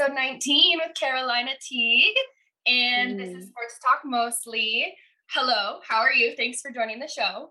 All 0.00 0.08
right, 0.08 0.34
it's 0.34 0.44
episode 0.44 0.48
19 0.48 0.80
with 0.84 0.94
Carolina 0.94 1.50
Teague, 1.60 2.16
and 2.66 3.14
mm. 3.14 3.18
this 3.18 3.28
is 3.28 3.44
mm. 3.46 3.48
Sports 3.48 3.78
Talk 3.80 4.00
mostly. 4.04 4.94
Hello, 5.30 5.80
how 5.86 5.98
are 5.98 6.12
you? 6.12 6.34
Thanks 6.36 6.60
for 6.60 6.70
joining 6.70 7.00
the 7.00 7.08
show. 7.08 7.50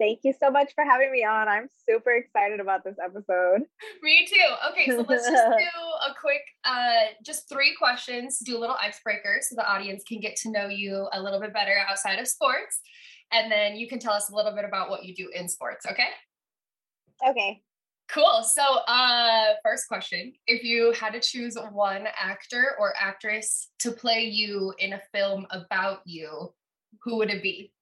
Thank 0.00 0.20
you 0.24 0.32
so 0.38 0.50
much 0.50 0.72
for 0.74 0.84
having 0.84 1.12
me 1.12 1.24
on. 1.24 1.48
I'm 1.48 1.68
super 1.88 2.10
excited 2.12 2.58
about 2.58 2.84
this 2.84 2.96
episode. 3.02 3.62
Me 4.02 4.26
too. 4.26 4.70
Okay, 4.70 4.86
so 4.90 5.04
let's 5.08 5.28
just 5.28 5.48
do 5.58 6.10
a 6.10 6.14
quick, 6.20 6.42
uh, 6.64 7.12
just 7.24 7.48
three 7.48 7.74
questions, 7.78 8.38
do 8.38 8.56
a 8.56 8.60
little 8.60 8.76
icebreaker 8.80 9.38
so 9.42 9.54
the 9.54 9.70
audience 9.70 10.02
can 10.06 10.20
get 10.20 10.36
to 10.36 10.50
know 10.50 10.68
you 10.68 11.08
a 11.12 11.22
little 11.22 11.40
bit 11.40 11.52
better 11.52 11.76
outside 11.88 12.18
of 12.18 12.26
sports. 12.26 12.80
And 13.30 13.52
then 13.52 13.76
you 13.76 13.88
can 13.88 13.98
tell 13.98 14.14
us 14.14 14.30
a 14.30 14.34
little 14.34 14.54
bit 14.54 14.64
about 14.64 14.90
what 14.90 15.04
you 15.04 15.14
do 15.14 15.30
in 15.34 15.48
sports, 15.48 15.86
okay? 15.86 16.08
Okay. 17.28 17.62
Cool. 18.12 18.42
So, 18.42 18.62
uh, 18.62 19.54
first 19.64 19.88
question 19.88 20.34
If 20.46 20.62
you 20.64 20.92
had 20.92 21.14
to 21.14 21.20
choose 21.20 21.56
one 21.72 22.06
actor 22.20 22.74
or 22.78 22.92
actress 23.00 23.70
to 23.80 23.90
play 23.90 24.24
you 24.24 24.74
in 24.78 24.92
a 24.92 25.00
film 25.14 25.46
about 25.50 26.00
you, 26.04 26.52
who 27.02 27.16
would 27.16 27.30
it 27.30 27.42
be? 27.42 27.72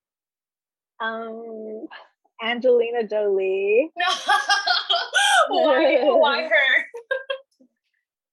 Um, 1.01 1.87
Angelina 2.43 3.07
Jolie. 3.09 3.91
No. 3.97 4.07
why, 5.49 6.05
why 6.05 6.43
her? 6.49 6.85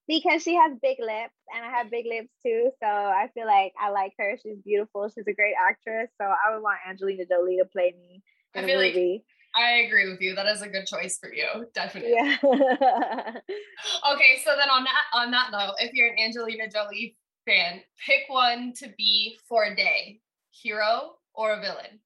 because 0.06 0.42
she 0.42 0.54
has 0.54 0.72
big 0.80 0.98
lips 1.00 1.34
and 1.54 1.64
I 1.64 1.70
have 1.70 1.90
big 1.90 2.06
lips 2.06 2.30
too. 2.44 2.70
So 2.82 2.86
I 2.86 3.28
feel 3.34 3.46
like 3.46 3.72
I 3.80 3.90
like 3.90 4.12
her. 4.18 4.36
She's 4.42 4.58
beautiful. 4.64 5.08
She's 5.08 5.26
a 5.26 5.34
great 5.34 5.54
actress. 5.60 6.08
So 6.20 6.26
I 6.26 6.54
would 6.54 6.62
want 6.62 6.78
Angelina 6.88 7.24
Jolie 7.26 7.58
to 7.58 7.64
play 7.64 7.94
me 7.98 8.22
in 8.54 8.64
I 8.64 8.68
a 8.68 8.76
movie. 8.76 9.12
Like- 9.12 9.24
I 9.56 9.84
agree 9.86 10.10
with 10.10 10.20
you. 10.20 10.34
That 10.34 10.46
is 10.46 10.62
a 10.62 10.68
good 10.68 10.86
choice 10.86 11.18
for 11.18 11.32
you. 11.32 11.66
Definitely. 11.74 12.12
Yeah. 12.12 12.36
okay, 12.42 14.42
so 14.44 14.54
then 14.56 14.68
on 14.70 14.84
that 14.84 15.04
on 15.14 15.30
that 15.30 15.50
note, 15.50 15.74
if 15.78 15.92
you're 15.94 16.08
an 16.08 16.18
Angelina 16.18 16.68
Jolie 16.70 17.16
fan, 17.46 17.80
pick 18.06 18.28
one 18.28 18.72
to 18.76 18.92
be 18.96 19.38
for 19.48 19.64
a 19.64 19.74
day. 19.74 20.20
Hero 20.50 21.16
or 21.34 21.52
a 21.52 21.60
villain? 21.60 22.00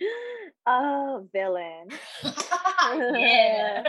Oh, 0.70 1.26
villain. 1.32 1.88
yeah. 2.94 3.82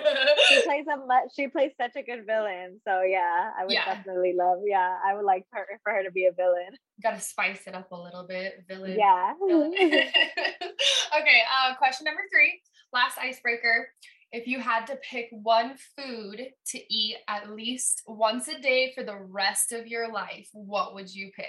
she 0.47 0.61
plays 0.63 0.85
a 0.91 0.97
much 1.05 1.29
she 1.35 1.47
plays 1.47 1.71
such 1.79 1.95
a 1.95 2.03
good 2.03 2.25
villain. 2.25 2.79
So 2.87 3.01
yeah, 3.01 3.51
I 3.57 3.63
would 3.63 3.73
yeah. 3.73 3.85
definitely 3.85 4.33
love. 4.37 4.59
Yeah, 4.65 4.97
I 5.05 5.15
would 5.15 5.25
like 5.25 5.45
her 5.51 5.65
for 5.83 5.93
her 5.93 6.03
to 6.03 6.11
be 6.11 6.25
a 6.25 6.31
villain. 6.31 6.77
Gotta 7.01 7.19
spice 7.19 7.67
it 7.67 7.75
up 7.75 7.91
a 7.91 8.01
little 8.01 8.25
bit. 8.27 8.65
Villain. 8.67 8.97
Yeah. 8.97 9.33
Villain. 9.47 9.73
okay, 9.79 11.41
uh 11.53 11.75
question 11.77 12.05
number 12.05 12.21
three. 12.31 12.61
Last 12.93 13.17
icebreaker. 13.17 13.89
If 14.31 14.45
you 14.45 14.59
had 14.59 14.85
to 14.87 14.95
pick 14.97 15.27
one 15.31 15.75
food 15.97 16.49
to 16.67 16.93
eat 16.93 17.17
at 17.27 17.49
least 17.49 18.03
once 18.07 18.47
a 18.47 18.59
day 18.59 18.91
for 18.95 19.03
the 19.03 19.17
rest 19.17 19.71
of 19.71 19.87
your 19.87 20.11
life, 20.11 20.49
what 20.53 20.93
would 20.93 21.13
you 21.13 21.31
pick? 21.35 21.47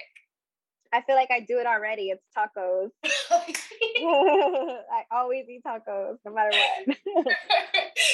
I 0.92 1.02
feel 1.02 1.14
like 1.14 1.30
I 1.30 1.40
do 1.40 1.58
it 1.58 1.66
already. 1.66 2.10
It's 2.10 2.22
tacos. 2.36 2.90
I 3.04 5.02
always 5.12 5.44
eat 5.48 5.62
tacos, 5.66 6.16
no 6.24 6.32
matter 6.32 6.50
what. 6.50 6.96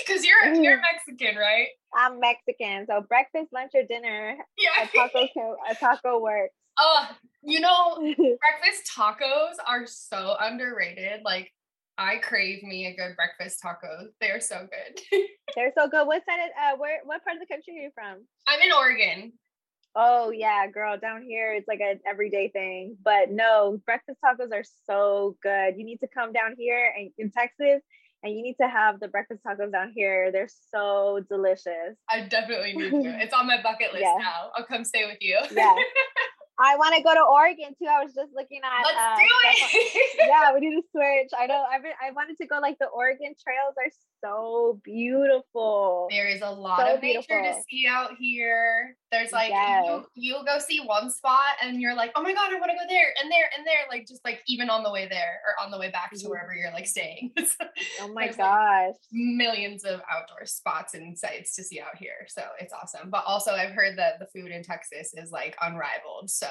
Because 0.07 0.25
you're 0.25 0.55
you're 0.55 0.81
Mexican, 0.81 1.37
right? 1.37 1.69
I'm 1.95 2.21
Mexican, 2.21 2.87
so 2.87 3.05
breakfast, 3.09 3.49
lunch, 3.53 3.73
or 3.75 3.83
dinner. 3.89 4.37
Yeah, 4.59 4.85
a 4.85 4.87
taco 4.87 5.27
can, 5.33 5.57
a 5.69 5.75
taco 5.75 6.21
works. 6.21 6.55
Oh, 6.79 7.09
you 7.43 7.61
know, 7.61 7.97
breakfast 7.97 8.91
tacos 8.97 9.55
are 9.67 9.87
so 9.87 10.37
underrated. 10.39 11.23
Like, 11.25 11.53
I 11.99 12.17
crave 12.17 12.63
me 12.63 12.87
a 12.87 12.95
good 12.95 13.17
breakfast 13.17 13.61
taco. 13.63 14.09
They're 14.21 14.41
so 14.41 14.69
good. 14.71 15.01
They're 15.55 15.73
so 15.77 15.89
good. 15.89 16.07
What 16.07 16.23
side 16.27 16.41
of 16.45 16.75
uh, 16.75 16.77
where? 16.79 17.01
What 17.05 17.25
part 17.25 17.37
of 17.37 17.41
the 17.41 17.53
country 17.53 17.79
are 17.79 17.83
you 17.83 17.91
from? 17.95 18.27
I'm 18.47 18.61
in 18.61 18.73
Oregon. 18.73 19.33
Oh 19.99 20.31
yeah, 20.31 20.67
girl, 20.67 20.99
down 20.99 21.23
here 21.23 21.55
it's 21.55 21.67
like 21.67 21.81
an 21.81 22.01
everyday 22.07 22.49
thing. 22.49 22.97
But 23.03 23.31
no, 23.31 23.81
breakfast 23.87 24.19
tacos 24.23 24.53
are 24.53 24.65
so 24.87 25.37
good. 25.43 25.75
You 25.79 25.85
need 25.85 26.01
to 26.01 26.09
come 26.13 26.33
down 26.33 26.55
here 26.59 26.93
and 26.97 27.11
in 27.17 27.31
Texas 27.31 27.81
and 28.23 28.37
you 28.37 28.43
need 28.43 28.57
to 28.61 28.69
have 28.69 29.01
the 29.01 29.09
breakfast 29.09 29.41
tacos 29.47 29.73
down 29.73 29.93
here. 29.95 30.31
They're 30.33 30.51
so 30.71 31.21
delicious. 31.31 31.97
I 32.11 32.23
definitely 32.23 32.75
need 32.75 32.91
to. 32.91 33.19
It's 33.23 33.33
on 33.33 33.47
my 33.47 33.63
bucket 33.63 33.93
list 33.93 34.03
yeah. 34.03 34.17
now. 34.19 34.51
I'll 34.55 34.65
come 34.65 34.85
stay 34.85 35.07
with 35.07 35.19
you. 35.21 35.39
yeah. 35.53 35.75
I 36.59 36.77
want 36.77 36.97
to 36.97 37.03
go 37.03 37.13
to 37.13 37.21
Oregon 37.21 37.75
too. 37.79 37.89
I 37.89 38.03
was 38.03 38.15
just 38.15 38.33
looking 38.35 38.61
at. 38.65 38.83
Let's 38.85 38.97
uh, 38.97 39.17
do 39.17 39.29
it. 39.45 40.19
yeah, 40.29 40.55
we 40.55 40.61
need 40.61 40.77
to 40.77 40.83
switch. 40.91 41.31
I 41.39 41.47
know. 41.47 41.65
I've 41.71 41.83
been, 41.83 41.93
I 42.03 42.13
wanted 42.13 42.37
to 42.39 42.47
go. 42.47 42.59
Like 42.61 42.79
the 42.79 42.87
Oregon 42.87 43.35
trails 43.37 43.75
are 43.77 43.91
so 44.25 44.81
beautiful. 44.83 46.09
There 46.11 46.29
is 46.29 46.41
a 46.41 46.51
lot 46.51 46.79
so 46.79 46.95
of 46.95 47.03
nature 47.03 47.25
beautiful. 47.29 47.61
to 47.61 47.65
see 47.69 47.87
out 47.89 48.13
here. 48.19 48.97
There's 49.13 49.33
like 49.33 49.51
yes. 49.51 49.85
you, 49.87 50.05
you'll 50.15 50.45
go 50.45 50.59
see 50.59 50.81
one 50.81 51.11
spot 51.11 51.55
and 51.63 51.81
you're 51.81 51.95
like, 51.95 52.13
oh 52.17 52.23
my 52.23 52.33
god, 52.33 52.51
I 52.51 52.59
want 52.59 52.71
to 52.71 52.77
go 52.77 52.89
there 52.89 53.13
and 53.23 53.31
there 53.31 53.51
and 53.57 53.67
there. 53.67 53.85
Like 53.91 54.07
just 54.07 54.25
like 54.25 54.41
even 54.49 54.71
on 54.71 54.83
the 54.83 54.91
way 54.91 55.07
there 55.09 55.41
or 55.47 55.65
on 55.65 55.71
the 55.71 55.79
way 55.79 55.91
back 55.91 56.13
to 56.13 56.29
wherever 56.29 56.55
you're 56.55 56.73
like 56.73 56.87
staying. 56.87 57.33
oh 58.01 58.13
my 58.13 58.29
gosh, 58.29 58.37
like 58.39 58.95
millions 59.13 59.85
of 59.85 60.01
outdoor 60.11 60.47
spots 60.47 60.95
and 60.95 61.17
sites 61.19 61.55
to 61.57 61.63
see 61.63 61.81
out 61.81 61.97
here. 61.97 62.27
So 62.29 62.43
it's 62.59 62.73
awesome. 62.73 63.11
But 63.11 63.25
also, 63.27 63.53
I've 63.53 63.73
heard 63.73 63.99
that 63.99 64.19
the 64.19 64.27
food 64.27 64.51
in 64.51 64.63
Texas 64.63 65.13
is 65.15 65.31
like 65.31 65.57
unrivaled. 65.61 66.31
So 66.31 66.46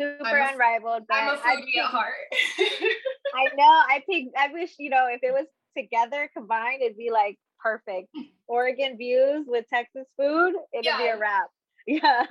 super 0.00 0.24
I'm 0.24 0.54
unrivaled. 0.54 1.02
I'm 1.10 1.34
a 1.34 1.38
foodie 1.38 1.78
at 1.82 1.86
heart. 1.86 2.14
I 3.34 3.44
know. 3.56 3.64
I 3.64 4.02
think 4.06 4.32
I 4.38 4.48
wish 4.52 4.70
you 4.78 4.90
know 4.90 5.06
if 5.10 5.22
it 5.22 5.32
was 5.32 5.46
together 5.76 6.30
combined, 6.34 6.82
it'd 6.82 6.96
be 6.96 7.10
like 7.10 7.38
perfect. 7.62 8.08
Oregon 8.48 8.96
views 8.96 9.46
with 9.46 9.66
Texas 9.72 10.06
food, 10.18 10.54
it'd 10.72 10.84
yeah. 10.84 10.98
be 10.98 11.06
a 11.06 11.18
wrap. 11.18 11.46
Yeah. 11.86 12.24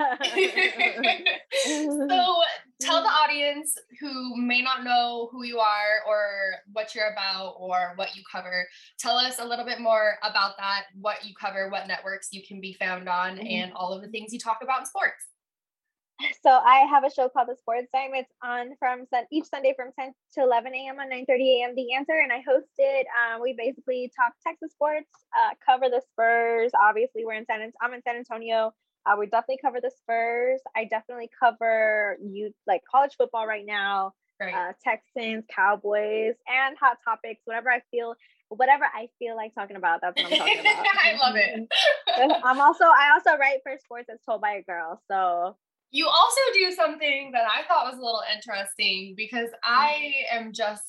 so 1.66 2.36
tell 2.80 3.02
the 3.02 3.10
audience 3.10 3.76
who 4.00 4.38
may 4.38 4.62
not 4.62 4.84
know 4.84 5.28
who 5.32 5.44
you 5.44 5.58
are 5.58 6.02
or 6.08 6.22
what 6.72 6.94
you're 6.94 7.12
about 7.12 7.56
or 7.58 7.94
what 7.96 8.16
you 8.16 8.22
cover. 8.32 8.68
Tell 9.00 9.18
us 9.18 9.40
a 9.40 9.46
little 9.46 9.66
bit 9.66 9.82
more 9.82 10.14
about 10.24 10.56
that, 10.60 10.84
what 11.02 11.26
you 11.26 11.34
cover, 11.34 11.70
what 11.70 11.88
networks 11.88 12.30
you 12.32 12.44
can 12.48 12.62
be 12.62 12.74
found 12.74 13.10
on, 13.10 13.38
mm-hmm. 13.38 13.48
and 13.48 13.74
all 13.74 13.92
of 13.92 14.02
the 14.04 14.08
things 14.10 14.32
you 14.32 14.40
talk 14.40 14.60
about 14.62 14.82
in 14.82 14.86
sports 14.86 15.29
so 16.44 16.50
I 16.50 16.86
have 16.90 17.04
a 17.04 17.10
show 17.12 17.30
called 17.30 17.48
The 17.50 17.56
Sports 17.56 17.88
Time. 17.94 18.12
It's 18.14 18.32
on 18.44 18.76
from 18.80 19.06
sun- 19.10 19.28
each 19.32 19.46
Sunday 19.46 19.74
from 19.76 19.92
10 19.98 20.14
to 20.34 20.42
11 20.42 20.74
a.m. 20.76 21.00
on 21.00 21.10
9:30 21.10 21.62
a.m. 21.62 21.76
The 21.76 21.94
Answer, 21.94 22.20
and 22.22 22.32
I 22.32 22.42
host 22.48 22.68
it. 22.78 23.08
Um, 23.16 23.42
we 23.42 23.54
basically 23.58 24.12
talk 24.16 24.34
Texas 24.46 24.72
sports, 24.72 25.10
uh, 25.38 25.54
cover 25.66 25.90
the 25.90 26.02
Spurs. 26.12 26.72
Obviously, 26.80 27.26
we're 27.26 27.34
in 27.34 27.46
San. 27.46 27.62
Antonio 27.62 27.74
I'm 27.82 27.94
in 27.94 28.02
San 28.04 28.16
Antonio. 28.18 28.74
Uh, 29.06 29.16
we 29.18 29.28
definitely 29.28 29.60
cover 29.62 29.80
the 29.82 29.92
Spurs. 29.92 30.60
I 30.76 30.86
definitely 30.86 31.30
cover 31.40 32.18
you 32.22 32.54
like 32.68 32.82
college 32.90 33.16
football 33.18 33.48
right 33.48 33.66
now. 33.66 34.14
Right. 34.40 34.54
Uh, 34.54 34.74
Texans, 34.84 35.46
Cowboys, 35.54 36.36
and 36.48 36.78
hot 36.78 36.98
topics. 37.04 37.42
Whatever 37.46 37.70
I 37.72 37.82
feel, 37.92 38.16
whatever 38.50 38.86
I 38.86 39.08
feel 39.20 39.36
like 39.36 39.54
talking 39.54 39.76
about, 39.76 40.02
that's 40.02 40.22
what 40.22 40.32
I'm 40.32 40.38
talking 40.38 40.60
about. 40.60 40.86
I 41.04 41.18
love 41.18 41.36
it. 41.36 41.68
I'm 42.44 42.60
also 42.60 42.86
I 42.86 43.12
also 43.14 43.38
write 43.38 43.60
for 43.64 43.78
sports 43.84 44.10
as 44.12 44.20
told 44.26 44.42
by 44.42 44.54
a 44.54 44.64
girl. 44.64 45.02
So 45.10 45.56
you 45.92 46.08
also 46.08 46.42
do 46.54 46.72
something 46.72 47.32
that 47.34 47.46
I 47.46 47.68
thought 47.68 47.86
was 47.86 48.00
a 48.00 48.04
little 48.04 48.24
interesting 48.36 49.14
because 49.18 49.50
I 49.64 50.14
am 50.32 50.54
just 50.54 50.84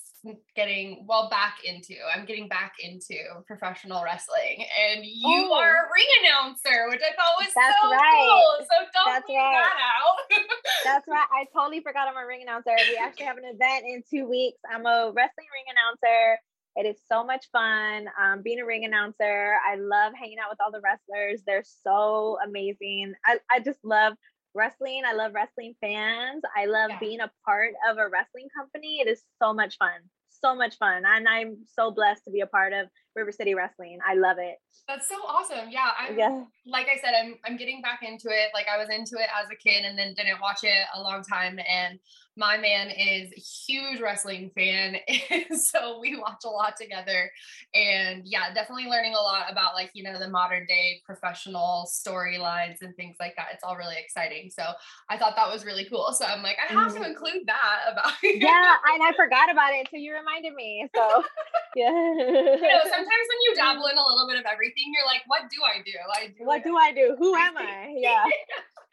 getting 0.54 1.04
well 1.08 1.30
back 1.30 1.56
into 1.64 1.94
i'm 2.14 2.26
getting 2.26 2.46
back 2.46 2.74
into 2.78 3.16
professional 3.46 4.04
wrestling 4.04 4.66
and 4.76 5.04
you 5.04 5.48
oh. 5.48 5.54
are 5.56 5.70
a 5.70 5.88
ring 5.88 6.10
announcer 6.20 6.88
which 6.90 7.00
i 7.00 7.14
thought 7.16 7.32
was 7.38 7.48
that's 7.54 7.76
so 7.80 7.88
right. 7.88 8.28
cool 8.28 8.66
so 8.68 8.76
don't 8.92 9.14
that's 9.14 9.28
leave 9.28 9.38
right. 9.38 9.64
that 9.64 9.80
out 9.80 10.44
that's 10.84 11.08
right 11.08 11.26
i 11.32 11.46
totally 11.56 11.80
forgot 11.80 12.06
i'm 12.06 12.22
a 12.22 12.26
ring 12.26 12.42
announcer 12.42 12.70
we 12.90 12.98
actually 13.00 13.24
have 13.24 13.38
an 13.38 13.44
event 13.46 13.84
in 13.86 14.02
two 14.10 14.28
weeks 14.28 14.58
i'm 14.70 14.84
a 14.84 15.10
wrestling 15.14 15.48
ring 15.54 15.64
announcer 15.72 16.38
it 16.76 16.86
is 16.86 16.96
so 17.08 17.24
much 17.24 17.46
fun 17.50 18.06
um, 18.20 18.42
being 18.42 18.60
a 18.60 18.64
ring 18.64 18.84
announcer. 18.84 19.54
I 19.68 19.74
love 19.74 20.12
hanging 20.14 20.38
out 20.38 20.50
with 20.50 20.60
all 20.64 20.70
the 20.70 20.80
wrestlers. 20.80 21.42
They're 21.44 21.64
so 21.64 22.38
amazing. 22.46 23.14
I, 23.26 23.38
I 23.50 23.58
just 23.58 23.80
love 23.84 24.14
wrestling. 24.54 25.02
I 25.06 25.14
love 25.14 25.32
wrestling 25.34 25.74
fans. 25.80 26.42
I 26.56 26.66
love 26.66 26.90
yeah. 26.90 26.98
being 26.98 27.20
a 27.20 27.30
part 27.44 27.72
of 27.88 27.98
a 27.98 28.08
wrestling 28.08 28.48
company. 28.56 29.00
It 29.00 29.08
is 29.08 29.22
so 29.40 29.52
much 29.52 29.76
fun. 29.78 30.00
So 30.28 30.54
much 30.54 30.78
fun. 30.78 31.02
And 31.06 31.28
I'm 31.28 31.58
so 31.66 31.90
blessed 31.90 32.24
to 32.24 32.30
be 32.30 32.40
a 32.40 32.46
part 32.46 32.72
of 32.72 32.88
River 33.14 33.32
City 33.32 33.54
Wrestling. 33.54 33.98
I 34.06 34.14
love 34.14 34.36
it. 34.38 34.56
That's 34.88 35.08
so 35.08 35.16
awesome. 35.26 35.70
Yeah. 35.70 35.90
I'm 35.98 36.18
yeah. 36.18 36.44
like 36.66 36.86
I 36.86 37.00
said, 37.00 37.12
I'm 37.20 37.36
I'm 37.44 37.56
getting 37.56 37.82
back 37.82 38.00
into 38.02 38.28
it. 38.28 38.50
Like 38.54 38.66
I 38.72 38.78
was 38.78 38.88
into 38.88 39.16
it 39.16 39.28
as 39.40 39.48
a 39.50 39.56
kid 39.56 39.84
and 39.84 39.98
then 39.98 40.14
didn't 40.14 40.40
watch 40.40 40.64
it 40.64 40.86
a 40.94 41.00
long 41.00 41.22
time. 41.22 41.58
And 41.58 41.98
my 42.36 42.56
man 42.56 42.88
is 42.90 43.32
a 43.32 43.40
huge 43.40 44.00
wrestling 44.00 44.50
fan. 44.54 44.96
so 45.52 45.98
we 46.00 46.16
watch 46.16 46.42
a 46.44 46.48
lot 46.48 46.74
together. 46.80 47.30
And 47.74 48.22
yeah, 48.24 48.54
definitely 48.54 48.86
learning 48.86 49.14
a 49.14 49.20
lot 49.20 49.50
about 49.50 49.74
like, 49.74 49.90
you 49.94 50.02
know, 50.02 50.18
the 50.18 50.28
modern 50.28 50.64
day 50.66 51.02
professional 51.04 51.88
storylines 51.88 52.82
and 52.82 52.94
things 52.96 53.16
like 53.20 53.34
that. 53.36 53.48
It's 53.52 53.64
all 53.64 53.76
really 53.76 53.96
exciting. 53.98 54.50
So 54.50 54.62
I 55.08 55.18
thought 55.18 55.34
that 55.36 55.52
was 55.52 55.66
really 55.66 55.84
cool. 55.84 56.12
So 56.12 56.24
I'm 56.24 56.42
like, 56.42 56.56
I 56.58 56.72
have 56.72 56.92
mm-hmm. 56.92 57.02
to 57.02 57.08
include 57.10 57.46
that 57.46 57.80
about 57.92 58.12
Yeah, 58.22 58.74
and 58.94 59.02
I 59.02 59.12
forgot 59.16 59.50
about 59.50 59.72
it. 59.74 59.88
So 59.90 59.96
you 59.96 60.14
reminded 60.14 60.54
me. 60.54 60.88
So 60.94 61.24
yeah. 61.76 61.90
you 61.90 62.62
know, 62.62 62.80
sometimes 63.00 63.26
when 63.28 63.40
you 63.48 63.54
dabble 63.56 63.86
in 63.86 63.96
a 63.96 64.04
little 64.04 64.28
bit 64.28 64.38
of 64.38 64.44
everything, 64.50 64.92
you're 64.92 65.06
like, 65.06 65.22
what 65.26 65.42
do 65.50 65.56
I 65.64 65.80
do? 65.82 65.92
I 66.14 66.26
do 66.28 66.44
what 66.44 66.64
do 66.64 66.76
I 66.76 66.92
do? 66.92 67.16
Who 67.18 67.34
am 67.46 67.56
I? 67.56 67.94
Yeah. 67.96 68.24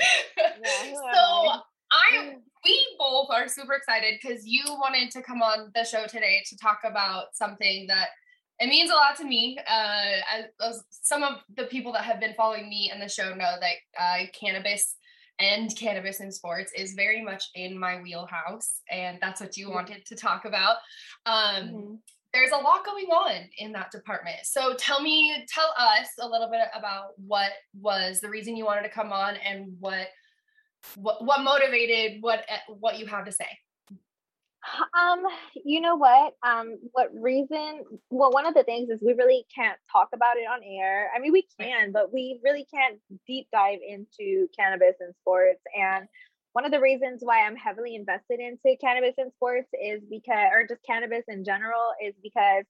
yeah 0.62 0.94
so 0.94 1.60
I 1.90 2.36
we 2.64 2.96
both 2.98 3.28
are 3.30 3.48
super 3.48 3.74
excited 3.74 4.14
because 4.20 4.46
you 4.46 4.62
wanted 4.66 5.10
to 5.12 5.22
come 5.22 5.40
on 5.40 5.70
the 5.74 5.84
show 5.84 6.06
today 6.06 6.42
to 6.48 6.56
talk 6.56 6.80
about 6.84 7.26
something 7.34 7.86
that 7.88 8.08
it 8.58 8.68
means 8.68 8.90
a 8.90 8.94
lot 8.94 9.16
to 9.18 9.24
me. 9.24 9.58
Uh, 9.70 10.44
as, 10.60 10.82
some 10.90 11.22
of 11.22 11.38
the 11.56 11.64
people 11.64 11.92
that 11.92 12.02
have 12.02 12.20
been 12.20 12.34
following 12.34 12.68
me 12.68 12.90
and 12.92 13.00
the 13.00 13.08
show 13.08 13.34
know 13.34 13.54
that 13.60 13.74
uh, 14.00 14.26
cannabis 14.32 14.96
and 15.38 15.76
cannabis 15.76 16.20
in 16.20 16.32
sports 16.32 16.72
is 16.74 16.94
very 16.94 17.22
much 17.22 17.44
in 17.54 17.78
my 17.78 18.00
wheelhouse, 18.00 18.80
and 18.90 19.18
that's 19.20 19.40
what 19.40 19.56
you 19.56 19.70
wanted 19.70 20.04
to 20.06 20.16
talk 20.16 20.44
about. 20.44 20.76
Um, 21.26 21.68
mm-hmm. 21.68 21.94
There's 22.36 22.50
a 22.50 22.62
lot 22.62 22.84
going 22.84 23.06
on 23.06 23.48
in 23.56 23.72
that 23.72 23.90
department. 23.90 24.36
So 24.44 24.74
tell 24.74 25.00
me, 25.00 25.46
tell 25.48 25.72
us 25.78 26.08
a 26.20 26.28
little 26.28 26.50
bit 26.50 26.68
about 26.78 27.12
what 27.16 27.50
was 27.80 28.20
the 28.20 28.28
reason 28.28 28.56
you 28.56 28.66
wanted 28.66 28.82
to 28.82 28.90
come 28.90 29.10
on 29.10 29.36
and 29.36 29.74
what 29.80 30.08
what 30.96 31.24
what 31.24 31.40
motivated 31.40 32.18
what 32.20 32.44
eh, 32.46 32.58
what 32.68 32.98
you 32.98 33.06
have 33.06 33.24
to 33.24 33.32
say. 33.32 33.48
Um 35.00 35.22
you 35.64 35.80
know 35.80 35.96
what? 35.96 36.34
Um 36.46 36.76
what 36.92 37.08
reason 37.18 37.84
well 38.10 38.30
one 38.32 38.44
of 38.44 38.52
the 38.52 38.64
things 38.64 38.90
is 38.90 39.00
we 39.00 39.14
really 39.14 39.46
can't 39.54 39.78
talk 39.90 40.08
about 40.12 40.36
it 40.36 40.46
on 40.46 40.60
air. 40.62 41.08
I 41.16 41.20
mean 41.20 41.32
we 41.32 41.46
can 41.58 41.90
but 41.90 42.12
we 42.12 42.38
really 42.44 42.66
can't 42.70 43.00
deep 43.26 43.48
dive 43.50 43.78
into 43.88 44.46
cannabis 44.54 44.96
and 45.00 45.14
sports. 45.22 45.62
And 45.74 46.06
one 46.56 46.64
of 46.64 46.72
the 46.72 46.80
reasons 46.80 47.20
why 47.22 47.46
i'm 47.46 47.54
heavily 47.54 47.94
invested 47.94 48.40
into 48.40 48.78
cannabis 48.80 49.12
and 49.18 49.30
sports 49.34 49.68
is 49.74 50.00
because 50.10 50.48
or 50.54 50.66
just 50.66 50.82
cannabis 50.84 51.24
in 51.28 51.44
general 51.44 51.92
is 52.02 52.14
because 52.22 52.64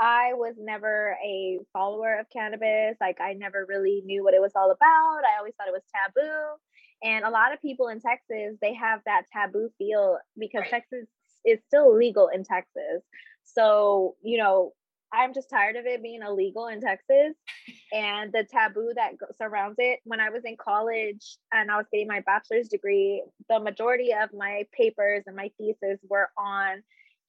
I 0.00 0.34
was 0.34 0.54
never 0.58 1.16
a 1.24 1.58
follower 1.72 2.18
of 2.20 2.26
cannabis. 2.30 2.96
Like 3.00 3.20
I 3.20 3.32
never 3.32 3.66
really 3.68 4.02
knew 4.04 4.22
what 4.22 4.34
it 4.34 4.40
was 4.40 4.52
all 4.54 4.70
about. 4.70 5.20
I 5.24 5.38
always 5.38 5.54
thought 5.56 5.66
it 5.66 5.72
was 5.72 5.82
taboo. 5.92 6.56
And 7.02 7.24
a 7.24 7.30
lot 7.30 7.52
of 7.52 7.60
people 7.60 7.88
in 7.88 8.00
Texas, 8.00 8.56
they 8.60 8.74
have 8.74 9.00
that 9.06 9.22
taboo 9.32 9.70
feel 9.78 10.18
because 10.38 10.62
right. 10.62 10.70
Texas 10.70 11.06
is 11.44 11.58
still 11.66 11.96
legal 11.96 12.28
in 12.28 12.44
Texas. 12.44 13.02
So, 13.44 14.16
you 14.22 14.38
know, 14.38 14.72
I'm 15.12 15.34
just 15.34 15.50
tired 15.50 15.76
of 15.76 15.86
it 15.86 16.02
being 16.02 16.20
illegal 16.22 16.68
in 16.68 16.80
Texas 16.80 17.34
and 17.92 18.32
the 18.32 18.44
taboo 18.44 18.92
that 18.94 19.12
surrounds 19.40 19.76
it. 19.78 20.00
When 20.04 20.20
I 20.20 20.30
was 20.30 20.42
in 20.44 20.56
college 20.56 21.38
and 21.52 21.70
I 21.70 21.76
was 21.76 21.86
getting 21.92 22.08
my 22.08 22.20
bachelor's 22.20 22.68
degree, 22.68 23.22
the 23.48 23.60
majority 23.60 24.12
of 24.12 24.30
my 24.32 24.64
papers 24.76 25.24
and 25.26 25.36
my 25.36 25.50
thesis 25.58 25.98
were 26.08 26.28
on 26.36 26.82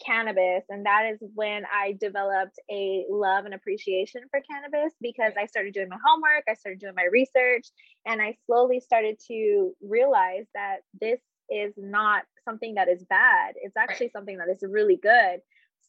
cannabis 0.05 0.63
and 0.69 0.85
that 0.85 1.11
is 1.11 1.19
when 1.35 1.63
i 1.73 1.95
developed 1.99 2.57
a 2.71 3.05
love 3.09 3.45
and 3.45 3.53
appreciation 3.53 4.21
for 4.31 4.39
cannabis 4.49 4.93
because 5.01 5.33
i 5.37 5.45
started 5.45 5.73
doing 5.73 5.89
my 5.89 5.97
homework 6.05 6.43
i 6.49 6.53
started 6.53 6.79
doing 6.79 6.93
my 6.95 7.07
research 7.11 7.67
and 8.05 8.21
i 8.21 8.33
slowly 8.45 8.79
started 8.79 9.17
to 9.27 9.73
realize 9.81 10.45
that 10.53 10.77
this 11.01 11.19
is 11.49 11.73
not 11.75 12.23
something 12.45 12.75
that 12.75 12.87
is 12.87 13.03
bad 13.09 13.55
it's 13.57 13.75
actually 13.75 14.05
right. 14.05 14.13
something 14.13 14.37
that 14.37 14.47
is 14.49 14.63
really 14.69 14.95
good 14.95 15.41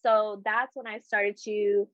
so 0.02 0.42
that's 0.44 0.74
when 0.74 0.86
i 0.86 0.98
started 0.98 1.36
to 1.36 1.86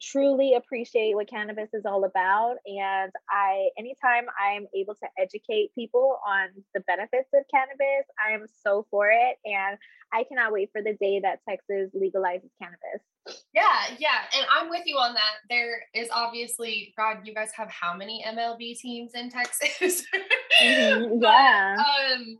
truly 0.00 0.54
appreciate 0.54 1.14
what 1.14 1.28
cannabis 1.28 1.68
is 1.72 1.84
all 1.84 2.04
about. 2.04 2.56
And 2.66 3.12
i 3.30 3.68
anytime 3.78 4.26
i'm 4.40 4.66
able 4.74 4.94
to 4.94 5.06
educate 5.18 5.74
people 5.74 6.18
on 6.26 6.48
the 6.74 6.80
benefits 6.80 7.28
of 7.34 7.44
cannabis 7.52 8.06
i 8.24 8.32
am 8.32 8.46
so 8.62 8.86
for 8.90 9.10
it. 9.10 9.38
And 9.44 9.78
i 10.12 10.24
cannot 10.24 10.52
wait 10.52 10.70
for 10.72 10.82
the 10.82 10.94
day 11.00 11.20
that 11.20 11.40
texas 11.48 11.90
legalizes 11.94 12.50
cannabis. 12.60 13.02
Yeah 13.52 13.96
yeah. 13.98 14.22
And 14.36 14.46
i'm 14.54 14.70
with 14.70 14.82
you 14.86 14.96
on 14.96 15.14
that. 15.14 15.34
There 15.50 15.82
is 15.94 16.08
obviously 16.12 16.94
god 16.96 17.18
you 17.24 17.34
guys 17.34 17.50
have 17.56 17.70
how 17.70 17.96
many 17.96 18.24
mlb 18.26 18.78
teams 18.78 19.12
in 19.14 19.30
texas? 19.30 20.04
Mm-hmm. 20.62 21.22
yeah. 21.22 21.74
but, 21.76 22.14
um 22.14 22.38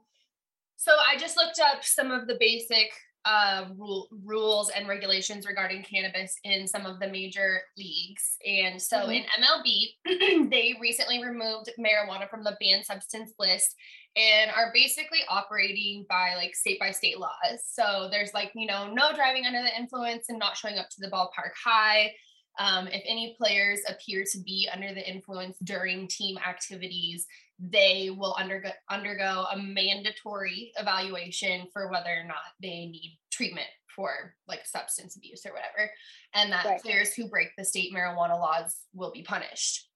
so 0.77 0.93
i 1.11 1.19
just 1.19 1.37
looked 1.37 1.59
up 1.59 1.83
some 1.83 2.11
of 2.11 2.27
the 2.27 2.37
basic 2.39 2.91
uh, 3.25 3.67
rule, 3.77 4.09
rules 4.25 4.71
and 4.71 4.89
regulations 4.89 5.47
regarding 5.47 5.83
cannabis 5.83 6.39
in 6.45 6.67
some 6.67 6.87
of 6.87 6.99
the 6.99 7.09
major 7.09 7.61
leagues. 7.77 8.37
And 8.47 8.81
so 8.81 8.99
mm-hmm. 8.99 9.11
in 9.11 9.25
MLB, 9.41 10.51
they 10.51 10.75
recently 10.81 11.23
removed 11.25 11.71
marijuana 11.79 12.29
from 12.29 12.43
the 12.43 12.57
banned 12.61 12.85
substance 12.85 13.33
list 13.39 13.75
and 14.17 14.51
are 14.51 14.73
basically 14.75 15.21
operating 15.29 16.05
by 16.09 16.35
like 16.35 16.55
state 16.55 16.79
by 16.81 16.91
state 16.91 17.19
laws. 17.19 17.63
So 17.65 18.09
there's 18.11 18.35
like, 18.35 18.51
you 18.55 18.67
know, 18.67 18.93
no 18.93 19.15
driving 19.15 19.47
under 19.47 19.63
the 19.63 19.77
influence 19.77 20.27
and 20.29 20.39
not 20.39 20.57
showing 20.57 20.79
up 20.79 20.89
to 20.91 21.01
the 21.01 21.11
ballpark 21.11 21.53
high. 21.65 22.13
Um, 22.59 22.87
if 22.89 23.03
any 23.07 23.35
players 23.39 23.81
appear 23.89 24.25
to 24.31 24.39
be 24.41 24.69
under 24.73 24.93
the 24.93 25.09
influence 25.09 25.57
during 25.65 26.07
team 26.09 26.37
activities, 26.37 27.27
they 27.71 28.11
will 28.11 28.35
undergo 28.39 28.71
undergo 28.91 29.47
a 29.53 29.57
mandatory 29.57 30.73
evaluation 30.77 31.67
for 31.73 31.91
whether 31.91 32.11
or 32.11 32.25
not 32.27 32.37
they 32.61 32.87
need 32.87 33.19
treatment 33.31 33.69
for 33.95 34.35
like 34.49 34.67
substance 34.67 35.17
abuse 35.17 35.45
or 35.47 35.53
whatever 35.53 35.91
and 36.35 36.51
that 36.51 36.65
right. 36.65 36.83
players 36.83 37.15
who 37.15 37.29
break 37.29 37.49
the 37.57 37.65
state 37.65 37.93
marijuana 37.95 38.39
laws 38.39 38.79
will 38.95 39.13
be 39.13 39.23
punished 39.23 39.89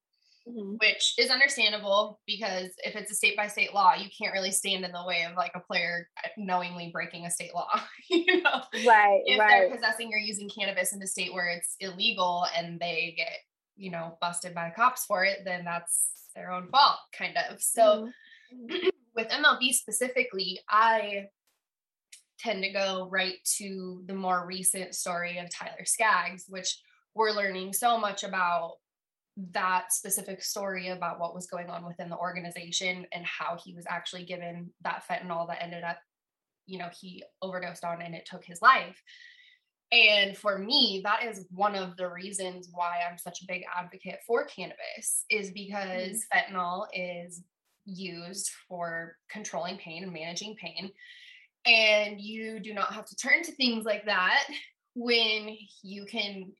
mm-hmm. 0.48 0.74
which 0.80 1.14
is 1.18 1.30
understandable 1.30 2.20
because 2.26 2.70
if 2.84 2.94
it's 2.94 3.10
a 3.10 3.14
state 3.14 3.36
by 3.36 3.48
state 3.48 3.74
law 3.74 3.94
you 3.94 4.08
can't 4.16 4.34
really 4.34 4.52
stand 4.52 4.84
in 4.84 4.92
the 4.92 5.04
way 5.06 5.24
of 5.28 5.36
like 5.36 5.52
a 5.54 5.60
player 5.60 6.08
knowingly 6.36 6.90
breaking 6.92 7.26
a 7.26 7.30
state 7.30 7.54
law 7.54 7.68
you 8.10 8.42
know 8.42 8.62
right 8.86 9.22
if 9.24 9.40
right. 9.40 9.48
they're 9.48 9.74
possessing 9.74 10.12
or 10.12 10.18
using 10.18 10.48
cannabis 10.48 10.92
in 10.92 11.02
a 11.02 11.06
state 11.06 11.32
where 11.32 11.48
it's 11.48 11.74
illegal 11.80 12.46
and 12.56 12.78
they 12.78 13.14
get 13.16 13.38
you 13.76 13.90
know 13.90 14.16
busted 14.20 14.54
by 14.54 14.72
cops 14.74 15.04
for 15.04 15.24
it 15.24 15.40
then 15.44 15.64
that's 15.64 16.16
their 16.36 16.52
own 16.52 16.68
fault, 16.68 16.98
kind 17.12 17.36
of. 17.50 17.60
So 17.60 18.08
mm-hmm. 18.54 18.88
with 19.16 19.28
MLB 19.28 19.72
specifically, 19.72 20.60
I 20.68 21.26
tend 22.38 22.62
to 22.62 22.70
go 22.70 23.08
right 23.10 23.36
to 23.56 24.02
the 24.06 24.14
more 24.14 24.46
recent 24.46 24.94
story 24.94 25.38
of 25.38 25.50
Tyler 25.50 25.84
Skaggs, 25.84 26.44
which 26.48 26.78
we're 27.14 27.32
learning 27.32 27.72
so 27.72 27.98
much 27.98 28.22
about 28.22 28.74
that 29.52 29.92
specific 29.92 30.42
story 30.42 30.88
about 30.88 31.18
what 31.18 31.34
was 31.34 31.46
going 31.46 31.68
on 31.68 31.86
within 31.86 32.08
the 32.08 32.16
organization 32.16 33.06
and 33.12 33.24
how 33.24 33.58
he 33.62 33.74
was 33.74 33.84
actually 33.88 34.24
given 34.24 34.70
that 34.82 35.02
fentanyl 35.10 35.48
that 35.48 35.62
ended 35.62 35.82
up, 35.82 35.98
you 36.66 36.78
know, 36.78 36.88
he 37.00 37.22
overdosed 37.42 37.84
on 37.84 38.02
and 38.02 38.14
it 38.14 38.26
took 38.26 38.44
his 38.44 38.62
life. 38.62 39.02
And 39.92 40.36
for 40.36 40.58
me, 40.58 41.00
that 41.04 41.24
is 41.24 41.46
one 41.50 41.76
of 41.76 41.96
the 41.96 42.08
reasons 42.08 42.68
why 42.72 42.98
I'm 43.08 43.18
such 43.18 43.42
a 43.42 43.46
big 43.46 43.62
advocate 43.76 44.20
for 44.26 44.44
cannabis, 44.44 45.24
is 45.30 45.50
because 45.52 46.24
mm-hmm. 46.32 46.56
fentanyl 46.56 46.86
is 46.92 47.42
used 47.84 48.50
for 48.68 49.16
controlling 49.30 49.78
pain 49.78 50.02
and 50.02 50.12
managing 50.12 50.56
pain. 50.56 50.90
And 51.66 52.20
you 52.20 52.60
do 52.60 52.74
not 52.74 52.92
have 52.94 53.06
to 53.06 53.16
turn 53.16 53.42
to 53.44 53.52
things 53.52 53.84
like 53.84 54.06
that 54.06 54.48
when 54.94 55.56
you 55.82 56.06
can 56.06 56.52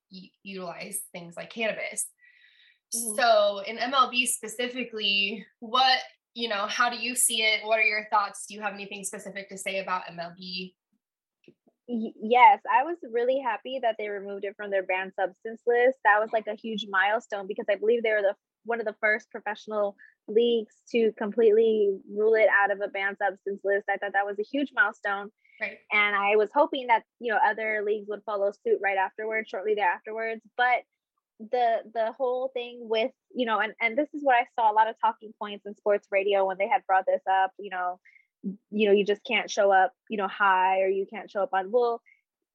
utilize 0.42 1.00
things 1.12 1.36
like 1.36 1.50
cannabis. 1.50 2.06
Mm-hmm. 2.94 3.16
So, 3.16 3.62
in 3.66 3.76
MLB 3.78 4.26
specifically, 4.28 5.44
what, 5.58 5.98
you 6.34 6.48
know, 6.48 6.66
how 6.68 6.90
do 6.90 6.96
you 6.96 7.16
see 7.16 7.42
it? 7.42 7.64
What 7.64 7.80
are 7.80 7.84
your 7.84 8.06
thoughts? 8.10 8.46
Do 8.46 8.54
you 8.54 8.60
have 8.60 8.74
anything 8.74 9.02
specific 9.02 9.48
to 9.48 9.58
say 9.58 9.80
about 9.80 10.02
MLB 10.12 10.74
yes, 11.88 12.60
I 12.70 12.84
was 12.84 12.96
really 13.12 13.38
happy 13.38 13.78
that 13.82 13.96
they 13.98 14.08
removed 14.08 14.44
it 14.44 14.56
from 14.56 14.70
their 14.70 14.82
banned 14.82 15.12
substance 15.18 15.62
list. 15.66 15.98
That 16.04 16.20
was 16.20 16.30
like 16.32 16.46
a 16.46 16.56
huge 16.56 16.86
milestone 16.90 17.46
because 17.46 17.66
I 17.70 17.76
believe 17.76 18.02
they 18.02 18.12
were 18.12 18.22
the 18.22 18.34
one 18.64 18.80
of 18.80 18.86
the 18.86 18.96
first 19.00 19.30
professional 19.30 19.96
leagues 20.28 20.74
to 20.90 21.12
completely 21.16 21.98
rule 22.12 22.34
it 22.34 22.48
out 22.62 22.72
of 22.72 22.80
a 22.80 22.88
banned 22.88 23.16
substance 23.18 23.60
list. 23.64 23.86
I 23.88 23.96
thought 23.96 24.12
that 24.14 24.26
was 24.26 24.38
a 24.38 24.42
huge 24.42 24.72
milestone. 24.74 25.30
Right. 25.60 25.78
And 25.92 26.14
I 26.16 26.36
was 26.36 26.50
hoping 26.52 26.88
that, 26.88 27.04
you 27.20 27.32
know, 27.32 27.38
other 27.44 27.82
leagues 27.86 28.08
would 28.08 28.24
follow 28.26 28.50
suit 28.50 28.78
right 28.82 28.98
afterwards, 28.98 29.48
shortly 29.48 29.74
thereafterwards. 29.74 30.42
But 30.56 30.82
the 31.38 31.82
the 31.94 32.12
whole 32.12 32.50
thing 32.52 32.80
with, 32.82 33.12
you 33.34 33.46
know, 33.46 33.60
and, 33.60 33.72
and 33.80 33.96
this 33.96 34.08
is 34.12 34.22
what 34.22 34.36
I 34.36 34.46
saw 34.54 34.70
a 34.70 34.74
lot 34.74 34.88
of 34.88 34.96
talking 35.00 35.32
points 35.38 35.66
in 35.66 35.74
sports 35.76 36.08
radio 36.10 36.46
when 36.46 36.58
they 36.58 36.68
had 36.68 36.84
brought 36.86 37.04
this 37.06 37.22
up, 37.30 37.52
you 37.58 37.70
know, 37.70 38.00
you 38.70 38.86
know 38.86 38.92
you 38.92 39.04
just 39.04 39.24
can't 39.24 39.50
show 39.50 39.70
up 39.72 39.92
you 40.08 40.16
know 40.16 40.28
high 40.28 40.80
or 40.80 40.88
you 40.88 41.06
can't 41.08 41.30
show 41.30 41.42
up 41.42 41.50
on 41.52 41.70
well 41.70 42.00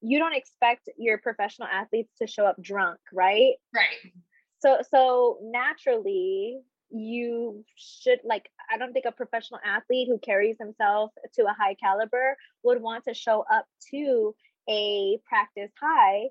you 0.01 0.17
don't 0.17 0.36
expect 0.36 0.89
your 0.98 1.17
professional 1.17 1.67
athletes 1.71 2.12
to 2.19 2.27
show 2.27 2.45
up 2.45 2.55
drunk 2.62 3.00
right? 3.13 3.53
Right. 3.74 4.13
So 4.60 4.79
so 4.89 5.39
naturally 5.41 6.60
you 6.91 7.63
should 7.75 8.19
like 8.25 8.50
i 8.69 8.77
don't 8.77 8.91
think 8.91 9.05
a 9.05 9.12
professional 9.12 9.60
athlete 9.65 10.10
who 10.10 10.19
carries 10.19 10.57
himself 10.60 11.12
to 11.33 11.43
a 11.43 11.55
high 11.57 11.74
caliber 11.75 12.36
would 12.63 12.81
want 12.81 13.05
to 13.05 13.13
show 13.13 13.45
up 13.51 13.65
to 13.89 14.36
a 14.69 15.17
practice 15.25 15.71
high 15.81 16.25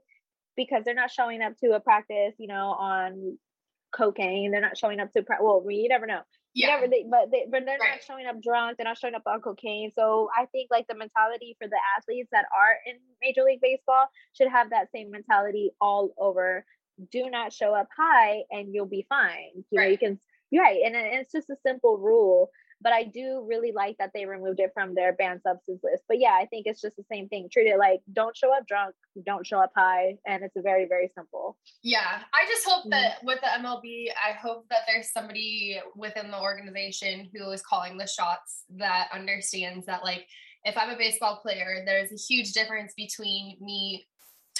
because 0.56 0.84
they're 0.84 0.94
not 0.94 1.10
showing 1.10 1.40
up 1.40 1.56
to 1.56 1.72
a 1.72 1.80
practice 1.80 2.34
you 2.38 2.46
know 2.46 2.72
on 2.78 3.38
cocaine. 4.00 4.50
They're 4.50 4.60
not 4.60 4.78
showing 4.78 5.00
up 5.00 5.12
to 5.12 5.22
pra- 5.22 5.38
well, 5.40 5.64
you 5.68 5.88
never 5.88 6.06
know. 6.06 6.20
You 6.54 6.66
yeah. 6.66 6.74
never 6.74 6.88
they, 6.88 7.04
but 7.08 7.30
they 7.30 7.44
but 7.50 7.64
they're 7.64 7.78
right. 7.78 7.90
not 7.92 8.04
showing 8.06 8.26
up 8.26 8.42
drunk. 8.42 8.76
They're 8.76 8.84
not 8.84 8.98
showing 8.98 9.14
up 9.14 9.22
on 9.26 9.40
cocaine. 9.40 9.92
So 9.94 10.28
I 10.36 10.46
think 10.46 10.68
like 10.70 10.86
the 10.88 10.96
mentality 10.96 11.56
for 11.60 11.68
the 11.68 11.78
athletes 11.98 12.28
that 12.32 12.46
are 12.56 12.76
in 12.86 12.98
Major 13.22 13.42
League 13.42 13.60
Baseball 13.60 14.06
should 14.32 14.48
have 14.48 14.70
that 14.70 14.88
same 14.94 15.10
mentality 15.10 15.70
all 15.80 16.12
over. 16.18 16.64
Do 17.12 17.30
not 17.30 17.52
show 17.52 17.74
up 17.74 17.88
high, 17.96 18.42
and 18.50 18.74
you'll 18.74 18.86
be 18.86 19.06
fine. 19.08 19.64
You 19.70 19.78
right. 19.78 19.84
know, 19.84 19.90
you 19.90 19.98
can. 19.98 20.20
Right, 20.52 20.80
and 20.84 20.96
it's 20.96 21.30
just 21.30 21.48
a 21.48 21.56
simple 21.64 21.96
rule 21.96 22.50
but 22.82 22.92
I 22.92 23.04
do 23.04 23.44
really 23.48 23.72
like 23.72 23.96
that 23.98 24.10
they 24.14 24.24
removed 24.24 24.60
it 24.60 24.70
from 24.72 24.94
their 24.94 25.12
banned 25.12 25.42
substance 25.42 25.80
list. 25.82 26.04
But 26.08 26.18
yeah, 26.18 26.36
I 26.40 26.46
think 26.46 26.66
it's 26.66 26.80
just 26.80 26.96
the 26.96 27.04
same 27.10 27.28
thing. 27.28 27.48
Treat 27.52 27.68
it 27.68 27.78
like 27.78 28.00
don't 28.12 28.36
show 28.36 28.54
up 28.56 28.66
drunk, 28.66 28.94
don't 29.26 29.46
show 29.46 29.58
up 29.58 29.72
high, 29.76 30.14
and 30.26 30.42
it's 30.42 30.56
a 30.56 30.62
very 30.62 30.86
very 30.86 31.10
simple. 31.14 31.56
Yeah, 31.82 32.22
I 32.32 32.46
just 32.48 32.66
hope 32.66 32.82
mm-hmm. 32.82 32.90
that 32.90 33.18
with 33.22 33.40
the 33.40 33.48
MLB, 33.48 34.08
I 34.10 34.32
hope 34.32 34.66
that 34.70 34.80
there's 34.86 35.12
somebody 35.12 35.80
within 35.94 36.30
the 36.30 36.40
organization 36.40 37.28
who 37.34 37.50
is 37.50 37.62
calling 37.62 37.98
the 37.98 38.06
shots 38.06 38.64
that 38.76 39.08
understands 39.12 39.86
that 39.86 40.04
like 40.04 40.26
if 40.64 40.76
I'm 40.76 40.90
a 40.90 40.96
baseball 40.96 41.40
player, 41.42 41.82
there's 41.86 42.12
a 42.12 42.16
huge 42.16 42.52
difference 42.52 42.92
between 42.96 43.56
me 43.60 44.06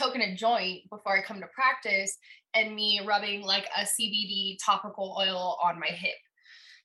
toking 0.01 0.33
a 0.33 0.35
joint 0.35 0.89
before 0.89 1.19
I 1.19 1.23
come 1.23 1.41
to 1.41 1.47
practice 1.55 2.17
and 2.55 2.75
me 2.75 3.01
rubbing 3.07 3.43
like 3.43 3.69
a 3.77 3.83
CBD 3.83 4.57
topical 4.65 5.17
oil 5.19 5.59
on 5.63 5.79
my 5.79 5.89
hip 5.89 6.17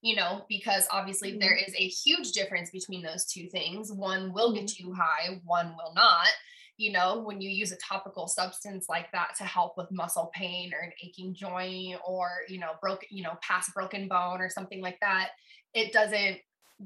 you 0.06 0.16
know, 0.16 0.46
because 0.48 0.88
obviously 0.92 1.32
mm-hmm. 1.32 1.40
there 1.40 1.56
is 1.56 1.74
a 1.76 1.88
huge 1.88 2.32
difference 2.34 2.70
between 2.70 3.02
those 3.02 3.26
two 3.26 3.50
things. 3.50 3.92
One 3.92 4.32
will 4.32 4.54
get 4.54 4.66
mm-hmm. 4.66 4.90
you 4.90 4.94
high, 4.94 5.42
one 5.44 5.76
will 5.76 5.96
not. 5.96 6.28
You 6.78 6.92
know, 6.92 7.24
when 7.26 7.42
you 7.42 7.50
use 7.50 7.72
a 7.72 7.78
topical 7.78 8.28
substance 8.28 8.86
like 8.88 9.12
that 9.14 9.30
to 9.40 9.46
help 9.46 9.78
with 9.78 9.92
muscle 9.92 10.30
pain 10.32 10.74
or 10.76 10.82
an 10.82 10.92
aching 11.04 11.34
joint 11.34 11.96
or, 12.06 12.30
you 12.48 12.60
know, 12.60 12.74
broken, 12.82 13.08
you 13.10 13.24
know, 13.24 13.34
past 13.42 13.74
broken 13.74 14.08
bone 14.08 14.42
or 14.42 14.50
something 14.50 14.80
like 14.80 15.00
that, 15.02 15.30
it 15.74 15.92
doesn't 15.92 16.38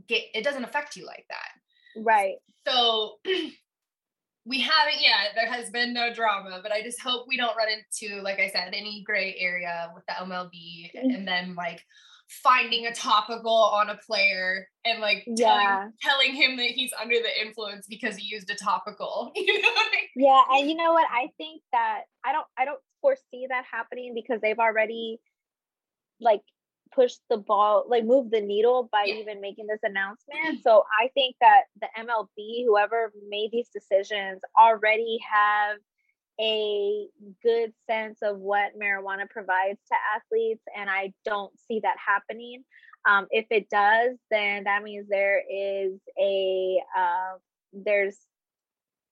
get, 0.07 0.21
it 0.33 0.45
doesn't 0.45 0.63
affect 0.63 0.95
you 0.95 1.05
like 1.05 1.25
that. 1.29 2.01
Right. 2.01 2.35
So 2.65 3.15
we 4.45 4.61
haven't 4.61 5.01
yet. 5.01 5.33
There 5.35 5.51
has 5.51 5.69
been 5.71 5.93
no 5.93 6.13
drama, 6.13 6.61
but 6.63 6.71
I 6.71 6.83
just 6.83 7.01
hope 7.01 7.25
we 7.27 7.35
don't 7.35 7.57
run 7.57 7.67
into, 7.67 8.21
like 8.21 8.39
I 8.39 8.47
said, 8.47 8.73
any 8.73 9.03
gray 9.05 9.35
area 9.37 9.91
with 9.93 10.05
the 10.05 10.13
MLB 10.13 10.91
mm. 10.95 11.15
and 11.15 11.27
then 11.27 11.53
like, 11.55 11.83
finding 12.29 12.85
a 12.85 12.93
topical 12.93 13.51
on 13.51 13.89
a 13.89 13.97
player 13.97 14.67
and 14.85 15.01
like 15.01 15.25
telling, 15.35 15.61
yeah. 15.61 15.87
telling 16.01 16.33
him 16.33 16.57
that 16.57 16.67
he's 16.67 16.91
under 17.01 17.15
the 17.15 17.41
influence 17.41 17.87
because 17.89 18.15
he 18.15 18.27
used 18.27 18.49
a 18.49 18.55
topical. 18.55 19.31
You 19.39 19.61
know 19.61 19.69
I 19.69 19.89
mean? 19.91 20.27
Yeah, 20.27 20.41
and 20.51 20.69
you 20.69 20.75
know 20.75 20.93
what? 20.93 21.07
I 21.11 21.29
think 21.37 21.61
that 21.71 22.01
I 22.23 22.31
don't 22.31 22.45
I 22.57 22.65
don't 22.65 22.79
foresee 23.01 23.47
that 23.49 23.65
happening 23.71 24.13
because 24.13 24.41
they've 24.41 24.59
already 24.59 25.19
like 26.21 26.41
pushed 26.93 27.19
the 27.29 27.37
ball, 27.37 27.85
like 27.87 28.05
moved 28.05 28.31
the 28.31 28.41
needle 28.41 28.89
by 28.91 29.05
yeah. 29.07 29.15
even 29.15 29.41
making 29.41 29.67
this 29.67 29.79
announcement. 29.83 30.61
So 30.63 30.83
I 30.99 31.09
think 31.13 31.35
that 31.41 31.63
the 31.79 31.87
MLB, 31.97 32.65
whoever 32.65 33.11
made 33.27 33.49
these 33.51 33.69
decisions, 33.73 34.41
already 34.59 35.19
have 35.31 35.77
a 36.39 37.07
good 37.43 37.73
sense 37.89 38.19
of 38.21 38.37
what 38.39 38.79
marijuana 38.79 39.29
provides 39.29 39.79
to 39.91 39.97
athletes, 40.15 40.63
and 40.77 40.89
I 40.89 41.13
don't 41.25 41.51
see 41.67 41.81
that 41.81 41.95
happening. 42.05 42.63
Um, 43.07 43.27
if 43.31 43.45
it 43.49 43.69
does, 43.69 44.17
then 44.29 44.65
that 44.65 44.83
means 44.83 45.07
there 45.09 45.39
is 45.39 45.93
a 46.19 46.81
uh, 46.97 47.37
there's 47.73 48.17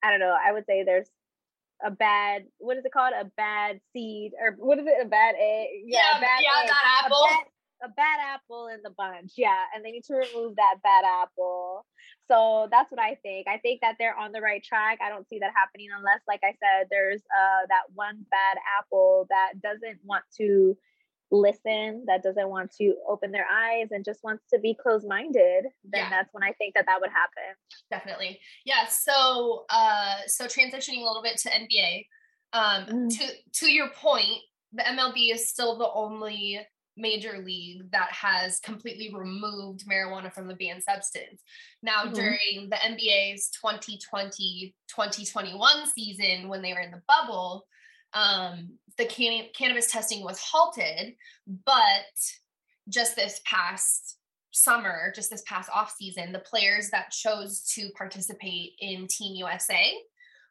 I 0.03 0.11
don't 0.11 0.19
know. 0.19 0.35
I 0.39 0.51
would 0.51 0.65
say 0.65 0.83
there's 0.83 1.09
a 1.83 1.91
bad 1.91 2.45
what 2.57 2.77
is 2.77 2.85
it 2.85 2.91
called? 2.91 3.13
A 3.19 3.25
bad 3.37 3.79
seed 3.93 4.31
or 4.39 4.55
what 4.57 4.79
is 4.79 4.85
it? 4.87 5.05
A 5.05 5.07
bad 5.07 5.35
egg? 5.35 5.67
Yeah, 5.85 5.99
yeah, 6.13 6.19
bad, 6.19 6.41
yeah 6.41 6.61
egg. 6.63 6.69
that 6.69 7.03
apple. 7.05 7.27
A 7.83 7.89
bad, 7.89 8.19
apple 8.33 8.67
in 8.67 8.79
the 8.83 8.89
bunch. 8.89 9.33
Yeah, 9.37 9.63
and 9.73 9.83
they 9.83 9.91
need 9.91 10.03
to 10.05 10.15
remove 10.15 10.55
that 10.55 10.75
bad 10.83 11.03
apple. 11.05 11.85
So 12.29 12.67
that's 12.71 12.91
what 12.91 12.99
I 12.99 13.15
think. 13.21 13.47
I 13.47 13.57
think 13.57 13.81
that 13.81 13.95
they're 13.99 14.17
on 14.17 14.31
the 14.31 14.41
right 14.41 14.63
track. 14.63 14.99
I 15.01 15.09
don't 15.09 15.27
see 15.29 15.39
that 15.39 15.53
happening 15.55 15.87
unless, 15.95 16.21
like 16.27 16.41
I 16.43 16.51
said, 16.51 16.87
there's 16.89 17.21
uh, 17.21 17.65
that 17.69 17.93
one 17.93 18.25
bad 18.29 18.57
apple 18.79 19.27
that 19.29 19.61
doesn't 19.61 19.99
want 20.03 20.23
to 20.37 20.75
listen, 21.31 22.05
that 22.07 22.23
doesn't 22.23 22.49
want 22.49 22.71
to 22.79 22.95
open 23.07 23.31
their 23.31 23.47
eyes, 23.51 23.87
and 23.91 24.05
just 24.05 24.23
wants 24.23 24.43
to 24.53 24.59
be 24.59 24.75
closed-minded. 24.81 25.65
Then 25.83 26.01
yeah. 26.01 26.09
that's 26.09 26.33
when 26.33 26.43
I 26.43 26.53
think 26.53 26.73
that 26.75 26.85
that 26.87 26.99
would 27.01 27.09
happen. 27.09 27.55
Definitely, 27.91 28.39
yeah. 28.65 28.87
So, 28.87 29.65
uh, 29.69 30.17
so 30.27 30.45
transitioning 30.45 31.01
a 31.01 31.05
little 31.05 31.23
bit 31.23 31.37
to 31.37 31.49
NBA. 31.49 32.05
Um, 32.53 32.85
mm. 32.85 33.17
to 33.17 33.33
to 33.59 33.71
your 33.71 33.89
point, 33.89 34.39
the 34.73 34.83
MLB 34.83 35.33
is 35.33 35.49
still 35.49 35.77
the 35.77 35.89
only 35.93 36.59
major 36.97 37.37
league 37.43 37.89
that 37.91 38.11
has 38.11 38.59
completely 38.59 39.13
removed 39.13 39.87
marijuana 39.87 40.33
from 40.33 40.47
the 40.47 40.55
banned 40.55 40.83
substance. 40.83 41.41
Now, 41.83 42.03
mm-hmm. 42.03 42.13
during 42.13 42.69
the 42.69 42.77
NBA's 42.77 43.49
2020 43.61 44.75
2021 44.89 45.87
season, 45.87 46.49
when 46.49 46.61
they 46.61 46.73
were 46.73 46.79
in 46.79 46.91
the 46.91 47.01
bubble, 47.07 47.65
um, 48.13 48.77
the 48.97 49.05
can- 49.05 49.49
cannabis 49.55 49.91
testing 49.91 50.23
was 50.23 50.39
halted, 50.39 51.15
but 51.65 52.05
just 52.89 53.15
this 53.15 53.41
past 53.45 54.17
summer, 54.51 55.11
just 55.15 55.29
this 55.29 55.43
past 55.47 55.69
off 55.73 55.93
season, 55.97 56.31
the 56.31 56.39
players 56.39 56.89
that 56.89 57.11
chose 57.11 57.63
to 57.75 57.89
participate 57.95 58.71
in 58.79 59.07
Team 59.07 59.35
USA 59.35 59.93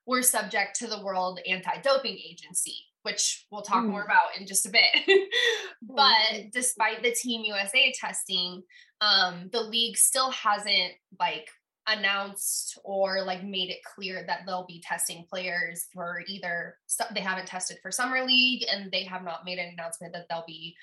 were 0.07 0.23
subject 0.23 0.77
to 0.77 0.87
the 0.87 1.03
World 1.03 1.41
Anti 1.47 1.81
Doping 1.83 2.17
Agency 2.17 2.77
which 3.07 3.47
we'll 3.53 3.63
talk 3.63 3.85
mm. 3.85 3.91
more 3.91 4.03
about 4.03 4.37
in 4.39 4.47
just 4.47 4.67
a 4.67 4.71
bit. 4.71 5.29
but 5.83 6.51
despite 6.53 7.05
the 7.05 7.13
Team 7.13 7.43
USA 7.45 7.95
testing, 7.99 8.65
um, 9.01 9.49
the 9.53 9.61
league 9.63 9.97
still 9.97 10.33
hasn't 10.33 10.93
like 11.21 11.49
announced 11.87 12.79
or 12.85 13.23
like 13.23 13.45
made 13.45 13.71
it 13.71 13.79
clear 13.95 14.25
that 14.27 14.41
they'll 14.45 14.67
be 14.67 14.83
testing 14.85 15.25
players 15.31 15.87
for 15.95 16.25
either 16.27 16.77
they 17.15 17.21
haven't 17.21 17.47
tested 17.47 17.77
for 17.81 17.93
summer 17.93 18.27
league 18.27 18.65
and 18.73 18.91
they 18.91 19.05
have 19.05 19.23
not 19.23 19.45
made 19.45 19.61
an 19.61 19.73
announcement 19.73 20.13
that 20.13 20.27
they'll 20.29 20.43
be 20.49 20.75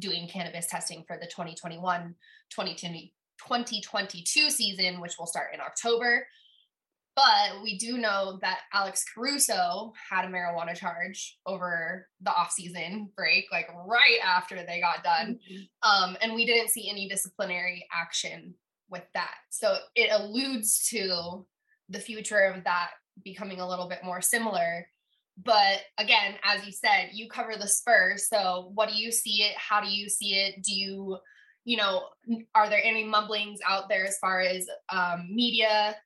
doing 0.00 0.26
cannabis 0.26 0.66
testing 0.66 1.04
for 1.06 1.16
the 1.20 1.26
2021 1.26 2.16
2020 2.50 3.14
2022 3.38 4.50
season 4.50 5.00
which 5.00 5.14
will 5.20 5.26
start 5.26 5.54
in 5.54 5.60
October 5.60 6.26
but 7.20 7.62
we 7.62 7.76
do 7.76 7.98
know 7.98 8.38
that 8.40 8.60
Alex 8.72 9.04
Caruso 9.14 9.92
had 10.10 10.24
a 10.24 10.28
marijuana 10.28 10.74
charge 10.74 11.38
over 11.44 12.06
the 12.22 12.30
off-season 12.30 13.10
break, 13.14 13.44
like 13.52 13.68
right 13.86 14.18
after 14.24 14.56
they 14.56 14.80
got 14.80 15.04
done. 15.04 15.38
Mm-hmm. 15.52 15.90
Um, 15.90 16.16
and 16.22 16.34
we 16.34 16.46
didn't 16.46 16.70
see 16.70 16.88
any 16.88 17.08
disciplinary 17.08 17.86
action 17.92 18.54
with 18.88 19.02
that. 19.12 19.34
So 19.50 19.76
it 19.94 20.10
alludes 20.10 20.88
to 20.90 21.44
the 21.90 22.00
future 22.00 22.40
of 22.40 22.64
that 22.64 22.90
becoming 23.22 23.60
a 23.60 23.68
little 23.68 23.88
bit 23.88 24.02
more 24.02 24.22
similar. 24.22 24.86
But 25.42 25.80
again, 25.98 26.36
as 26.42 26.64
you 26.64 26.72
said, 26.72 27.10
you 27.12 27.28
cover 27.28 27.52
the 27.58 27.68
Spurs. 27.68 28.28
So 28.28 28.70
what 28.74 28.88
do 28.88 28.94
you 28.94 29.12
see 29.12 29.42
it? 29.42 29.54
How 29.56 29.82
do 29.82 29.88
you 29.88 30.08
see 30.08 30.36
it? 30.36 30.62
Do 30.62 30.74
you, 30.74 31.18
you 31.64 31.76
know, 31.76 32.04
are 32.54 32.70
there 32.70 32.82
any 32.82 33.04
mumblings 33.04 33.58
out 33.68 33.90
there 33.90 34.06
as 34.06 34.16
far 34.18 34.40
as 34.40 34.66
um, 34.88 35.28
media 35.30 35.96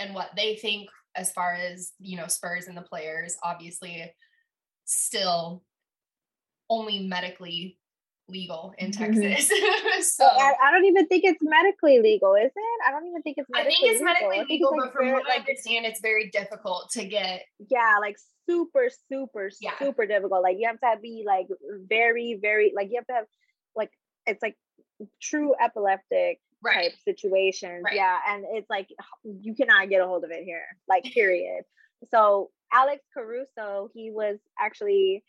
and 0.00 0.14
what 0.14 0.30
they 0.36 0.56
think 0.56 0.88
as 1.14 1.32
far 1.32 1.54
as 1.54 1.92
you 1.98 2.16
know 2.16 2.26
Spurs 2.26 2.66
and 2.66 2.76
the 2.76 2.82
players 2.82 3.36
obviously 3.42 4.12
still 4.84 5.62
only 6.68 7.06
medically 7.06 7.78
legal 8.30 8.72
in 8.78 8.90
mm-hmm. 8.90 9.20
Texas. 9.20 9.48
so 10.16 10.24
I, 10.24 10.54
I, 10.62 10.70
don't 10.70 10.84
even 10.84 11.06
think 11.08 11.24
it's 11.24 11.42
medically 11.42 12.00
legal, 12.00 12.34
is 12.34 12.52
it? 12.54 12.80
I 12.86 12.92
don't 12.92 13.06
even 13.06 13.22
think 13.22 13.38
it's 13.38 13.48
I 13.54 13.64
think 13.64 13.78
it's 13.82 14.02
medically 14.02 14.44
legal, 14.48 14.70
it's 14.72 14.82
like 14.82 14.92
but 14.92 14.98
from 14.98 15.12
what 15.12 15.30
I 15.30 15.38
understand, 15.38 15.84
it's 15.84 16.00
very 16.00 16.30
difficult 16.30 16.90
to 16.92 17.04
get. 17.04 17.42
Yeah, 17.68 17.96
like 18.00 18.16
super, 18.48 18.88
super, 19.08 19.50
yeah. 19.60 19.72
super 19.78 20.06
difficult. 20.06 20.42
Like 20.42 20.56
you 20.58 20.68
have 20.68 20.80
to 20.80 21.00
be 21.00 21.24
like 21.26 21.48
very, 21.88 22.38
very 22.40 22.72
like 22.74 22.88
you 22.90 22.96
have 22.98 23.06
to 23.08 23.14
have 23.14 23.26
like 23.76 23.90
it's 24.26 24.42
like 24.42 24.56
true 25.20 25.54
epileptic 25.60 26.40
right. 26.62 26.90
type 26.90 26.92
situations. 27.04 27.82
Right. 27.84 27.96
Yeah. 27.96 28.18
And 28.28 28.44
it's 28.52 28.70
like 28.70 28.88
you 29.24 29.54
cannot 29.54 29.88
get 29.88 30.00
a 30.00 30.06
hold 30.06 30.24
of 30.24 30.30
it 30.30 30.44
here, 30.44 30.64
like 30.88 31.04
period. 31.04 31.64
so 32.10 32.50
Alex 32.72 33.02
Caruso, 33.14 33.90
he 33.94 34.10
was 34.10 34.38
actually 34.58 35.24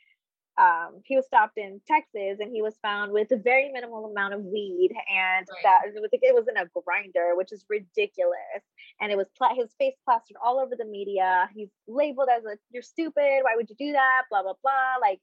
um, 0.58 1.02
he 1.06 1.16
was 1.16 1.26
stopped 1.26 1.58
in 1.58 1.80
Texas 1.88 2.38
and 2.40 2.52
he 2.52 2.62
was 2.62 2.76
found 2.82 3.14
with 3.14 3.32
a 3.32 3.38
very 3.38 3.72
minimal 3.72 4.06
amount 4.12 4.34
of 4.34 4.42
weed 4.44 4.92
and 4.92 5.48
right. 5.50 5.64
that 5.64 5.82
it 5.88 6.00
was, 6.00 6.10
it 6.12 6.36
was 6.36 6.48
in 6.48 6.58
a 6.58 6.68
grinder, 6.86 7.36
which 7.36 7.52
is 7.52 7.66
ridiculous. 7.70 8.62
And 9.00 9.12
it 9.12 9.18
was 9.18 9.28
pla- 9.38 9.56
his 9.56 9.74
face 9.80 9.96
plastered 10.04 10.38
all 10.44 10.60
over 10.60 10.76
the 10.78 10.86
media. 10.86 11.50
He's 11.56 11.70
labeled 11.88 12.28
as 12.36 12.44
a 12.44 12.58
you're 12.70 12.84
stupid. 12.84 13.42
Why 13.42 13.56
would 13.56 13.70
you 13.70 13.76
do 13.78 13.94
that? 13.94 14.24
Blah 14.30 14.44
blah 14.44 14.54
blah. 14.62 15.00
Like 15.02 15.22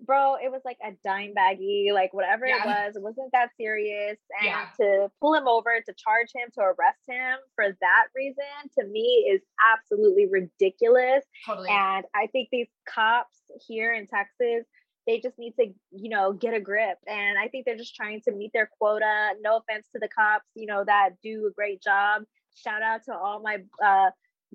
bro, 0.00 0.36
it 0.36 0.50
was 0.50 0.62
like 0.64 0.78
a 0.84 0.92
dime 1.04 1.34
baggy, 1.34 1.90
like 1.92 2.12
whatever 2.12 2.46
yeah. 2.46 2.62
it 2.62 2.66
was. 2.66 2.96
It 2.96 3.02
wasn't 3.02 3.32
that 3.32 3.50
serious. 3.56 4.18
And 4.40 4.46
yeah. 4.46 4.66
to 4.80 5.10
pull 5.20 5.34
him 5.34 5.46
over, 5.48 5.70
to 5.70 5.94
charge 5.94 6.30
him, 6.34 6.48
to 6.54 6.60
arrest 6.60 7.02
him 7.08 7.38
for 7.54 7.76
that 7.80 8.06
reason, 8.14 8.44
to 8.78 8.86
me 8.86 9.30
is 9.32 9.42
absolutely 9.74 10.28
ridiculous. 10.30 11.24
Totally. 11.46 11.68
And 11.70 12.04
I 12.14 12.26
think 12.32 12.48
these 12.50 12.68
cops 12.88 13.36
here 13.66 13.92
in 13.92 14.06
Texas 14.06 14.64
they 15.06 15.20
just 15.20 15.38
need 15.38 15.54
to, 15.58 15.66
you 15.90 16.08
know, 16.08 16.32
get 16.32 16.54
a 16.54 16.60
grip. 16.60 16.98
And 17.06 17.38
I 17.38 17.48
think 17.48 17.64
they're 17.64 17.76
just 17.76 17.96
trying 17.96 18.20
to 18.22 18.32
meet 18.32 18.52
their 18.52 18.70
quota. 18.78 19.32
No 19.40 19.56
offense 19.58 19.88
to 19.92 19.98
the 19.98 20.08
cops, 20.08 20.46
you 20.54 20.66
know, 20.66 20.84
that 20.86 21.10
do 21.22 21.46
a 21.46 21.52
great 21.52 21.82
job. 21.82 22.22
Shout 22.54 22.82
out 22.82 23.04
to 23.06 23.14
all 23.14 23.40
my 23.42 23.58
uh, 23.84 24.10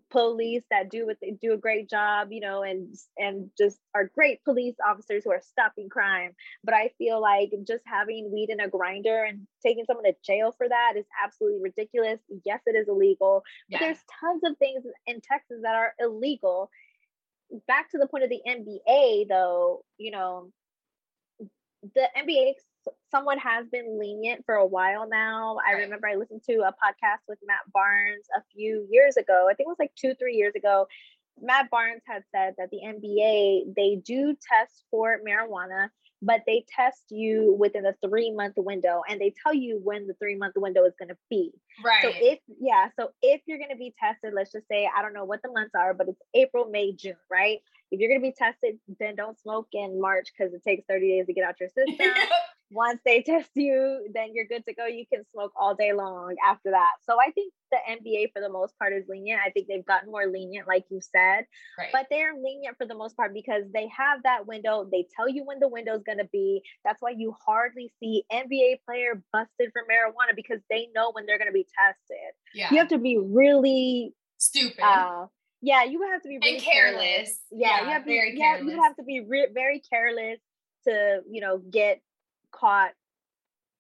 police 0.10 0.64
that 0.70 0.90
do 0.90 1.06
what 1.06 1.18
they 1.22 1.32
do 1.42 1.54
a 1.54 1.58
great 1.58 1.90
job, 1.90 2.30
you 2.32 2.40
know, 2.40 2.64
and 2.64 2.96
and 3.18 3.50
just 3.58 3.80
are 3.96 4.12
great 4.14 4.44
police 4.44 4.76
officers 4.88 5.24
who 5.24 5.32
are 5.32 5.42
stopping 5.42 5.90
crime. 5.90 6.32
But 6.64 6.74
I 6.74 6.92
feel 6.98 7.22
like 7.22 7.52
just 7.68 7.84
having 7.86 8.32
weed 8.32 8.50
in 8.50 8.60
a 8.60 8.70
grinder 8.70 9.24
and 9.24 9.48
taking 9.66 9.86
someone 9.86 10.06
to 10.06 10.14
jail 10.26 10.54
for 10.58 10.68
that 10.68 10.94
is 10.98 11.06
absolutely 11.24 11.62
ridiculous. 11.62 12.20
Yes, 12.46 12.62
it 12.66 12.76
is 12.76 12.88
illegal. 12.88 13.44
Yeah. 13.70 13.80
But 13.80 13.86
there's 13.86 14.04
tons 14.20 14.42
of 14.44 14.58
things 14.58 14.84
in 15.06 15.22
Texas 15.22 15.60
that 15.64 15.76
are 15.76 15.94
illegal. 16.00 16.70
Back 17.68 17.92
to 17.92 17.98
the 17.98 18.08
point 18.08 18.24
of 18.24 18.30
the 18.30 18.42
NBA 18.48 19.28
though, 19.30 19.84
you 19.98 20.12
know, 20.12 20.52
the 21.96 22.10
NBA 22.18 22.54
someone 23.12 23.38
has 23.40 23.68
been 23.68 24.00
lenient 24.00 24.46
for 24.46 24.56
a 24.56 24.66
while 24.66 25.08
now. 25.08 25.58
I 25.66 25.74
remember 25.74 26.08
I 26.08 26.16
listened 26.16 26.44
to 26.50 26.62
a 26.62 26.72
podcast 26.72 27.22
with 27.28 27.40
Matt 27.46 27.72
Barnes 27.74 28.26
a 28.36 28.42
few 28.54 28.88
years 28.90 29.18
ago. 29.18 29.48
I 29.50 29.54
think 29.54 29.68
it 29.68 29.70
was 29.70 29.80
like 29.80 29.94
two, 29.96 30.14
three 30.16 30.36
years 30.36 30.54
ago. 30.56 30.88
Matt 31.42 31.70
Barnes 31.70 32.02
had 32.06 32.24
said 32.34 32.56
that 32.58 32.70
the 32.72 32.82
NBA 32.86 33.76
they 33.76 34.02
do 34.04 34.36
test 34.42 34.86
for 34.90 35.20
marijuana, 35.28 35.90
but 36.22 36.42
they 36.48 36.66
test 36.76 37.04
you 37.10 37.56
within 37.60 37.86
a 37.86 37.94
three 38.04 38.32
month 38.32 38.56
window, 38.58 39.02
and 39.08 39.22
they 39.22 39.34
tell 39.44 39.54
you 39.54 39.80
when 39.84 40.08
the 40.08 40.16
three 40.16 40.36
month 40.36 40.54
window 40.56 40.84
is 40.86 40.94
going 40.98 41.10
to 41.10 41.18
be. 41.30 41.52
Right. 41.84 42.02
So 42.02 42.12
if 42.14 42.40
yeah, 42.60 42.90
so 43.00 43.12
if 43.22 43.42
you're 43.46 43.60
going 43.60 43.70
to 43.70 43.78
be 43.78 43.94
tested, 44.00 44.34
let's 44.36 44.52
just 44.52 44.68
say 44.68 44.90
I 44.96 45.02
don't 45.02 45.14
know 45.14 45.26
what 45.26 45.42
the 45.44 45.52
months 45.52 45.76
are, 45.76 45.94
but 45.94 46.10
it's 46.10 46.22
April, 46.34 46.70
May, 46.70 46.94
June, 46.94 47.16
right? 47.32 47.60
If 47.92 48.00
you're 48.00 48.10
going 48.10 48.22
to 48.22 48.28
be 48.28 48.36
tested, 48.38 48.80
then 49.00 49.16
don't 49.16 49.40
smoke 49.40 49.68
in 49.74 50.02
March 50.02 50.28
because 50.36 50.54
it 50.54 50.64
takes 50.64 50.84
30 50.90 51.08
days 51.08 51.26
to 51.28 51.34
get 51.34 51.46
out 51.46 51.60
your 51.60 51.70
system 51.88 52.12
once 52.70 53.00
they 53.06 53.22
test 53.26 53.50
you, 53.56 54.08
then 54.14 54.30
you're 54.34 54.46
good 54.46 54.66
to 54.66 54.74
go. 54.74 54.86
You 54.86 55.06
can 55.12 55.24
smoke 55.34 55.52
all 55.56 55.76
day 55.76 55.94
long 55.94 56.36
after 56.46 56.72
that. 56.72 56.92
So 57.06 57.18
I 57.20 57.32
think 57.32 57.54
the 57.72 57.78
NBA 57.90 58.32
for 58.34 58.42
the 58.42 58.50
most 58.50 58.78
part 58.78 58.94
is 58.94 59.06
lenient. 59.08 59.42
I 59.46 59.50
think 59.50 59.68
they've 59.68 59.86
gotten 59.86 60.12
more 60.12 60.26
lenient, 60.26 60.68
like 60.68 60.86
you 60.90 61.00
said, 61.02 61.46
right. 61.78 61.90
but 61.92 62.08
they're 62.10 62.34
lenient 62.34 62.78
for 62.78 62.86
the 62.86 62.96
most 62.96 63.16
part 63.18 63.34
because 63.34 63.64
they 63.74 63.90
have 63.96 64.24
that 64.24 64.48
window. 64.48 64.88
They 64.90 65.06
tell 65.16 65.28
you 65.28 65.44
when 65.46 65.60
the 65.60 65.68
window 65.68 65.96
is 65.96 66.04
going 66.04 66.20
to 66.20 66.30
be. 66.32 66.62
That's 66.84 67.02
why 67.02 67.12
you 67.18 67.36
hardly 67.46 67.92
see 68.00 68.24
NBA 68.32 68.80
player 68.86 69.22
busted 69.34 69.72
for 69.74 69.84
marijuana 69.84 70.36
because 70.36 70.60
they 70.70 70.88
know 70.96 71.12
when 71.12 71.26
they're 71.26 71.38
going 71.38 71.50
to 71.50 71.54
be 71.54 71.68
tested. 71.78 72.34
Yeah. 72.54 72.70
You 72.72 72.78
have 72.78 72.90
to 72.90 72.98
be 72.98 73.18
really 73.18 74.14
stupid. 74.38 74.84
Uh, 74.84 75.28
yeah, 75.62 75.84
you 75.84 76.00
would 76.00 76.10
have 76.10 76.22
to 76.22 76.30
be 76.30 76.40
really 76.42 76.60
careless. 76.60 77.02
careless. 77.02 77.40
Yeah, 77.52 77.68
yeah, 77.68 77.82
you 77.82 77.90
have 77.90 78.02
to 78.04 78.08
be, 78.08 78.34
yeah, 78.36 78.60
you 78.60 78.82
have 78.82 78.96
to 78.98 79.04
be 79.04 79.26
re- 79.28 79.50
very 79.52 79.82
careless 79.90 80.40
to 80.88 81.22
you 81.30 81.42
know 81.42 81.58
get 81.58 82.00
caught 82.52 82.92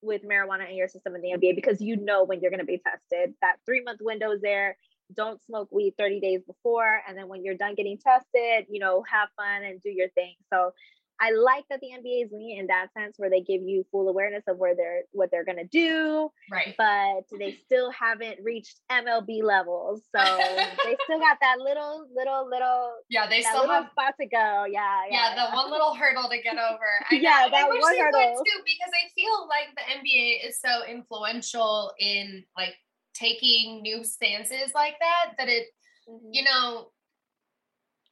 with 0.01 0.23
marijuana 0.23 0.69
in 0.69 0.75
your 0.75 0.87
system 0.87 1.15
in 1.15 1.21
the 1.21 1.31
NBA 1.31 1.55
because 1.55 1.81
you 1.81 1.95
know 1.97 2.23
when 2.23 2.39
you're 2.39 2.51
going 2.51 2.59
to 2.59 2.65
be 2.65 2.79
tested. 2.79 3.33
That 3.41 3.57
three 3.65 3.81
month 3.83 3.99
window 4.01 4.31
is 4.31 4.41
there. 4.41 4.77
Don't 5.15 5.41
smoke 5.43 5.69
weed 5.71 5.95
30 5.97 6.19
days 6.19 6.41
before. 6.45 7.01
And 7.07 7.17
then 7.17 7.27
when 7.27 7.43
you're 7.43 7.55
done 7.55 7.75
getting 7.75 7.97
tested, 7.97 8.67
you 8.69 8.79
know, 8.79 9.03
have 9.09 9.29
fun 9.37 9.63
and 9.63 9.81
do 9.81 9.89
your 9.89 10.09
thing. 10.09 10.35
So 10.51 10.73
I 11.19 11.31
like 11.31 11.65
that 11.69 11.79
the 11.81 11.87
NBA 11.87 12.25
is 12.25 12.31
lean 12.31 12.59
in 12.59 12.67
that 12.67 12.87
sense 12.97 13.15
where 13.17 13.29
they 13.29 13.41
give 13.41 13.61
you 13.61 13.85
full 13.91 14.07
awareness 14.07 14.43
of 14.47 14.57
where 14.57 14.75
they're 14.75 15.01
what 15.11 15.31
they're 15.31 15.45
gonna 15.45 15.65
do. 15.65 16.29
Right. 16.51 16.75
But 16.77 17.25
they 17.37 17.57
still 17.65 17.91
haven't 17.91 18.39
reached 18.43 18.75
MLB 18.91 19.43
levels. 19.43 20.01
So 20.15 20.23
they 20.85 20.95
still 21.03 21.19
got 21.19 21.37
that 21.41 21.57
little, 21.59 22.07
little, 22.15 22.47
little 22.49 22.91
Yeah, 23.09 23.27
they 23.27 23.41
still 23.41 23.67
have 23.67 23.89
spot 23.91 24.13
to 24.19 24.27
go. 24.27 24.65
Yeah, 24.69 25.03
yeah. 25.09 25.35
Yeah, 25.35 25.47
the 25.49 25.55
one 25.55 25.71
little 25.71 25.93
hurdle 25.95 26.29
to 26.29 26.41
get 26.41 26.57
over. 26.57 26.89
I 27.11 27.15
yeah, 27.15 27.47
that 27.49 27.65
I 27.65 27.69
wish 27.69 27.81
one 27.81 27.93
they 27.93 27.99
hurdle. 27.99 28.33
Would 28.35 28.45
too, 28.45 28.61
because 28.63 28.93
I 28.93 29.09
feel 29.15 29.47
like 29.47 29.75
the 29.75 30.09
NBA 30.09 30.47
is 30.47 30.59
so 30.59 30.85
influential 30.85 31.91
in 31.99 32.43
like 32.55 32.75
taking 33.13 33.81
new 33.81 34.03
stances 34.03 34.71
like 34.75 34.95
that 34.99 35.33
that 35.37 35.49
it 35.49 35.67
mm-hmm. 36.07 36.29
you 36.31 36.43
know 36.43 36.89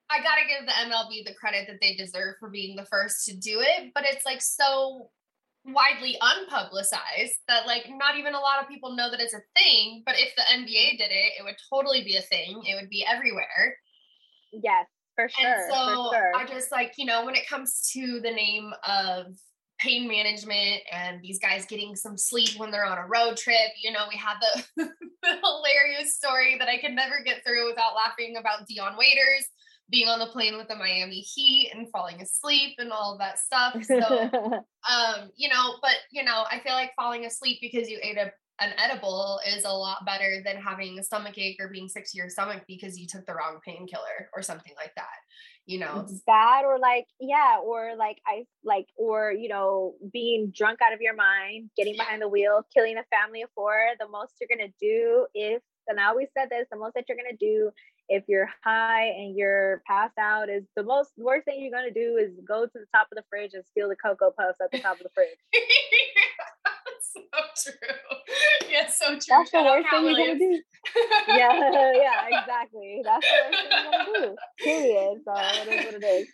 I 0.09 0.21
gotta 0.21 0.41
give 0.47 0.65
the 0.65 0.71
MLB 0.71 1.25
the 1.25 1.33
credit 1.33 1.67
that 1.67 1.79
they 1.81 1.95
deserve 1.95 2.35
for 2.39 2.49
being 2.49 2.75
the 2.75 2.85
first 2.85 3.25
to 3.25 3.35
do 3.35 3.61
it, 3.61 3.91
but 3.93 4.03
it's 4.05 4.25
like 4.25 4.41
so 4.41 5.09
widely 5.65 6.15
unpublicized 6.21 7.37
that 7.47 7.65
like 7.65 7.85
not 7.89 8.17
even 8.17 8.35
a 8.35 8.39
lot 8.39 8.61
of 8.61 8.67
people 8.67 8.95
know 8.95 9.09
that 9.09 9.19
it's 9.19 9.33
a 9.33 9.41
thing. 9.55 10.03
But 10.05 10.15
if 10.17 10.35
the 10.35 10.43
NBA 10.43 10.97
did 10.97 11.11
it, 11.11 11.33
it 11.39 11.43
would 11.43 11.55
totally 11.73 12.03
be 12.03 12.17
a 12.17 12.21
thing. 12.21 12.61
It 12.65 12.75
would 12.79 12.89
be 12.89 13.05
everywhere. 13.05 13.77
Yes, 14.53 14.85
for 15.15 15.27
sure. 15.27 15.49
And 15.49 15.73
so 15.73 16.11
sure. 16.13 16.31
I 16.35 16.45
just 16.45 16.71
like, 16.71 16.93
you 16.97 17.05
know, 17.05 17.25
when 17.25 17.35
it 17.35 17.47
comes 17.49 17.89
to 17.93 18.19
the 18.21 18.31
name 18.31 18.73
of 18.87 19.35
pain 19.79 20.07
management 20.07 20.81
and 20.91 21.21
these 21.21 21.39
guys 21.39 21.65
getting 21.65 21.95
some 21.95 22.17
sleep 22.17 22.51
when 22.57 22.71
they're 22.71 22.85
on 22.85 22.97
a 22.97 23.07
road 23.07 23.35
trip. 23.37 23.71
You 23.81 23.91
know, 23.91 24.05
we 24.09 24.17
had 24.17 24.35
the, 24.39 24.89
the 25.21 25.39
hilarious 25.43 26.15
story 26.15 26.57
that 26.59 26.69
I 26.69 26.77
could 26.77 26.93
never 26.93 27.21
get 27.25 27.43
through 27.45 27.67
without 27.67 27.95
laughing 27.95 28.37
about 28.37 28.67
Dion 28.67 28.95
Waiters 28.97 29.47
being 29.89 30.07
on 30.07 30.19
the 30.19 30.27
plane 30.27 30.57
with 30.57 30.67
the 30.67 30.75
Miami 30.75 31.19
Heat 31.19 31.71
and 31.73 31.89
falling 31.91 32.21
asleep 32.21 32.75
and 32.79 32.91
all 32.91 33.13
of 33.13 33.19
that 33.19 33.39
stuff. 33.39 33.75
So, 33.85 34.31
um, 34.89 35.29
you 35.35 35.49
know, 35.49 35.75
but 35.81 35.95
you 36.11 36.23
know, 36.23 36.45
I 36.51 36.59
feel 36.59 36.73
like 36.73 36.91
falling 36.95 37.25
asleep 37.25 37.59
because 37.61 37.89
you 37.89 37.99
ate 38.01 38.17
a 38.17 38.31
an 38.59 38.71
edible 38.77 39.39
is 39.47 39.65
a 39.65 39.69
lot 39.69 40.05
better 40.05 40.41
than 40.43 40.55
having 40.55 40.97
a 40.97 41.03
stomach 41.03 41.37
ache 41.37 41.57
or 41.59 41.67
being 41.67 41.89
sick 41.89 42.05
to 42.09 42.17
your 42.17 42.29
stomach 42.29 42.63
because 42.67 42.97
you 42.97 43.05
took 43.05 43.25
the 43.25 43.33
wrong 43.33 43.59
painkiller 43.65 44.29
or 44.33 44.41
something 44.41 44.71
like 44.77 44.95
that. 44.95 45.17
You 45.65 45.79
know, 45.79 46.07
bad 46.27 46.63
or 46.63 46.77
like, 46.77 47.07
yeah, 47.19 47.57
or 47.61 47.95
like 47.97 48.19
I 48.25 48.45
like, 48.63 48.87
or 48.97 49.31
you 49.31 49.49
know, 49.49 49.95
being 50.13 50.53
drunk 50.55 50.79
out 50.85 50.93
of 50.93 51.01
your 51.01 51.15
mind, 51.15 51.71
getting 51.75 51.97
behind 51.97 52.21
the 52.21 52.29
wheel, 52.29 52.61
killing 52.73 52.97
a 52.97 53.03
family 53.15 53.41
of 53.41 53.49
four. 53.55 53.75
The 53.99 54.07
most 54.07 54.33
you're 54.39 54.47
gonna 54.47 54.71
do 54.79 55.25
if, 55.33 55.61
and 55.87 55.99
I 55.99 56.05
always 56.05 56.27
said 56.37 56.49
this, 56.49 56.67
the 56.71 56.77
most 56.77 56.93
that 56.93 57.05
you're 57.09 57.17
gonna 57.17 57.35
do 57.37 57.71
if 58.09 58.23
you're 58.27 58.49
high 58.63 59.05
and 59.07 59.35
you're 59.35 59.81
passed 59.87 60.17
out 60.19 60.49
is 60.49 60.63
the 60.75 60.83
most 60.83 61.11
worst 61.17 61.45
thing 61.45 61.61
you're 61.61 61.71
going 61.71 61.91
to 61.91 61.99
do 61.99 62.17
is 62.17 62.31
go 62.47 62.65
to 62.65 62.71
the 62.73 62.85
top 62.93 63.07
of 63.11 63.15
the 63.15 63.23
fridge 63.29 63.51
and 63.53 63.65
steal 63.65 63.89
the 63.89 63.95
cocoa 63.95 64.31
puffs 64.37 64.59
at 64.61 64.71
the 64.71 64.79
top 64.79 64.97
of 64.97 65.03
the 65.03 65.09
fridge. 65.13 65.37
So 67.15 67.71
true. 67.71 68.67
Yes 68.69 68.99
so 68.99 69.07
true. 69.07 69.19
That's 69.29 69.51
the 69.51 69.63
worst 69.63 69.89
thing 69.89 70.05
you're 70.05 70.15
going 70.15 70.37
to 70.37 70.39
do. 70.39 70.61
Yeah 71.29 71.71
yeah 71.95 72.39
exactly. 72.39 73.01
That's 73.05 73.25
the 73.25 73.37
worst 73.45 73.63
thing 73.63 73.71
you're 73.71 73.93
going 73.93 74.15
to 74.15 74.27
do. 74.27 74.35
Period. 74.59 75.21
So 75.25 75.33
it 75.37 75.79
is 75.79 75.85
what 75.85 75.93
it 75.95 76.05
is. 76.05 76.27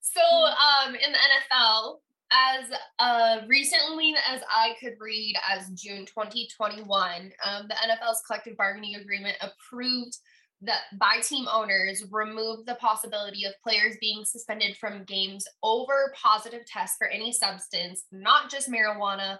So 0.00 0.20
um 0.20 0.94
in 0.94 1.12
the 1.12 1.18
nfl 1.18 1.98
as 2.32 2.64
uh, 2.98 3.46
recently 3.46 4.14
as 4.28 4.40
I 4.50 4.74
could 4.80 4.94
read 4.98 5.36
as 5.48 5.68
June 5.70 6.04
2021, 6.06 7.30
um, 7.44 7.68
the 7.68 7.74
NFL's 7.74 8.22
collective 8.26 8.56
bargaining 8.56 8.96
agreement 8.96 9.36
approved 9.40 10.16
that 10.64 10.82
by 10.98 11.20
team 11.22 11.46
owners 11.52 12.04
remove 12.10 12.66
the 12.66 12.76
possibility 12.76 13.44
of 13.44 13.52
players 13.62 13.96
being 14.00 14.24
suspended 14.24 14.76
from 14.76 15.04
games 15.04 15.46
over 15.62 16.14
positive 16.20 16.64
tests 16.66 16.96
for 16.98 17.06
any 17.06 17.32
substance, 17.32 18.04
not 18.12 18.50
just 18.50 18.70
marijuana, 18.70 19.38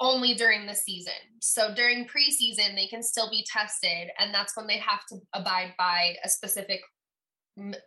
only 0.00 0.34
during 0.34 0.66
the 0.66 0.74
season. 0.74 1.12
So 1.40 1.74
during 1.74 2.06
preseason, 2.06 2.74
they 2.74 2.88
can 2.88 3.02
still 3.02 3.30
be 3.30 3.46
tested, 3.50 4.10
and 4.18 4.34
that's 4.34 4.56
when 4.56 4.66
they 4.66 4.78
have 4.78 5.06
to 5.10 5.18
abide 5.32 5.74
by 5.78 6.16
a 6.24 6.28
specific 6.28 6.80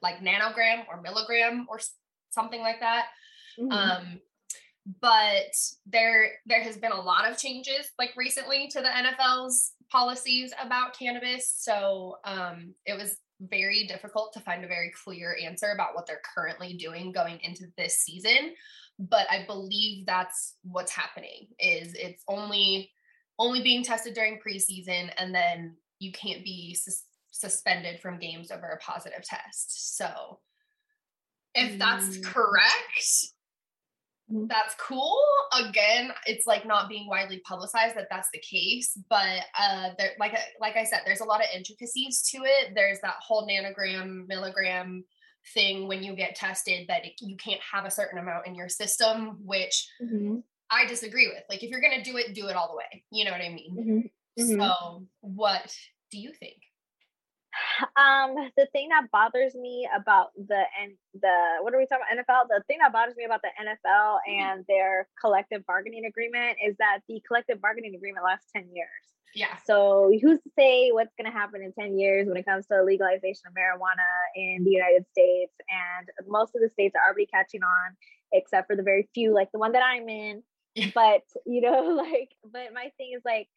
like 0.01 0.19
nanogram 0.19 0.85
or 0.87 1.01
milligram 1.01 1.65
or 1.69 1.79
something 2.29 2.61
like 2.61 2.79
that. 2.79 3.07
Mm-hmm. 3.59 3.71
Um, 3.71 4.21
but 5.01 5.53
there 5.85 6.31
there 6.45 6.63
has 6.63 6.77
been 6.77 6.91
a 6.91 7.01
lot 7.01 7.29
of 7.29 7.37
changes 7.37 7.91
like 7.99 8.11
recently 8.15 8.67
to 8.69 8.81
the 8.81 8.87
NFL's 8.87 9.73
policies 9.91 10.53
about 10.63 10.97
cannabis. 10.97 11.53
So 11.57 12.17
um, 12.23 12.73
it 12.85 12.97
was 12.97 13.17
very 13.41 13.85
difficult 13.85 14.33
to 14.33 14.39
find 14.39 14.63
a 14.63 14.67
very 14.67 14.91
clear 15.03 15.37
answer 15.43 15.71
about 15.71 15.93
what 15.93 16.07
they're 16.07 16.21
currently 16.35 16.73
doing 16.73 17.11
going 17.11 17.39
into 17.43 17.65
this 17.77 17.99
season. 17.99 18.53
But 18.97 19.27
I 19.29 19.45
believe 19.45 20.05
that's 20.05 20.55
what's 20.63 20.91
happening 20.91 21.47
is 21.59 21.93
it's 21.93 22.23
only 22.27 22.91
only 23.39 23.61
being 23.61 23.83
tested 23.83 24.15
during 24.15 24.39
preseason 24.39 25.11
and 25.17 25.35
then 25.35 25.75
you 25.99 26.11
can't 26.11 26.43
be 26.43 26.73
sus- 26.73 27.03
suspended 27.31 27.99
from 27.99 28.17
games 28.17 28.51
over 28.51 28.67
a 28.67 28.77
positive 28.79 29.23
test. 29.23 29.97
So 29.97 30.39
if 31.53 31.77
that's 31.77 32.17
mm. 32.17 32.23
correct. 32.23 33.33
That's 34.29 34.75
cool. 34.75 35.17
Again 35.57 36.11
it's 36.25 36.45
like 36.45 36.65
not 36.65 36.89
being 36.89 37.07
widely 37.07 37.41
publicized 37.47 37.95
that 37.95 38.07
that's 38.09 38.29
the 38.33 38.39
case 38.39 38.97
but 39.09 39.43
uh 39.57 39.89
there 39.97 40.11
like 40.19 40.33
uh, 40.33 40.37
like 40.59 40.75
i 40.75 40.83
said 40.83 40.99
there's 41.05 41.21
a 41.21 41.25
lot 41.25 41.41
of 41.41 41.47
intricacies 41.55 42.21
to 42.31 42.39
it. 42.43 42.73
There's 42.75 42.99
that 43.01 43.15
whole 43.21 43.47
nanogram 43.47 44.27
milligram 44.27 45.03
thing 45.53 45.87
when 45.87 46.03
you 46.03 46.15
get 46.15 46.35
tested 46.35 46.87
that 46.89 47.05
it, 47.05 47.13
you 47.21 47.37
can't 47.37 47.61
have 47.71 47.85
a 47.85 47.91
certain 47.91 48.19
amount 48.19 48.47
in 48.47 48.55
your 48.55 48.67
system 48.67 49.37
which 49.45 49.87
mm-hmm. 50.01 50.37
i 50.69 50.85
disagree 50.85 51.27
with. 51.27 51.43
Like 51.49 51.63
if 51.63 51.69
you're 51.69 51.81
going 51.81 52.01
to 52.01 52.09
do 52.09 52.17
it 52.17 52.33
do 52.33 52.47
it 52.47 52.55
all 52.55 52.69
the 52.69 52.77
way. 52.77 53.03
You 53.11 53.25
know 53.25 53.31
what 53.31 53.41
i 53.41 53.49
mean? 53.49 54.11
Mm-hmm. 54.37 54.51
mm-hmm. 54.51 54.61
so 54.61 55.05
what 55.21 55.73
do 56.11 56.19
you 56.19 56.33
think 56.33 56.57
Um, 57.95 58.35
the 58.57 58.67
thing 58.71 58.89
that 58.89 59.11
bothers 59.11 59.55
me 59.55 59.87
about 59.95 60.29
the 60.35 60.63
and 60.81 60.93
the 61.13 61.57
what 61.61 61.73
are 61.73 61.77
we 61.77 61.85
talking 61.85 62.05
about 62.09 62.25
NFL? 62.25 62.47
The 62.49 62.63
thing 62.67 62.79
that 62.81 62.93
bothers 62.93 63.15
me 63.15 63.25
about 63.25 63.41
the 63.41 63.49
NFL 63.59 64.17
mm-hmm. 64.27 64.39
and 64.39 64.65
their 64.67 65.07
collective 65.19 65.65
bargaining 65.65 66.05
agreement 66.05 66.57
is 66.65 66.75
that 66.77 66.99
the 67.07 67.21
collective 67.27 67.61
bargaining 67.61 67.95
agreement 67.95 68.25
lasts 68.25 68.51
10 68.55 68.69
years. 68.73 69.07
Yeah. 69.35 69.55
So 69.65 70.11
who's 70.21 70.39
to 70.39 70.49
say 70.57 70.91
what's 70.91 71.13
going 71.19 71.31
to 71.31 71.37
happen 71.37 71.61
in 71.61 71.73
10 71.73 71.99
years 71.99 72.27
when 72.27 72.37
it 72.37 72.45
comes 72.45 72.65
to 72.67 72.83
legalization 72.83 73.43
of 73.47 73.53
marijuana 73.53 74.07
in 74.35 74.63
the 74.63 74.71
United 74.71 75.05
States? 75.11 75.53
And 75.69 76.07
most 76.27 76.55
of 76.55 76.61
the 76.61 76.69
states 76.69 76.95
are 76.95 77.07
already 77.07 77.27
catching 77.27 77.61
on, 77.61 77.95
except 78.33 78.67
for 78.67 78.75
the 78.75 78.83
very 78.83 79.07
few, 79.13 79.33
like 79.33 79.51
the 79.51 79.59
one 79.59 79.73
that 79.73 79.83
I'm 79.83 80.09
in. 80.09 80.43
but, 80.93 81.21
you 81.45 81.61
know, 81.61 81.81
like, 81.97 82.29
but 82.51 82.73
my 82.73 82.91
thing 82.97 83.13
is 83.15 83.21
like, 83.25 83.47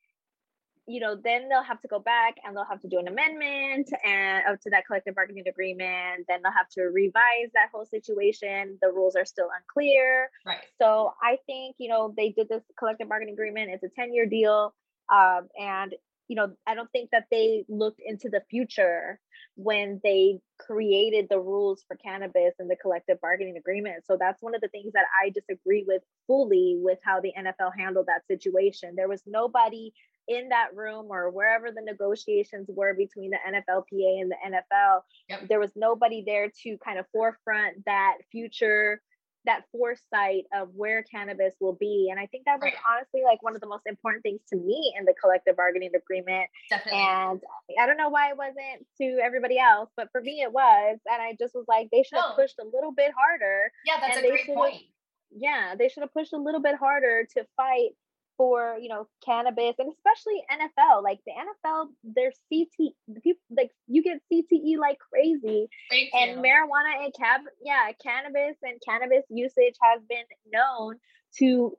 you 0.86 1.00
know, 1.00 1.14
then 1.14 1.48
they'll 1.48 1.62
have 1.62 1.80
to 1.82 1.88
go 1.88 1.98
back 1.98 2.36
and 2.44 2.56
they'll 2.56 2.64
have 2.64 2.80
to 2.80 2.88
do 2.88 2.98
an 2.98 3.08
amendment 3.08 3.88
and 4.04 4.46
up 4.46 4.60
to 4.62 4.70
that 4.70 4.86
collective 4.86 5.14
bargaining 5.14 5.46
agreement. 5.46 6.26
Then 6.28 6.40
they'll 6.42 6.52
have 6.52 6.68
to 6.70 6.82
revise 6.82 7.50
that 7.54 7.68
whole 7.72 7.86
situation. 7.86 8.78
The 8.82 8.88
rules 8.88 9.14
are 9.16 9.24
still 9.24 9.48
unclear. 9.56 10.30
Right. 10.44 10.58
So 10.80 11.12
I 11.22 11.38
think, 11.46 11.76
you 11.78 11.88
know, 11.88 12.12
they 12.16 12.30
did 12.30 12.48
this 12.48 12.62
collective 12.78 13.08
bargaining 13.08 13.34
agreement. 13.34 13.70
It's 13.72 13.84
a 13.84 13.88
10 13.88 14.14
year 14.14 14.26
deal. 14.26 14.74
Um, 15.12 15.48
and 15.58 15.94
you 16.30 16.36
know, 16.36 16.52
I 16.64 16.76
don't 16.76 16.90
think 16.92 17.10
that 17.10 17.24
they 17.28 17.64
looked 17.68 18.00
into 18.06 18.28
the 18.28 18.40
future 18.48 19.18
when 19.56 20.00
they 20.04 20.38
created 20.60 21.26
the 21.28 21.40
rules 21.40 21.82
for 21.88 21.96
cannabis 21.96 22.54
and 22.60 22.70
the 22.70 22.76
collective 22.76 23.20
bargaining 23.20 23.56
agreement. 23.56 24.04
So 24.06 24.16
that's 24.16 24.40
one 24.40 24.54
of 24.54 24.60
the 24.60 24.68
things 24.68 24.92
that 24.92 25.06
I 25.20 25.30
disagree 25.30 25.84
with 25.88 26.02
fully 26.28 26.76
with 26.78 27.00
how 27.02 27.20
the 27.20 27.32
NFL 27.36 27.72
handled 27.76 28.06
that 28.06 28.28
situation. 28.28 28.94
There 28.94 29.08
was 29.08 29.24
nobody 29.26 29.92
in 30.30 30.48
that 30.50 30.68
room 30.74 31.06
or 31.10 31.28
wherever 31.28 31.72
the 31.72 31.82
negotiations 31.82 32.66
were 32.68 32.94
between 32.94 33.32
the 33.32 33.38
NFLPA 33.46 34.22
and 34.22 34.30
the 34.30 34.36
NFL. 34.46 35.00
Yep. 35.28 35.48
There 35.48 35.58
was 35.58 35.72
nobody 35.74 36.22
there 36.24 36.50
to 36.62 36.78
kind 36.78 36.98
of 36.98 37.06
forefront 37.12 37.84
that 37.84 38.18
future 38.30 39.02
that 39.46 39.64
foresight 39.72 40.44
of 40.54 40.68
where 40.74 41.02
cannabis 41.02 41.54
will 41.60 41.72
be. 41.72 42.08
And 42.10 42.20
I 42.20 42.26
think 42.26 42.44
that 42.44 42.60
was 42.60 42.64
right. 42.64 42.74
honestly 42.90 43.22
like 43.24 43.42
one 43.42 43.54
of 43.54 43.62
the 43.62 43.66
most 43.66 43.86
important 43.86 44.22
things 44.22 44.40
to 44.50 44.56
me 44.56 44.94
in 44.98 45.06
the 45.06 45.14
collective 45.20 45.56
bargaining 45.56 45.90
agreement. 45.94 46.48
Definitely. 46.68 47.00
And 47.00 47.40
I 47.80 47.86
don't 47.86 47.96
know 47.96 48.10
why 48.10 48.28
it 48.28 48.36
wasn't 48.36 48.86
to 48.98 49.18
everybody 49.24 49.58
else, 49.58 49.88
but 49.96 50.08
for 50.12 50.20
me 50.20 50.42
it 50.42 50.52
was. 50.52 50.98
And 51.10 51.22
I 51.22 51.36
just 51.38 51.54
was 51.54 51.64
like, 51.68 51.88
they 51.90 52.02
should 52.02 52.18
have 52.18 52.36
no. 52.36 52.42
pushed 52.42 52.56
a 52.60 52.64
little 52.64 52.92
bit 52.92 53.12
harder. 53.16 53.72
Yeah, 53.86 53.96
that's 53.98 54.18
a 54.18 54.28
great 54.28 54.46
point. 54.46 54.82
Yeah, 55.30 55.74
they 55.78 55.88
should 55.88 56.02
have 56.02 56.12
pushed 56.12 56.34
a 56.34 56.38
little 56.38 56.60
bit 56.60 56.76
harder 56.76 57.26
to 57.36 57.46
fight 57.56 57.96
for 58.40 58.78
you 58.80 58.88
know 58.88 59.06
cannabis 59.22 59.74
and 59.78 59.92
especially 59.92 60.42
NFL. 60.50 61.02
Like 61.02 61.18
the 61.26 61.32
NFL, 61.32 61.88
their 62.02 62.32
CT 62.48 62.94
the 63.06 63.20
people 63.20 63.42
like 63.54 63.70
you 63.86 64.02
get 64.02 64.22
CTE 64.32 64.78
like 64.78 64.96
crazy. 64.98 65.68
Thank 65.90 66.14
and 66.14 66.30
you. 66.30 66.36
marijuana 66.38 67.04
and 67.04 67.12
cab 67.12 67.42
yeah, 67.62 67.90
cannabis 68.02 68.56
and 68.62 68.80
cannabis 68.82 69.24
usage 69.28 69.74
has 69.82 70.00
been 70.08 70.24
known 70.50 70.94
to 71.36 71.76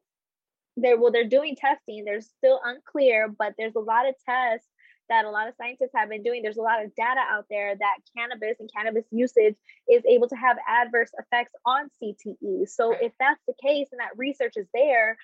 there 0.77 0.99
well 0.99 1.11
they're 1.11 1.27
doing 1.27 1.55
testing. 1.55 2.05
They're 2.05 2.21
still 2.21 2.61
unclear, 2.63 3.27
but 3.27 3.55
there's 3.57 3.75
a 3.75 3.79
lot 3.79 4.07
of 4.07 4.13
tests 4.23 4.67
that 5.09 5.25
a 5.25 5.31
lot 5.31 5.47
of 5.47 5.55
scientists 5.57 5.91
have 5.95 6.09
been 6.09 6.21
doing. 6.21 6.43
There's 6.43 6.57
a 6.57 6.61
lot 6.61 6.85
of 6.85 6.93
data 6.95 7.21
out 7.27 7.45
there 7.49 7.75
that 7.75 7.97
cannabis 8.15 8.57
and 8.59 8.69
cannabis 8.71 9.05
usage 9.09 9.55
is 9.89 10.03
able 10.07 10.27
to 10.29 10.35
have 10.35 10.57
adverse 10.69 11.09
effects 11.17 11.53
on 11.65 11.89
CTE. 12.01 12.69
So 12.69 12.91
right. 12.91 13.01
if 13.01 13.13
that's 13.19 13.41
the 13.47 13.55
case 13.61 13.87
and 13.91 13.99
that 13.99 14.15
research 14.15 14.53
is 14.57 14.67
there, 14.75 15.17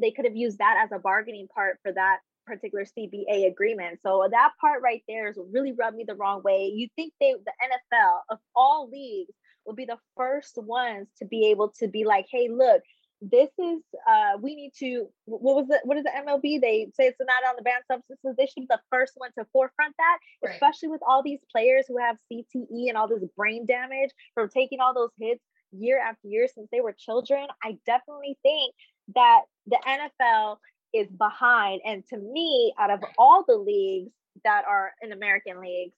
they 0.00 0.10
could 0.10 0.24
have 0.24 0.36
used 0.36 0.58
that 0.58 0.76
as 0.82 0.92
a 0.92 0.98
bargaining 0.98 1.48
part 1.48 1.78
for 1.82 1.92
that 1.92 2.18
particular 2.46 2.84
CBA 2.84 3.46
agreement. 3.46 4.00
So 4.02 4.26
that 4.30 4.52
part 4.60 4.82
right 4.82 5.02
there 5.06 5.28
is 5.28 5.38
really 5.52 5.72
rubbed 5.72 5.96
me 5.96 6.04
the 6.06 6.14
wrong 6.14 6.42
way. 6.42 6.72
You 6.74 6.88
think 6.96 7.12
they 7.20 7.34
the 7.34 7.52
NFL 7.62 8.20
of 8.30 8.38
all 8.56 8.88
leagues 8.90 9.34
would 9.66 9.76
be 9.76 9.84
the 9.84 9.98
first 10.16 10.56
ones 10.56 11.08
to 11.18 11.26
be 11.26 11.48
able 11.50 11.74
to 11.78 11.88
be 11.88 12.04
like, 12.04 12.26
hey, 12.30 12.48
look, 12.48 12.82
this 13.20 13.50
is 13.58 13.82
uh 14.08 14.38
we 14.40 14.54
need 14.54 14.72
to 14.78 15.08
what 15.24 15.56
was 15.56 15.66
it 15.70 15.80
what 15.84 15.98
is 15.98 16.04
the 16.04 16.10
MLB? 16.10 16.60
They 16.60 16.88
say 16.94 17.06
it's 17.06 17.18
not 17.20 17.48
on 17.48 17.56
the 17.56 17.62
banned 17.62 17.84
substances. 17.90 18.34
They 18.36 18.46
should 18.46 18.62
be 18.62 18.66
the 18.70 18.80
first 18.90 19.12
one 19.16 19.30
to 19.38 19.46
forefront 19.52 19.94
that, 19.98 20.18
right. 20.42 20.54
especially 20.54 20.88
with 20.88 21.00
all 21.06 21.22
these 21.22 21.40
players 21.50 21.86
who 21.88 21.98
have 21.98 22.16
CTE 22.32 22.88
and 22.88 22.96
all 22.96 23.08
this 23.08 23.24
brain 23.36 23.66
damage 23.66 24.10
from 24.34 24.48
taking 24.48 24.80
all 24.80 24.94
those 24.94 25.10
hits 25.20 25.42
year 25.72 26.00
after 26.00 26.28
year 26.28 26.46
since 26.52 26.68
they 26.70 26.80
were 26.80 26.94
children. 26.96 27.46
I 27.62 27.78
definitely 27.86 28.38
think 28.42 28.74
that 29.14 29.42
the 29.68 29.78
NFL 29.86 30.58
is 30.94 31.08
behind. 31.18 31.80
And 31.84 32.04
to 32.08 32.18
me, 32.18 32.72
out 32.78 32.90
of 32.90 33.00
all 33.18 33.44
the 33.46 33.56
leagues 33.56 34.12
that 34.44 34.64
are 34.68 34.92
in 35.02 35.12
American 35.12 35.60
leagues, 35.60 35.94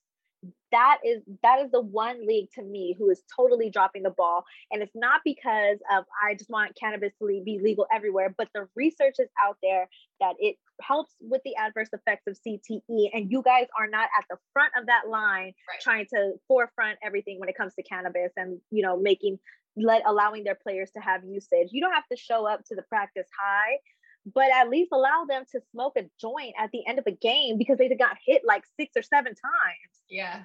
that 0.73 0.99
is 1.05 1.23
that 1.43 1.61
is 1.61 1.71
the 1.71 1.81
one 1.81 2.27
league 2.27 2.49
to 2.55 2.63
me 2.63 2.95
who 2.99 3.11
is 3.11 3.23
totally 3.37 3.69
dropping 3.69 4.03
the 4.03 4.11
ball 4.11 4.45
and 4.71 4.83
it's 4.83 4.95
not 4.95 5.21
because 5.25 5.79
of 5.93 6.05
i 6.25 6.35
just 6.35 6.49
want 6.49 6.75
cannabis 6.81 7.13
to 7.19 7.43
be 7.45 7.61
legal 7.63 7.87
everywhere 7.95 8.35
but 8.39 8.49
the 8.55 8.67
research 8.75 9.17
is 9.19 9.29
out 9.45 9.59
there 9.63 9.87
that 10.19 10.35
it 10.39 10.57
helps 10.81 11.15
with 11.21 11.43
the 11.45 11.55
adverse 11.57 11.91
effects 11.93 12.27
of 12.27 12.39
cte 12.47 13.11
and 13.13 13.31
you 13.31 13.43
guys 13.43 13.67
are 13.79 13.87
not 13.87 14.09
at 14.19 14.25
the 14.31 14.37
front 14.53 14.73
of 14.79 14.87
that 14.87 15.09
line 15.09 15.53
right. 15.69 15.81
trying 15.83 16.07
to 16.07 16.33
forefront 16.49 16.99
everything 17.05 17.39
when 17.39 17.49
it 17.49 17.57
comes 17.57 17.75
to 17.75 17.83
cannabis 17.83 18.33
and 18.37 18.59
you 18.71 18.83
know 18.83 18.99
making 18.99 19.39
let 19.77 20.03
allowing 20.07 20.45
their 20.45 20.57
players 20.57 20.91
to 20.93 21.01
have 21.01 21.23
usage. 21.25 21.69
You 21.71 21.81
don't 21.81 21.93
have 21.93 22.09
to 22.11 22.17
show 22.17 22.47
up 22.47 22.65
to 22.67 22.75
the 22.75 22.83
practice 22.83 23.29
high, 23.39 23.79
but 24.27 24.51
at 24.55 24.69
least 24.69 24.91
allow 24.93 25.25
them 25.29 25.45
to 25.53 25.61
smoke 25.73 25.95
a 25.97 26.05
joint 26.21 26.55
at 26.59 26.71
the 26.73 26.87
end 26.87 26.99
of 26.99 27.07
a 27.07 27.13
game 27.13 27.59
because 27.59 27.79
they 27.79 27.89
got 27.89 28.17
hit 28.25 28.43
like 28.45 28.65
six 28.79 28.93
or 28.97 29.03
seven 29.03 29.33
times. 29.33 29.95
Yeah. 30.09 30.43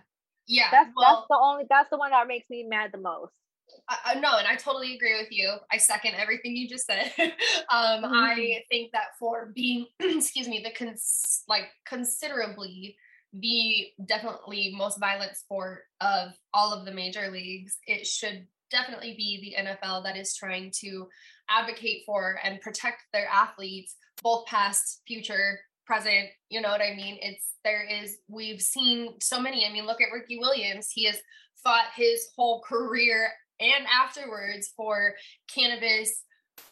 Yeah. 0.48 0.70
That's 0.72 0.90
well, 0.96 1.16
that's 1.16 1.28
the 1.30 1.40
only 1.42 1.64
that's 1.70 1.90
the 1.90 1.98
one 1.98 2.12
that 2.12 2.28
makes 2.28 2.50
me 2.50 2.64
mad 2.64 2.92
the 2.94 3.00
most. 3.00 3.34
Uh, 3.88 4.20
no, 4.20 4.38
and 4.38 4.48
I 4.48 4.56
totally 4.56 4.96
agree 4.96 5.18
with 5.18 5.32
you. 5.32 5.52
I 5.72 5.78
second 5.78 6.16
everything 6.16 6.56
you 6.56 6.68
just 6.68 6.86
said. 6.86 7.12
um, 7.20 8.04
mm-hmm. 8.04 8.14
I 8.14 8.64
think 8.70 8.92
that 8.94 9.18
for 9.20 9.52
being, 9.56 9.88
excuse 10.00 10.48
me, 10.48 10.64
the 10.64 10.72
cons- 10.72 11.44
like 11.48 11.66
considerably 11.86 12.96
the 13.34 13.88
definitely 14.08 14.74
most 14.76 15.00
violent 15.00 15.36
sport 15.36 15.82
of 16.00 16.30
all 16.54 16.74
of 16.74 16.86
the 16.86 16.92
major 16.92 17.30
leagues, 17.32 17.78
it 17.86 18.08
should 18.08 18.48
definitely 18.72 19.16
be 19.18 19.56
the 19.58 19.64
NFL 19.64 20.04
that 20.04 20.18
is 20.18 20.36
trying 20.36 20.72
to 20.80 21.08
advocate 21.50 22.04
for 22.06 22.40
and 22.44 22.62
protect 22.62 23.04
their 23.14 23.28
athletes, 23.28 23.96
both 24.24 24.46
past, 24.46 25.02
future, 25.08 25.60
present. 25.86 26.28
You 26.50 26.62
know 26.62 26.70
what 26.70 26.82
I 26.82 26.96
mean? 26.96 27.18
It's 27.22 27.52
there 27.64 27.84
is, 27.84 28.18
we've 28.28 28.62
seen 28.62 29.14
so 29.22 29.40
many. 29.40 29.66
I 29.66 29.72
mean, 29.72 29.86
look 29.86 30.02
at 30.02 30.14
Ricky 30.14 30.40
Williams. 30.40 30.90
He 30.92 31.06
has 31.06 31.18
fought 31.64 31.86
his 31.96 32.28
whole 32.36 32.62
career 32.62 33.30
and 33.60 33.86
afterwards 33.88 34.74
for 34.76 35.14
cannabis 35.54 36.24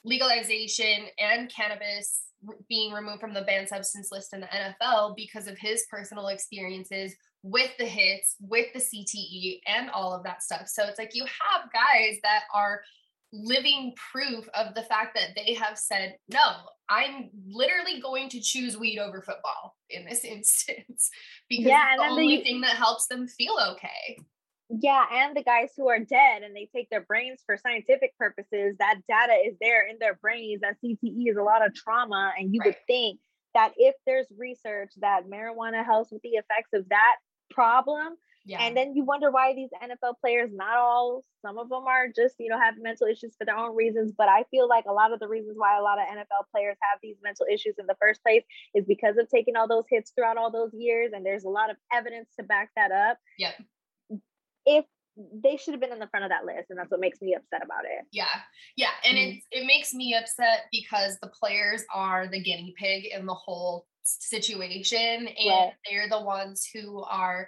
legalization 0.03 1.07
and 1.19 1.53
cannabis 1.53 2.21
being 2.67 2.93
removed 2.93 3.21
from 3.21 3.33
the 3.33 3.41
banned 3.43 3.69
substance 3.69 4.09
list 4.11 4.33
in 4.33 4.41
the 4.41 4.47
NFL 4.47 5.15
because 5.15 5.47
of 5.47 5.57
his 5.57 5.85
personal 5.89 6.27
experiences 6.27 7.15
with 7.41 7.71
the 7.77 7.85
hits, 7.85 8.35
with 8.39 8.67
the 8.73 8.79
CTE, 8.79 9.59
and 9.67 9.89
all 9.89 10.13
of 10.13 10.23
that 10.23 10.41
stuff. 10.41 10.67
So 10.67 10.83
it's 10.85 10.99
like 10.99 11.11
you 11.13 11.23
have 11.23 11.69
guys 11.73 12.17
that 12.23 12.43
are 12.53 12.81
living 13.33 13.93
proof 14.11 14.47
of 14.53 14.75
the 14.75 14.83
fact 14.83 15.15
that 15.15 15.29
they 15.35 15.55
have 15.55 15.77
said, 15.77 16.15
no, 16.29 16.39
I'm 16.89 17.29
literally 17.45 17.99
going 17.99 18.29
to 18.29 18.39
choose 18.39 18.77
weed 18.77 18.99
over 18.99 19.21
football 19.21 19.75
in 19.89 20.05
this 20.05 20.23
instance 20.23 21.09
because 21.49 21.65
yeah, 21.65 21.93
it's 21.93 22.03
the 22.03 22.09
only 22.09 22.43
thing 22.43 22.61
that 22.61 22.75
helps 22.75 23.07
them 23.07 23.27
feel 23.27 23.57
okay. 23.71 24.17
Yeah, 24.69 25.05
and 25.11 25.35
the 25.35 25.43
guys 25.43 25.69
who 25.75 25.89
are 25.89 25.99
dead 25.99 26.41
and 26.41 26.55
they 26.55 26.69
take 26.73 26.89
their 26.89 27.01
brains 27.01 27.41
for 27.45 27.57
scientific 27.57 28.17
purposes, 28.17 28.75
that 28.79 28.99
data 29.07 29.33
is 29.45 29.55
there 29.59 29.87
in 29.87 29.97
their 29.99 30.15
brains 30.15 30.61
that 30.61 30.77
CTE 30.83 31.29
is 31.29 31.37
a 31.37 31.43
lot 31.43 31.65
of 31.65 31.75
trauma. 31.75 32.33
And 32.37 32.53
you 32.53 32.61
right. 32.61 32.67
would 32.67 32.77
think 32.87 33.19
that 33.53 33.73
if 33.77 33.93
there's 34.07 34.25
research 34.37 34.91
that 35.01 35.27
marijuana 35.29 35.85
helps 35.85 36.11
with 36.11 36.21
the 36.21 36.29
effects 36.29 36.69
of 36.73 36.89
that 36.89 37.17
problem. 37.51 38.15
Yeah. 38.45 38.61
And 38.61 38.75
then 38.75 38.93
you 38.95 39.05
wonder 39.05 39.31
why 39.31 39.53
these 39.55 39.69
NFL 39.81 40.15
players, 40.19 40.49
not 40.53 40.75
all, 40.77 41.21
some 41.41 41.57
of 41.57 41.69
them 41.69 41.85
are 41.87 42.07
just, 42.13 42.35
you 42.39 42.49
know, 42.49 42.59
have 42.59 42.75
mental 42.77 43.07
issues 43.07 43.35
for 43.37 43.45
their 43.45 43.55
own 43.55 43.75
reasons. 43.75 44.13
But 44.17 44.27
I 44.27 44.43
feel 44.51 44.67
like 44.67 44.83
a 44.87 44.91
lot 44.91 45.13
of 45.13 45.19
the 45.19 45.29
reasons 45.29 45.55
why 45.57 45.77
a 45.77 45.81
lot 45.81 45.97
of 45.97 46.05
NFL 46.05 46.51
players 46.51 46.75
have 46.81 46.99
these 47.01 47.15
mental 47.23 47.45
issues 47.51 47.75
in 47.79 47.85
the 47.87 47.95
first 48.01 48.21
place 48.21 48.43
is 48.75 48.85
because 48.85 49.17
of 49.17 49.29
taking 49.29 49.55
all 49.55 49.67
those 49.67 49.85
hits 49.89 50.11
throughout 50.11 50.37
all 50.37 50.51
those 50.51 50.71
years. 50.73 51.11
And 51.13 51.25
there's 51.25 51.45
a 51.45 51.49
lot 51.49 51.69
of 51.69 51.77
evidence 51.93 52.29
to 52.37 52.43
back 52.43 52.71
that 52.75 52.91
up. 52.91 53.17
Yeah. 53.37 53.51
If 54.65 54.85
they 55.15 55.57
should 55.57 55.73
have 55.73 55.81
been 55.81 55.93
in 55.93 55.99
the 55.99 56.07
front 56.07 56.25
of 56.25 56.31
that 56.31 56.45
list 56.45 56.69
and 56.69 56.79
that's 56.79 56.89
what 56.89 56.99
makes 56.99 57.21
me 57.21 57.35
upset 57.35 57.63
about 57.63 57.83
it 57.85 58.03
yeah 58.11 58.25
yeah 58.75 58.89
and 59.05 59.15
mm-hmm. 59.15 59.37
it 59.51 59.61
it 59.61 59.67
makes 59.67 59.93
me 59.93 60.15
upset 60.15 60.61
because 60.71 61.19
the 61.21 61.27
players 61.39 61.83
are 61.93 62.27
the 62.27 62.41
guinea 62.41 62.73
pig 62.79 63.05
in 63.15 63.27
the 63.27 63.33
whole 63.33 63.85
situation 64.03 65.27
and 65.27 65.71
they're 65.87 66.09
the 66.09 66.19
ones 66.19 66.67
who 66.73 67.03
are 67.03 67.47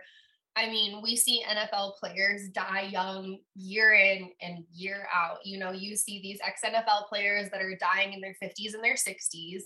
I 0.57 0.69
mean, 0.69 1.01
we 1.01 1.17
see 1.17 1.43
NFL 1.47 1.95
players 1.95 2.47
die 2.49 2.87
young 2.89 3.39
year 3.55 3.93
in 3.93 4.29
and 4.41 4.63
year 4.73 5.07
out. 5.13 5.39
You 5.43 5.59
know, 5.59 5.71
you 5.71 5.95
see 5.97 6.21
these 6.21 6.39
ex 6.45 6.61
NFL 6.63 7.07
players 7.09 7.49
that 7.49 7.61
are 7.61 7.75
dying 7.75 8.13
in 8.13 8.21
their 8.21 8.35
50s 8.41 8.73
and 8.73 8.83
their 8.83 8.95
60s. 8.95 9.63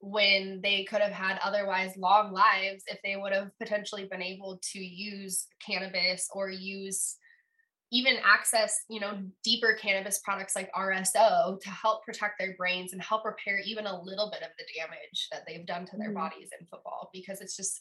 when 0.00 0.60
they 0.62 0.84
could 0.84 1.00
have 1.00 1.12
had 1.12 1.40
otherwise 1.42 1.96
long 1.96 2.32
lives 2.32 2.84
if 2.86 3.00
they 3.02 3.16
would 3.16 3.32
have 3.32 3.50
potentially 3.58 4.06
been 4.08 4.22
able 4.22 4.60
to 4.62 4.78
use 4.78 5.48
cannabis 5.66 6.28
or 6.32 6.48
use 6.48 7.16
even 7.90 8.14
access 8.24 8.84
you 8.88 9.00
know 9.00 9.18
deeper 9.42 9.76
cannabis 9.80 10.20
products 10.20 10.54
like 10.54 10.70
rso 10.74 11.58
to 11.60 11.68
help 11.70 12.04
protect 12.04 12.38
their 12.38 12.54
brains 12.56 12.92
and 12.92 13.02
help 13.02 13.24
repair 13.24 13.58
even 13.66 13.86
a 13.86 14.02
little 14.02 14.30
bit 14.30 14.42
of 14.42 14.50
the 14.56 14.64
damage 14.78 15.26
that 15.32 15.42
they've 15.48 15.66
done 15.66 15.84
to 15.84 15.96
their 15.96 16.10
mm-hmm. 16.10 16.18
bodies 16.18 16.50
in 16.60 16.66
football 16.66 17.10
because 17.12 17.40
it's 17.40 17.56
just 17.56 17.80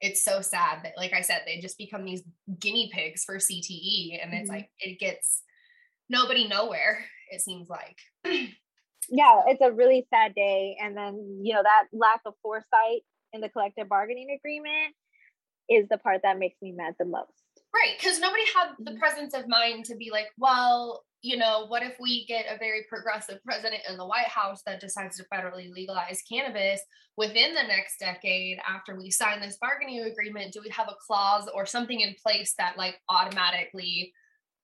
it's 0.00 0.22
so 0.22 0.40
sad 0.40 0.80
that 0.82 0.92
like 0.96 1.12
i 1.12 1.20
said 1.20 1.42
they 1.44 1.58
just 1.58 1.78
become 1.78 2.04
these 2.04 2.22
guinea 2.58 2.90
pigs 2.92 3.24
for 3.24 3.36
cte 3.36 4.18
and 4.22 4.32
it's 4.32 4.44
mm-hmm. 4.44 4.58
like 4.58 4.70
it 4.80 4.98
gets 4.98 5.42
nobody 6.08 6.46
nowhere 6.46 7.04
it 7.30 7.40
seems 7.40 7.68
like 7.68 7.96
yeah 9.08 9.42
it's 9.46 9.60
a 9.60 9.72
really 9.72 10.06
sad 10.12 10.34
day 10.34 10.76
and 10.80 10.96
then 10.96 11.40
you 11.42 11.54
know 11.54 11.62
that 11.62 11.84
lack 11.92 12.20
of 12.26 12.34
foresight 12.42 13.02
in 13.32 13.40
the 13.40 13.48
collective 13.48 13.88
bargaining 13.88 14.36
agreement 14.38 14.94
is 15.68 15.86
the 15.90 15.98
part 15.98 16.20
that 16.22 16.38
makes 16.38 16.56
me 16.62 16.72
mad 16.72 16.94
the 16.98 17.04
most 17.04 17.32
Right. 17.74 17.98
Because 17.98 18.18
nobody 18.18 18.42
had 18.54 18.70
the 18.78 18.92
mm-hmm. 18.92 18.98
presence 18.98 19.34
of 19.34 19.48
mind 19.48 19.84
to 19.86 19.96
be 19.96 20.10
like, 20.10 20.28
well, 20.38 21.04
you 21.22 21.36
know, 21.36 21.66
what 21.66 21.82
if 21.82 21.96
we 22.00 22.26
get 22.26 22.46
a 22.48 22.58
very 22.58 22.84
progressive 22.88 23.42
president 23.44 23.82
in 23.88 23.96
the 23.96 24.06
White 24.06 24.28
House 24.28 24.62
that 24.66 24.80
decides 24.80 25.16
to 25.16 25.24
federally 25.24 25.72
legalize 25.72 26.22
cannabis 26.30 26.80
within 27.16 27.54
the 27.54 27.62
next 27.62 27.98
decade 27.98 28.58
after 28.68 28.96
we 28.96 29.10
sign 29.10 29.40
this 29.40 29.58
bargaining 29.60 30.02
agreement? 30.02 30.52
Do 30.52 30.60
we 30.62 30.70
have 30.70 30.88
a 30.88 30.96
clause 31.04 31.48
or 31.52 31.66
something 31.66 32.00
in 32.00 32.14
place 32.22 32.54
that 32.58 32.78
like 32.78 33.00
automatically 33.08 34.12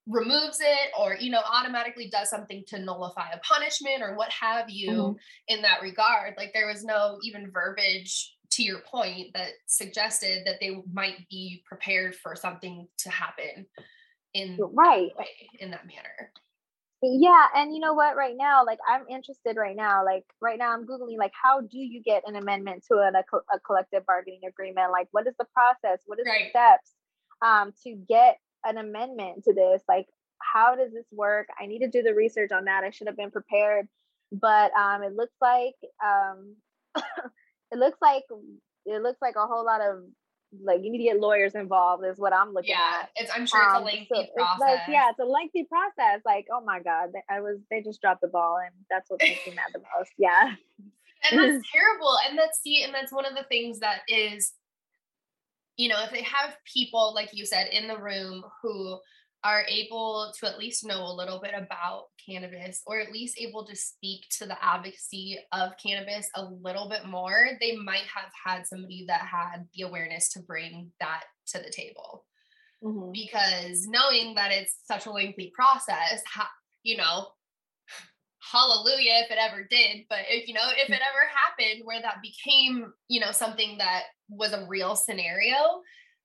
removes 0.07 0.59
it 0.61 0.91
or 0.99 1.17
you 1.19 1.31
know 1.31 1.41
automatically 1.51 2.09
does 2.11 2.29
something 2.29 2.63
to 2.67 2.79
nullify 2.79 3.27
a 3.33 3.39
punishment 3.39 4.03
or 4.03 4.15
what 4.15 4.29
have 4.29 4.69
you 4.69 4.91
mm-hmm. 4.91 5.17
in 5.47 5.63
that 5.63 5.81
regard 5.81 6.35
like 6.37 6.53
there 6.53 6.67
was 6.67 6.83
no 6.83 7.17
even 7.23 7.49
verbiage 7.49 8.35
to 8.51 8.61
your 8.61 8.81
point 8.81 9.33
that 9.33 9.49
suggested 9.65 10.43
that 10.45 10.57
they 10.61 10.77
might 10.93 11.27
be 11.27 11.63
prepared 11.65 12.13
for 12.15 12.35
something 12.35 12.87
to 12.99 13.09
happen 13.09 13.65
in 14.35 14.59
right 14.73 15.09
way, 15.17 15.49
in 15.59 15.71
that 15.71 15.87
manner 15.87 16.31
yeah 17.19 17.47
and 17.55 17.73
you 17.73 17.79
know 17.79 17.93
what 17.93 18.15
right 18.15 18.35
now 18.37 18.65
like 18.65 18.79
i'm 18.87 19.03
interested 19.09 19.57
right 19.57 19.75
now 19.75 20.03
like 20.03 20.23
right 20.41 20.57
now 20.57 20.71
i'm 20.71 20.85
googling 20.85 21.17
like 21.17 21.31
how 21.41 21.61
do 21.61 21.77
you 21.77 22.01
get 22.01 22.23
an 22.25 22.35
amendment 22.35 22.83
to 22.87 22.95
a, 22.95 23.11
a 23.53 23.59
collective 23.59 24.05
bargaining 24.05 24.41
agreement? 24.47 24.91
Like 24.91 25.07
what 25.11 25.27
is 25.27 25.33
the 25.37 25.45
process? 25.53 25.99
What 26.05 26.19
is 26.19 26.25
right. 26.27 26.45
the 26.45 26.49
steps 26.49 26.91
um, 27.41 27.73
to 27.83 27.95
get 28.07 28.37
an 28.63 28.77
amendment 28.77 29.43
to 29.45 29.53
this? 29.53 29.81
Like 29.87 30.07
how 30.39 30.75
does 30.75 30.91
this 30.91 31.05
work? 31.11 31.47
I 31.59 31.65
need 31.65 31.79
to 31.79 31.89
do 31.89 32.01
the 32.01 32.13
research 32.13 32.51
on 32.51 32.65
that. 32.65 32.83
I 32.83 32.89
should 32.89 33.07
have 33.07 33.17
been 33.17 33.31
prepared 33.31 33.87
but 34.31 34.71
um, 34.73 35.03
it 35.03 35.15
looks 35.15 35.35
like 35.41 35.75
um, 36.03 36.55
it 37.71 37.77
looks 37.77 37.97
like 38.01 38.23
it 38.85 39.01
looks 39.01 39.21
like 39.21 39.35
a 39.35 39.47
whole 39.47 39.65
lot 39.65 39.81
of 39.81 40.03
like 40.63 40.83
you 40.83 40.91
need 40.91 40.99
to 40.99 41.03
get 41.03 41.19
lawyers 41.19 41.55
involved 41.55 42.03
is 42.05 42.17
what 42.17 42.33
I'm 42.33 42.53
looking 42.53 42.71
yeah, 42.71 43.01
at. 43.03 43.09
it's 43.15 43.31
I'm 43.33 43.45
sure 43.45 43.61
it's 43.61 43.73
a 43.73 43.77
um, 43.77 43.83
lengthy 43.83 44.07
so 44.09 44.25
process. 44.35 44.59
Like, 44.59 44.79
yeah, 44.89 45.09
it's 45.09 45.19
a 45.19 45.25
lengthy 45.25 45.65
process. 45.65 46.21
Like, 46.25 46.47
oh 46.51 46.61
my 46.63 46.79
God, 46.81 47.09
I 47.29 47.41
was 47.41 47.59
they 47.69 47.81
just 47.81 48.01
dropped 48.01 48.21
the 48.21 48.27
ball 48.27 48.57
and 48.63 48.73
that's 48.89 49.09
what 49.09 49.21
makes 49.21 49.45
me 49.47 49.55
mad 49.55 49.71
the 49.73 49.79
most. 49.97 50.11
Yeah. 50.17 50.53
And 51.29 51.39
that's 51.39 51.69
terrible. 51.73 52.15
And 52.27 52.37
that's 52.37 52.61
see, 52.61 52.83
and 52.83 52.93
that's 52.93 53.11
one 53.11 53.25
of 53.25 53.35
the 53.35 53.43
things 53.43 53.79
that 53.79 54.01
is, 54.07 54.53
you 55.77 55.89
know, 55.89 56.03
if 56.03 56.11
they 56.11 56.23
have 56.23 56.55
people, 56.71 57.13
like 57.13 57.29
you 57.33 57.45
said, 57.45 57.67
in 57.67 57.87
the 57.87 57.97
room 57.97 58.43
who 58.61 58.99
are 59.45 59.63
able 59.69 60.33
to 60.39 60.49
at 60.49 60.57
least 60.57 60.87
know 60.87 61.05
a 61.05 61.13
little 61.13 61.39
bit 61.39 61.53
about 61.55 62.05
cannabis 62.27 62.81
or 62.87 62.99
at 62.99 63.11
least 63.11 63.37
able 63.39 63.63
to 63.63 63.75
speak 63.75 64.25
to 64.31 64.47
the 64.47 64.57
advocacy 64.63 65.37
of 65.53 65.73
cannabis 65.81 66.27
a 66.33 66.43
little 66.43 66.89
bit 66.89 67.05
more, 67.05 67.49
they 67.61 67.75
might 67.75 68.07
have 68.13 68.31
had 68.43 68.65
somebody 68.65 69.05
that 69.07 69.21
had 69.21 69.67
the 69.75 69.83
awareness 69.83 70.29
to 70.29 70.39
bring 70.41 70.91
that 70.99 71.21
to 71.45 71.59
the 71.59 71.69
table. 71.69 72.25
Mm-hmm. 72.83 73.11
Because 73.13 73.85
knowing 73.87 74.33
that 74.33 74.51
it's 74.51 74.77
such 74.83 75.05
a 75.05 75.11
lengthy 75.11 75.51
process, 75.55 76.23
you 76.81 76.97
know, 76.97 77.27
hallelujah 78.51 79.25
if 79.25 79.31
it 79.31 79.37
ever 79.39 79.67
did, 79.69 80.05
but 80.09 80.19
if 80.27 80.47
you 80.47 80.55
know, 80.55 80.69
if 80.75 80.89
it 80.89 80.93
ever 80.93 81.29
happened 81.35 81.81
where 81.83 82.01
that 82.01 82.23
became, 82.23 82.91
you 83.07 83.19
know, 83.19 83.31
something 83.31 83.77
that 83.77 84.05
was 84.27 84.53
a 84.53 84.65
real 84.67 84.95
scenario, 84.95 85.81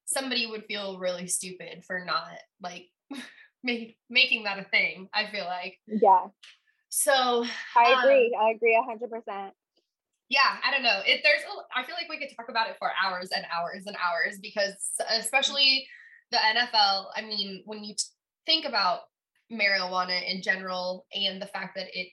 somebody 0.07 0.47
would 0.47 0.65
feel 0.65 0.99
really 0.99 1.27
stupid 1.27 1.85
for 1.87 2.03
not 2.07 2.25
like 2.63 2.89
make, 3.63 3.97
making 4.09 4.45
that 4.45 4.59
a 4.59 4.65
thing. 4.65 5.09
I 5.15 5.31
feel 5.31 5.45
like. 5.45 5.79
Yeah. 5.87 6.27
So 6.89 7.45
I 7.77 8.03
agree. 8.03 8.35
Um, 8.37 8.47
I 8.47 8.51
agree 8.51 8.75
a 8.75 8.83
hundred 8.83 9.11
percent. 9.11 9.55
Yeah, 10.29 10.57
I 10.65 10.71
don't 10.71 10.83
know. 10.83 11.01
It 11.07 11.21
there's 11.23 11.43
I 11.75 11.85
feel 11.85 11.95
like 11.95 12.09
we 12.09 12.19
could 12.19 12.35
talk 12.37 12.49
about 12.49 12.69
it 12.69 12.77
for 12.79 12.91
hours 13.03 13.31
and 13.35 13.45
hours 13.53 13.85
and 13.87 13.97
hours 13.97 14.39
because 14.41 14.75
especially 15.11 15.87
the 16.31 16.39
NFL. 16.39 17.07
I 17.17 17.23
mean, 17.23 17.63
when 17.65 17.85
you 17.85 17.95
t- 17.95 18.05
think 18.47 18.65
about 18.65 19.01
marijuana 19.53 20.29
in 20.29 20.43
general 20.43 21.07
and 21.13 21.43
the 21.43 21.47
fact 21.47 21.77
that 21.77 21.87
it 21.93 22.09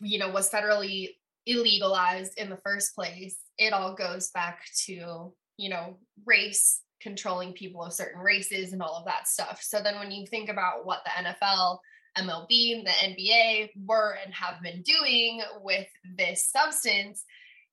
you 0.00 0.18
know 0.18 0.28
was 0.28 0.50
federally 0.50 1.08
illegalized 1.48 2.34
in 2.36 2.50
the 2.50 2.58
first 2.58 2.94
place 2.94 3.38
it 3.58 3.72
all 3.72 3.94
goes 3.94 4.30
back 4.30 4.60
to 4.76 5.32
you 5.56 5.70
know 5.70 5.98
race 6.26 6.82
controlling 7.02 7.52
people 7.52 7.82
of 7.84 7.92
certain 7.92 8.20
races 8.20 8.72
and 8.72 8.82
all 8.82 8.96
of 8.96 9.04
that 9.06 9.28
stuff. 9.28 9.60
So 9.62 9.80
then 9.82 9.98
when 9.98 10.10
you 10.10 10.26
think 10.26 10.48
about 10.48 10.86
what 10.86 11.02
the 11.04 11.24
NFL, 11.24 11.78
MLB, 12.18 12.84
the 12.84 12.90
NBA 12.90 13.70
were 13.86 14.16
and 14.24 14.32
have 14.34 14.62
been 14.62 14.82
doing 14.82 15.42
with 15.62 15.86
this 16.16 16.50
substance, 16.50 17.24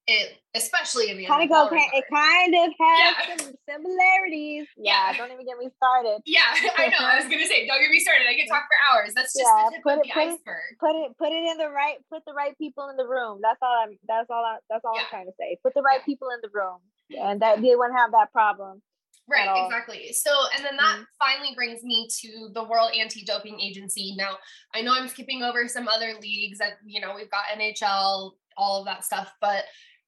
it 0.09 0.41
especially 0.55 1.11
in 1.11 1.17
the 1.17 1.25
kind 1.25 1.43
of 1.43 1.49
go 1.49 1.69
it 1.69 2.03
kind 2.09 2.55
of 2.55 2.73
has 2.73 3.13
yeah. 3.29 3.37
some 3.37 3.53
similarities. 3.69 4.65
Yeah, 4.77 5.11
yeah, 5.11 5.17
don't 5.17 5.31
even 5.31 5.45
get 5.45 5.57
me 5.57 5.69
started. 5.77 6.21
Yeah, 6.25 6.49
I 6.77 6.87
know. 6.87 7.05
I 7.05 7.21
was 7.21 7.29
gonna 7.29 7.45
say, 7.45 7.67
don't 7.67 7.79
get 7.79 7.91
me 7.91 7.99
started. 7.99 8.25
I 8.25 8.33
can 8.33 8.47
talk 8.53 8.65
for 8.65 8.77
hours. 8.89 9.13
That's 9.13 9.33
just 9.33 9.45
yeah, 9.45 9.69
put 9.83 9.99
it, 10.01 10.09
put 10.09 10.17
iceberg. 10.17 10.65
It, 10.71 10.79
put 10.79 10.95
it 10.95 11.17
put 11.17 11.29
it 11.29 11.43
in 11.45 11.57
the 11.57 11.69
right 11.69 11.97
put 12.09 12.23
the 12.25 12.33
right 12.33 12.57
people 12.57 12.89
in 12.89 12.97
the 12.97 13.05
room. 13.05 13.39
That's 13.43 13.59
all 13.61 13.75
I'm 13.85 13.99
that's 14.07 14.29
all 14.31 14.43
I 14.43 14.57
that's 14.69 14.83
all 14.83 14.97
I'm 14.97 15.05
trying 15.09 15.27
to 15.27 15.35
say. 15.37 15.59
Put 15.61 15.75
the 15.75 15.83
right 15.83 16.03
people 16.05 16.29
in 16.33 16.39
the 16.41 16.49
room. 16.51 16.79
And 17.09 17.41
that 17.41 17.61
they 17.61 17.75
wouldn't 17.75 17.97
have 17.97 18.11
that 18.11 18.31
problem. 18.31 18.81
Right, 19.29 19.65
exactly. 19.65 20.11
So, 20.13 20.31
and 20.55 20.65
then 20.65 20.75
that 20.77 20.95
mm-hmm. 20.95 21.03
finally 21.19 21.53
brings 21.55 21.83
me 21.83 22.07
to 22.21 22.49
the 22.53 22.63
World 22.63 22.91
Anti 22.97 23.23
Doping 23.23 23.59
Agency. 23.59 24.15
Now, 24.17 24.37
I 24.73 24.81
know 24.81 24.93
I'm 24.93 25.07
skipping 25.07 25.43
over 25.43 25.67
some 25.67 25.87
other 25.87 26.13
leagues 26.19 26.57
that, 26.57 26.73
you 26.83 26.99
know, 26.99 27.13
we've 27.15 27.29
got 27.29 27.43
NHL, 27.55 28.31
all 28.57 28.79
of 28.79 28.85
that 28.85 29.05
stuff, 29.05 29.31
but 29.39 29.65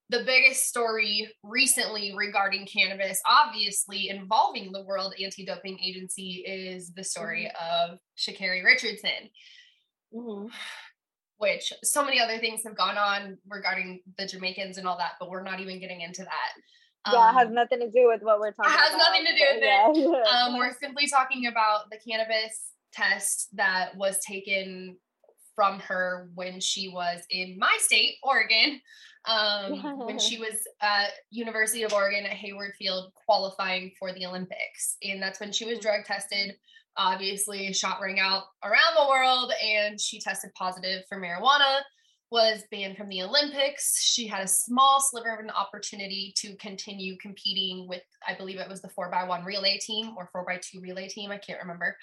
the 0.10 0.23
biggest 0.25 0.67
story 0.67 1.29
recently 1.43 2.13
regarding 2.17 2.65
cannabis, 2.65 3.21
obviously 3.25 4.10
involving 4.10 4.71
the 4.71 4.84
World 4.84 5.13
Anti 5.23 5.45
Doping 5.45 5.79
Agency, 5.79 6.43
is 6.45 6.91
the 6.91 7.03
story 7.03 7.49
mm-hmm. 7.55 7.91
of 7.93 7.99
Sha'Carri 8.17 8.63
Richardson. 8.63 9.29
Mm-hmm. 10.13 10.47
Which 11.38 11.73
so 11.84 12.03
many 12.03 12.19
other 12.19 12.38
things 12.38 12.62
have 12.65 12.77
gone 12.77 12.97
on 12.97 13.38
regarding 13.47 14.01
the 14.17 14.27
Jamaicans 14.27 14.77
and 14.77 14.88
all 14.88 14.97
that, 14.97 15.13
but 15.19 15.29
we're 15.29 15.43
not 15.43 15.60
even 15.60 15.79
getting 15.79 16.01
into 16.01 16.23
that. 16.23 16.51
Yeah, 17.12 17.20
um, 17.20 17.36
it 17.36 17.40
has 17.40 17.50
nothing 17.50 17.80
to 17.80 17.90
do 17.90 18.08
with 18.08 18.22
what 18.22 18.40
we're 18.40 18.52
talking 18.52 18.72
it 18.72 18.78
has 18.78 18.94
about. 18.94 19.10
nothing 19.10 19.26
to 19.26 19.34
do 19.34 19.46
with 19.56 19.64
it. 19.64 20.22
Yeah. 20.26 20.46
um, 20.46 20.58
we're 20.58 20.74
simply 20.80 21.08
talking 21.08 21.48
about 21.48 21.90
the 21.90 21.98
cannabis 21.98 22.74
test 22.94 23.50
that 23.56 23.96
was 23.96 24.20
taken 24.20 24.98
from 25.56 25.80
her 25.80 26.30
when 26.36 26.60
she 26.60 26.90
was 26.90 27.22
in 27.30 27.58
my 27.58 27.76
state, 27.80 28.16
Oregon, 28.24 28.80
um, 29.26 30.06
when 30.06 30.20
she 30.20 30.38
was 30.40 30.68
at 30.82 31.10
University 31.30 31.84
of 31.84 31.94
Oregon 31.94 32.26
at 32.26 32.34
Hayward 32.34 32.74
Field 32.78 33.12
qualifying 33.26 33.92
for 34.00 34.14
the 34.14 34.26
Olympics. 34.26 34.98
And 35.04 35.22
that's 35.22 35.40
when 35.40 35.52
she 35.52 35.66
was 35.66 35.80
drug 35.80 36.06
tested. 36.06 36.56
Obviously, 36.98 37.72
shot 37.74 38.00
rang 38.02 38.20
out 38.20 38.44
around 38.64 38.96
the 38.96 39.08
world, 39.08 39.54
and 39.66 40.00
she 40.00 40.20
tested 40.20 40.52
positive 40.56 41.04
for 41.08 41.22
marijuana 41.22 41.80
was 42.32 42.63
banned 42.72 42.98
from 42.98 43.10
the 43.10 43.24
Olympics. 43.24 44.02
She 44.02 44.26
had 44.26 44.44
a 44.44 44.48
small 44.48 45.02
sliver 45.02 45.34
of 45.34 45.39
an 45.39 45.52
opportunity 45.52 46.34
to 46.38 46.56
continue 46.56 47.17
competing 47.17 47.88
with, 47.88 48.04
I 48.28 48.36
believe 48.36 48.58
it 48.58 48.70
was 48.70 48.82
the 48.82 48.89
four 48.89 49.10
by 49.12 49.26
one 49.26 49.44
relay 49.44 49.78
team 49.78 50.13
or 50.17 50.30
four 50.32 50.46
by 50.46 50.60
two 50.62 50.80
relay 50.82 51.08
team. 51.08 51.32
I 51.32 51.38
can't 51.38 51.62
remember. 51.62 51.98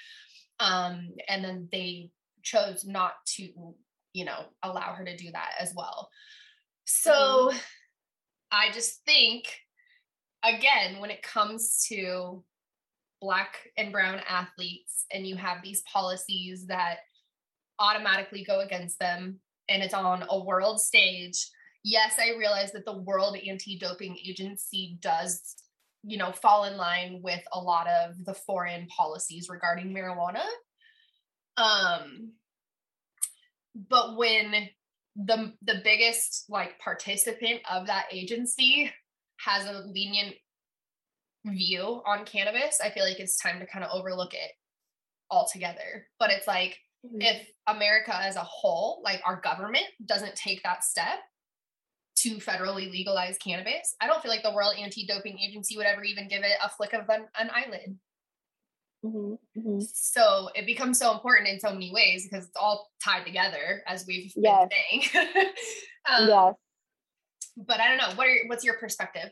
Um, 0.61 1.11
and 1.29 1.43
then 1.43 1.69
they 1.73 2.11
chose 2.43 2.85
not 2.85 3.15
to, 3.37 3.49
you 4.13 4.25
know, 4.25 4.45
allow 4.63 4.93
her 4.95 5.05
to 5.05 5.17
do 5.17 5.33
that 5.33 5.53
as 5.59 5.73
well. 5.75 6.11
So. 6.85 7.53
I 8.51 8.71
just 8.73 9.05
think, 9.05 9.45
again, 10.43 11.01
when 11.01 11.11
it 11.11 11.23
comes 11.23 11.85
to 11.89 12.43
black 13.21 13.57
and 13.77 13.93
brown 13.93 14.21
athletes 14.29 15.05
and 15.13 15.27
you 15.27 15.37
have 15.37 15.59
these 15.63 15.83
policies 15.83 16.67
that 16.69 17.01
automatically 17.79 18.45
go 18.45 18.61
against 18.61 18.99
them 18.99 19.41
and 19.69 19.83
it's 19.83 19.95
on 19.95 20.25
a 20.29 20.45
world 20.45 20.81
stage 20.81 21.49
yes 21.85 22.15
i 22.19 22.37
realize 22.37 22.73
that 22.73 22.85
the 22.85 22.99
world 22.99 23.37
anti-doping 23.49 24.17
agency 24.27 24.99
does 25.01 25.57
you 26.03 26.17
know 26.17 26.33
fall 26.33 26.65
in 26.65 26.77
line 26.77 27.21
with 27.23 27.43
a 27.53 27.59
lot 27.59 27.87
of 27.89 28.25
the 28.25 28.35
foreign 28.35 28.87
policies 28.87 29.49
regarding 29.49 29.95
marijuana 29.95 30.45
um 31.57 32.33
but 33.89 34.17
when 34.17 34.69
the 35.17 35.53
the 35.63 35.81
biggest 35.83 36.45
like 36.49 36.79
participant 36.79 37.61
of 37.71 37.87
that 37.87 38.07
agency 38.13 38.91
has 39.45 39.67
a 39.67 39.87
lenient 39.87 40.35
view 41.45 42.03
on 42.07 42.25
cannabis, 42.25 42.81
I 42.83 42.91
feel 42.91 43.05
like 43.05 43.21
it's 43.21 43.39
time 43.39 43.61
to 43.61 43.67
kind 43.67 43.85
of 43.85 43.91
overlook 43.93 44.35
it 44.35 44.53
altogether. 45.31 46.07
But 46.19 46.31
it's 46.31 46.47
like 46.47 46.79
mm-hmm. 47.05 47.21
if 47.21 47.47
America 47.67 48.15
as 48.15 48.37
a 48.37 48.45
whole, 48.45 49.01
like 49.05 49.21
our 49.27 49.41
government 49.41 49.87
doesn't 50.05 50.35
take 50.37 50.63
that 50.63 50.85
step 50.85 51.19
to 52.17 52.37
federally 52.37 52.91
legalize 52.91 53.39
cannabis, 53.39 53.95
I 54.01 54.07
don't 54.07 54.21
feel 54.23 54.31
like 54.31 54.43
the 54.43 54.53
World 54.53 54.75
Anti-Doping 54.79 55.39
Agency 55.39 55.77
would 55.77 55.87
ever 55.87 56.03
even 56.05 56.29
give 56.29 56.43
it 56.43 56.53
a 56.65 56.69
flick 56.69 56.93
of 56.93 57.09
an, 57.09 57.27
an 57.39 57.51
eyelid. 57.55 57.97
Mm-hmm, 59.05 59.61
mm-hmm. 59.61 59.81
So 59.93 60.49
it 60.55 60.67
becomes 60.67 60.99
so 60.99 61.13
important 61.13 61.49
in 61.49 61.61
so 61.61 61.73
many 61.73 61.93
ways 61.93 62.27
because 62.29 62.47
it's 62.47 62.57
all 62.57 62.91
tied 63.03 63.25
together, 63.25 63.83
as 63.87 64.05
we've 64.07 64.33
yes. 64.35 64.69
been 64.69 65.03
saying. 65.03 65.27
um, 66.11 66.29
yes. 66.29 66.55
But 67.57 67.81
I 67.81 67.89
don't 67.89 67.99
know. 67.99 68.17
What 68.17 68.27
are 68.27 68.37
what's 68.47 68.65
your 68.65 68.79
perspective? 68.79 69.31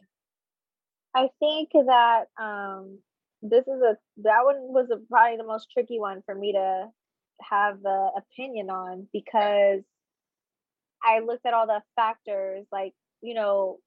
I 1.14 1.28
think 1.40 1.70
that 1.72 2.24
um, 2.40 2.98
this 3.42 3.62
is 3.62 3.80
a 3.82 3.96
that 4.18 4.44
one 4.44 4.56
was 4.72 4.88
a, 4.92 4.98
probably 5.10 5.36
the 5.36 5.44
most 5.44 5.68
tricky 5.72 5.98
one 5.98 6.22
for 6.26 6.34
me 6.34 6.52
to 6.52 6.86
have 7.40 7.82
the 7.82 8.10
opinion 8.16 8.70
on 8.70 9.06
because 9.12 9.82
I 11.02 11.20
looked 11.20 11.46
at 11.46 11.54
all 11.54 11.66
the 11.66 11.82
factors, 11.94 12.66
like 12.72 12.94
you 13.22 13.34
know, 13.34 13.78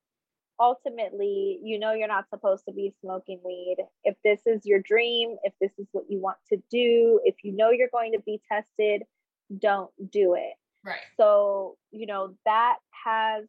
ultimately, 0.60 1.60
you 1.64 1.80
know, 1.80 1.94
you're 1.94 2.08
not 2.08 2.30
supposed 2.30 2.66
to 2.66 2.74
be 2.74 2.94
smoking 3.02 3.40
weed. 3.44 3.78
If 4.04 4.16
this 4.24 4.40
is 4.46 4.66
your 4.66 4.80
dream, 4.80 5.38
if 5.44 5.54
this 5.62 5.72
is 5.78 5.88
what 5.92 6.06
you 6.10 6.20
want 6.20 6.38
to 6.52 6.58
do, 6.70 7.20
if 7.24 7.36
you 7.44 7.56
know 7.56 7.72
you're 7.72 7.90
going 7.92 8.14
to 8.14 8.20
be 8.26 8.42
tested, 8.52 9.04
don't 9.58 9.92
do 10.12 10.36
it. 10.36 10.54
Right. 10.86 11.00
So, 11.18 11.78
you 11.92 12.08
know, 12.08 12.36
that 12.46 12.78
has 13.06 13.46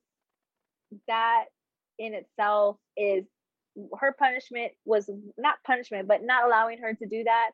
that 1.07 1.45
in 1.99 2.15
itself 2.15 2.77
is 2.97 3.25
her 3.99 4.15
punishment 4.19 4.73
was 4.85 5.09
not 5.39 5.57
punishment, 5.65 6.09
but 6.09 6.23
not 6.23 6.45
allowing 6.45 6.79
her 6.79 6.95
to 6.95 7.07
do 7.07 7.25
that 7.25 7.51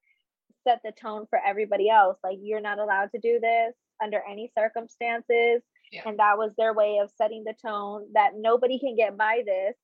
set 0.67 0.81
the 0.85 0.93
tone 0.93 1.27
for 1.29 1.39
everybody 1.45 1.89
else. 1.89 2.19
Like, 2.25 2.39
you're 2.43 2.61
not 2.61 2.79
allowed 2.79 3.11
to 3.13 3.19
do 3.19 3.39
this 3.41 3.75
under 4.03 4.23
any 4.29 4.51
circumstances. 4.57 5.63
Yeah. 5.93 6.03
And 6.05 6.19
that 6.19 6.37
was 6.37 6.53
their 6.57 6.75
way 6.75 6.99
of 7.03 7.11
setting 7.17 7.45
the 7.45 7.55
tone 7.65 8.09
that 8.15 8.33
nobody 8.37 8.79
can 8.79 8.97
get 8.97 9.17
by 9.17 9.43
this 9.47 9.75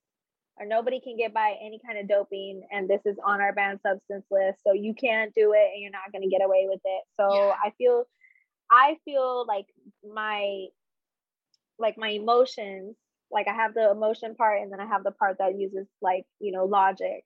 or 0.59 0.67
nobody 0.67 1.01
can 1.01 1.17
get 1.17 1.33
by 1.33 1.55
any 1.65 1.81
kind 1.85 1.99
of 1.99 2.09
doping. 2.09 2.63
And 2.71 2.89
this 2.89 3.01
is 3.05 3.17
on 3.25 3.41
our 3.41 3.53
banned 3.53 3.81
substance 3.87 4.27
list. 4.31 4.59
So 4.67 4.73
you 4.73 4.95
can't 4.95 5.33
do 5.35 5.53
it 5.53 5.71
and 5.73 5.81
you're 5.81 5.93
not 5.93 6.13
going 6.13 6.23
to 6.23 6.29
get 6.29 6.45
away 6.45 6.67
with 6.69 6.81
it. 6.85 7.05
So 7.19 7.35
yeah. 7.35 7.55
I 7.65 7.73
feel, 7.79 8.05
I 8.71 8.97
feel 9.05 9.47
like 9.47 9.67
my, 10.05 10.67
like 11.79 11.97
my 11.97 12.09
emotions 12.09 12.97
like 13.33 13.49
I 13.49 13.55
have 13.55 13.75
the 13.75 13.91
emotion 13.91 14.35
part 14.35 14.61
and 14.61 14.71
then 14.71 14.79
I 14.79 14.87
have 14.87 15.05
the 15.05 15.11
part 15.11 15.39
that 15.39 15.59
uses 15.59 15.87
like, 16.01 16.25
you 16.39 16.53
know, 16.53 16.67
logic. 16.67 17.25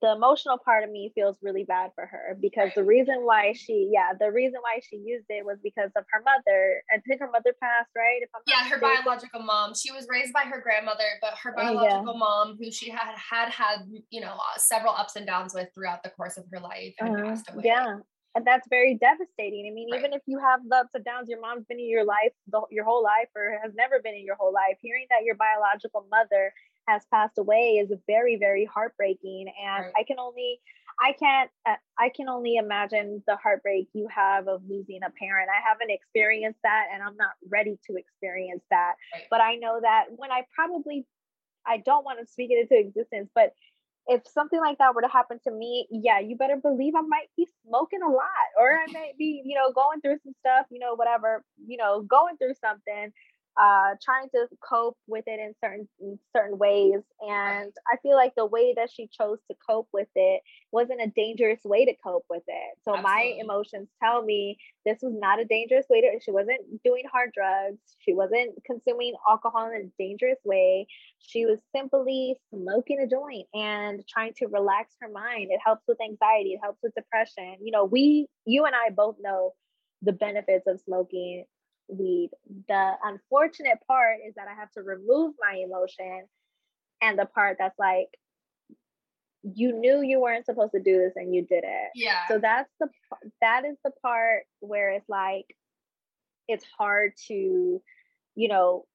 The 0.00 0.12
emotional 0.12 0.58
part 0.58 0.84
of 0.84 0.90
me 0.90 1.12
feels 1.14 1.36
really 1.42 1.64
bad 1.64 1.90
for 1.94 2.06
her 2.06 2.36
because 2.40 2.70
the 2.74 2.84
reason 2.84 3.16
why 3.22 3.52
she, 3.52 3.90
yeah, 3.92 4.12
the 4.18 4.30
reason 4.30 4.60
why 4.60 4.80
she 4.88 4.96
used 4.96 5.26
it 5.28 5.44
was 5.44 5.58
because 5.62 5.90
of 5.96 6.04
her 6.10 6.22
mother. 6.24 6.82
I 6.92 7.00
think 7.06 7.20
her 7.20 7.30
mother 7.30 7.54
passed, 7.60 7.90
right? 7.96 8.20
If 8.22 8.30
I'm 8.34 8.42
yeah, 8.46 8.68
her 8.68 8.76
mistaken. 8.76 9.04
biological 9.04 9.42
mom. 9.42 9.74
She 9.74 9.92
was 9.92 10.06
raised 10.08 10.32
by 10.32 10.42
her 10.42 10.60
grandmother, 10.60 11.18
but 11.20 11.34
her 11.42 11.52
biological 11.54 12.14
yeah. 12.14 12.18
mom, 12.18 12.56
who 12.58 12.70
she 12.70 12.90
had 12.90 13.14
had 13.16 13.50
had, 13.50 13.80
you 14.10 14.20
know, 14.20 14.34
uh, 14.34 14.58
several 14.58 14.94
ups 14.94 15.16
and 15.16 15.26
downs 15.26 15.54
with 15.54 15.68
throughout 15.74 16.02
the 16.02 16.10
course 16.10 16.36
of 16.36 16.44
her 16.52 16.60
life, 16.60 16.94
had 16.98 17.12
uh, 17.12 17.22
passed 17.22 17.50
away. 17.50 17.62
Yeah, 17.64 17.98
and 18.34 18.44
that's 18.44 18.66
very 18.68 18.94
devastating. 18.94 19.66
I 19.70 19.74
mean, 19.74 19.90
right. 19.90 20.00
even 20.00 20.12
if 20.12 20.22
you 20.26 20.38
have 20.38 20.60
the 20.68 20.76
ups 20.76 20.90
and 20.94 21.04
downs, 21.04 21.28
your 21.28 21.40
mom's 21.40 21.64
been 21.66 21.78
in 21.78 21.88
your 21.88 22.04
life 22.04 22.32
the, 22.48 22.62
your 22.70 22.84
whole 22.84 23.02
life 23.02 23.28
or 23.36 23.58
has 23.62 23.72
never 23.76 24.00
been 24.02 24.14
in 24.14 24.24
your 24.24 24.36
whole 24.36 24.52
life. 24.52 24.76
Hearing 24.80 25.06
that 25.10 25.24
your 25.24 25.36
biological 25.36 26.06
mother 26.10 26.52
has 26.86 27.02
passed 27.12 27.38
away 27.38 27.80
is 27.82 27.90
very, 28.06 28.36
very 28.36 28.64
heartbreaking. 28.64 29.46
And 29.64 29.86
right. 29.86 29.92
I 29.98 30.04
can 30.04 30.18
only, 30.18 30.60
I 31.00 31.12
can't, 31.12 31.50
uh, 31.66 31.76
I 31.98 32.10
can 32.14 32.28
only 32.28 32.56
imagine 32.56 33.22
the 33.26 33.36
heartbreak 33.36 33.88
you 33.92 34.08
have 34.14 34.48
of 34.48 34.62
losing 34.68 35.00
a 35.02 35.10
parent. 35.10 35.48
I 35.50 35.66
haven't 35.66 35.90
experienced 35.90 36.60
that, 36.62 36.86
and 36.92 37.02
I'm 37.02 37.16
not 37.16 37.32
ready 37.50 37.78
to 37.86 37.96
experience 37.96 38.62
that. 38.70 38.94
Right. 39.12 39.24
But 39.30 39.40
I 39.40 39.56
know 39.56 39.80
that 39.80 40.06
when 40.16 40.30
I 40.30 40.42
probably, 40.54 41.06
I 41.66 41.78
don't 41.78 42.04
want 42.04 42.20
to 42.20 42.26
speak 42.26 42.50
it 42.50 42.60
into 42.60 42.78
existence, 42.78 43.30
but 43.34 43.54
if 44.06 44.22
something 44.28 44.60
like 44.60 44.78
that 44.78 44.94
were 44.94 45.00
to 45.00 45.08
happen 45.08 45.40
to 45.44 45.50
me, 45.50 45.88
yeah, 45.90 46.20
you 46.20 46.36
better 46.36 46.56
believe 46.56 46.94
I 46.94 47.00
might 47.00 47.30
be 47.36 47.48
smoking 47.66 48.02
a 48.02 48.10
lot 48.10 48.46
or 48.58 48.70
I 48.72 48.84
might 48.92 49.16
be, 49.18 49.42
you 49.44 49.54
know, 49.56 49.72
going 49.72 50.00
through 50.02 50.18
some 50.22 50.34
stuff, 50.40 50.66
you 50.70 50.78
know, 50.78 50.94
whatever, 50.94 51.42
you 51.66 51.78
know, 51.78 52.02
going 52.02 52.36
through 52.36 52.54
something 52.60 53.12
uh, 53.60 53.94
trying 54.02 54.28
to 54.30 54.48
cope 54.68 54.96
with 55.06 55.24
it 55.26 55.38
in 55.38 55.54
certain 55.62 55.88
in 56.00 56.18
certain 56.36 56.58
ways. 56.58 57.00
And 57.20 57.72
I 57.92 57.96
feel 58.02 58.16
like 58.16 58.34
the 58.36 58.46
way 58.46 58.74
that 58.76 58.90
she 58.90 59.08
chose 59.08 59.38
to 59.50 59.56
cope 59.68 59.88
with 59.92 60.08
it 60.16 60.42
wasn't 60.72 61.02
a 61.02 61.12
dangerous 61.14 61.60
way 61.64 61.84
to 61.84 61.94
cope 62.02 62.24
with 62.28 62.42
it. 62.48 62.78
So 62.84 62.96
Absolutely. 62.96 63.02
my 63.02 63.36
emotions 63.40 63.88
tell 64.02 64.22
me 64.22 64.58
this 64.84 64.98
was 65.02 65.14
not 65.16 65.40
a 65.40 65.44
dangerous 65.44 65.86
way 65.88 66.00
to. 66.00 66.18
She 66.20 66.32
wasn't 66.32 66.82
doing 66.84 67.04
hard 67.10 67.30
drugs. 67.32 67.78
She 68.00 68.12
wasn't 68.12 68.54
consuming 68.66 69.14
alcohol 69.28 69.70
in 69.70 69.82
a 69.82 70.02
dangerous 70.02 70.38
way. 70.44 70.86
She 71.18 71.46
was 71.46 71.58
simply 71.74 72.36
smoking 72.50 73.00
a 73.00 73.06
joint 73.06 73.46
and 73.54 74.02
trying 74.08 74.34
to 74.38 74.46
relax 74.46 74.94
her 75.00 75.08
mind. 75.08 75.48
It 75.50 75.60
helps 75.64 75.84
with 75.86 75.98
anxiety. 76.02 76.54
It 76.54 76.60
helps 76.62 76.80
with 76.82 76.94
depression. 76.94 77.56
You 77.62 77.70
know, 77.70 77.84
we, 77.84 78.26
you 78.46 78.64
and 78.64 78.74
I 78.74 78.90
both 78.90 79.16
know 79.20 79.54
the 80.02 80.12
benefits 80.12 80.66
of 80.66 80.80
smoking 80.80 81.44
weed. 81.88 82.30
The 82.68 82.92
unfortunate 83.02 83.78
part 83.86 84.18
is 84.26 84.34
that 84.36 84.48
I 84.48 84.54
have 84.54 84.70
to 84.72 84.82
remove 84.82 85.34
my 85.40 85.56
emotion 85.58 86.26
and 87.02 87.18
the 87.18 87.26
part 87.26 87.56
that's 87.58 87.78
like 87.78 88.08
you 89.42 89.72
knew 89.72 90.00
you 90.00 90.20
weren't 90.20 90.46
supposed 90.46 90.72
to 90.72 90.80
do 90.80 90.98
this 90.98 91.12
and 91.16 91.34
you 91.34 91.42
did 91.42 91.64
it. 91.64 91.90
Yeah. 91.94 92.26
So 92.28 92.38
that's 92.38 92.70
the 92.80 92.88
that 93.40 93.64
is 93.64 93.76
the 93.84 93.92
part 94.02 94.44
where 94.60 94.92
it's 94.92 95.08
like 95.08 95.46
it's 96.48 96.64
hard 96.78 97.12
to 97.28 97.82
you 98.34 98.48
know 98.48 98.86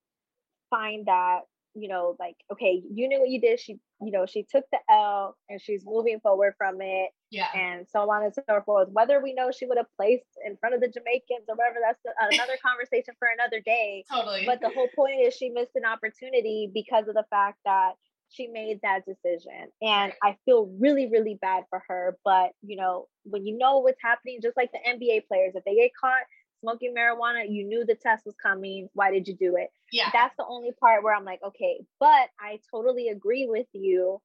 find 0.70 1.06
that 1.06 1.42
you 1.76 1.88
know, 1.88 2.16
like, 2.20 2.36
okay, 2.52 2.82
you 2.92 3.08
knew 3.08 3.20
what 3.20 3.30
you 3.30 3.40
did. 3.40 3.60
She, 3.60 3.80
you 4.02 4.12
know, 4.12 4.26
she 4.26 4.46
took 4.50 4.64
the 4.72 4.80
L 4.90 5.36
and 5.50 5.62
she's 5.62 5.84
moving 5.86 6.20
forward 6.22 6.54
from 6.58 6.78
it. 6.82 7.10
Yeah. 7.32 7.48
And 7.54 7.86
so 7.88 8.10
on 8.10 8.24
and 8.24 8.34
so 8.34 8.62
forth. 8.66 8.90
Whether 8.92 9.22
we 9.22 9.34
know 9.34 9.52
she 9.52 9.66
would 9.66 9.78
have 9.78 9.92
placed 9.98 10.26
in 10.46 10.58
front 10.58 10.74
of 10.74 10.82
the 10.82 10.88
Jamaicans 10.88 11.46
or 11.48 11.56
whatever, 11.56 11.80
that's 11.86 12.00
another 12.34 12.58
conversation 12.66 13.14
for 13.20 13.28
another 13.28 13.62
day. 13.64 14.06
Totally. 14.12 14.46
But 14.46 14.62
the 14.62 14.70
whole 14.70 14.90
point 14.96 15.22
is 15.22 15.36
she 15.36 15.50
missed 15.50 15.76
an 15.76 15.86
opportunity 15.86 16.72
because 16.74 17.08
of 17.08 17.14
the 17.14 17.26
fact 17.30 17.58
that 17.66 17.94
she 18.30 18.48
made 18.48 18.80
that 18.84 19.04
decision. 19.06 19.70
And 19.82 20.14
I 20.24 20.38
feel 20.46 20.72
really, 20.80 21.10
really 21.10 21.38
bad 21.42 21.64
for 21.70 21.84
her. 21.88 22.18
But, 22.24 22.52
you 22.62 22.78
know, 22.78 23.08
when 23.24 23.46
you 23.46 23.58
know 23.58 23.80
what's 23.80 24.02
happening, 24.02 24.40
just 24.42 24.56
like 24.56 24.72
the 24.72 24.80
NBA 24.88 25.28
players, 25.28 25.54
if 25.56 25.64
they 25.66 25.76
get 25.76 25.92
caught, 26.00 26.24
smoking 26.62 26.94
marijuana, 26.96 27.46
you 27.50 27.64
knew 27.64 27.86
the 27.86 27.96
test 27.96 28.26
was 28.26 28.36
coming. 28.42 28.90
Why 28.94 29.12
did 29.12 29.28
you 29.28 29.36
do 29.36 29.56
it? 29.58 29.70
Yeah. 29.92 30.10
That's 30.14 30.36
the 30.38 30.46
only 30.48 30.72
part 30.80 31.04
where 31.04 31.16
I'm 31.16 31.26
like, 31.26 31.42
okay, 31.44 31.82
but 32.00 32.30
I 32.40 32.60
totally 32.72 33.10
agree 33.10 33.48
with 33.48 33.68
you 33.74 34.22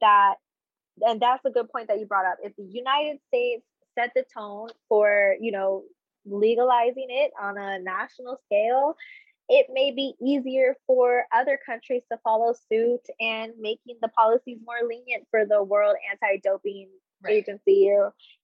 that, 0.00 0.34
and 1.00 1.20
that's 1.20 1.44
a 1.44 1.50
good 1.50 1.70
point 1.70 1.88
that 1.88 1.98
you 1.98 2.06
brought 2.06 2.26
up. 2.26 2.38
If 2.42 2.54
the 2.56 2.64
United 2.64 3.18
States 3.28 3.64
set 3.98 4.12
the 4.14 4.24
tone 4.36 4.68
for, 4.88 5.36
you 5.40 5.52
know, 5.52 5.84
legalizing 6.26 7.06
it 7.08 7.32
on 7.40 7.56
a 7.56 7.78
national 7.78 8.38
scale, 8.46 8.96
it 9.48 9.66
may 9.72 9.90
be 9.92 10.14
easier 10.20 10.76
for 10.86 11.24
other 11.34 11.58
countries 11.64 12.02
to 12.12 12.18
follow 12.22 12.54
suit 12.70 13.00
and 13.18 13.52
making 13.58 13.96
the 14.02 14.08
policies 14.08 14.58
more 14.64 14.86
lenient 14.86 15.26
for 15.30 15.46
the 15.46 15.62
World 15.62 15.96
Anti 16.10 16.40
Doping 16.44 16.88
right. 17.22 17.34
agency 17.34 17.90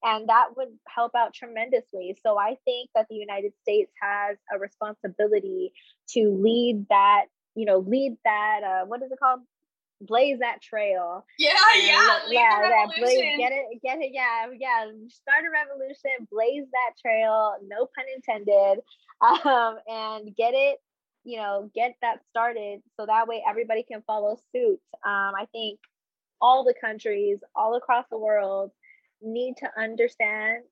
and 0.03 0.29
that 0.29 0.49
would 0.57 0.69
help 0.87 1.13
out 1.15 1.33
tremendously. 1.33 2.15
So 2.23 2.37
i 2.39 2.55
think 2.65 2.89
that 2.95 3.07
the 3.09 3.15
united 3.15 3.53
states 3.61 3.91
has 4.01 4.37
a 4.53 4.59
responsibility 4.59 5.71
to 6.09 6.29
lead 6.29 6.85
that 6.89 7.25
you 7.55 7.65
know 7.65 7.79
lead 7.79 8.17
that 8.23 8.61
uh, 8.63 8.85
what 8.85 9.01
is 9.01 9.11
it 9.11 9.19
called? 9.19 9.41
Blaze 10.01 10.39
that 10.39 10.61
trail. 10.61 11.25
Yeah 11.39 11.53
yeah 11.77 12.19
yeah 12.29 12.61
that 12.61 12.87
blaze 12.97 13.37
get 13.37 13.53
it 13.53 13.81
get 13.81 13.97
it 13.99 14.11
yeah 14.13 14.47
yeah 14.59 14.91
start 15.07 15.45
a 15.47 15.49
revolution 15.49 16.27
blaze 16.29 16.65
that 16.71 16.91
trail 17.01 17.55
no 17.65 17.87
pun 17.95 18.05
intended 18.13 18.83
um 19.21 19.77
and 19.87 20.35
get 20.35 20.53
it 20.53 20.79
you 21.23 21.37
know 21.37 21.71
get 21.73 21.95
that 22.01 22.19
started 22.29 22.81
so 22.99 23.05
that 23.05 23.27
way 23.27 23.41
everybody 23.47 23.83
can 23.83 24.03
follow 24.05 24.37
suit. 24.51 24.79
Um 25.05 25.31
i 25.35 25.47
think 25.53 25.79
all 26.45 26.63
the 26.63 26.75
countries 26.79 27.39
all 27.55 27.75
across 27.75 28.05
the 28.11 28.17
world 28.17 28.71
need 29.21 29.53
to 29.57 29.67
understand 29.85 30.63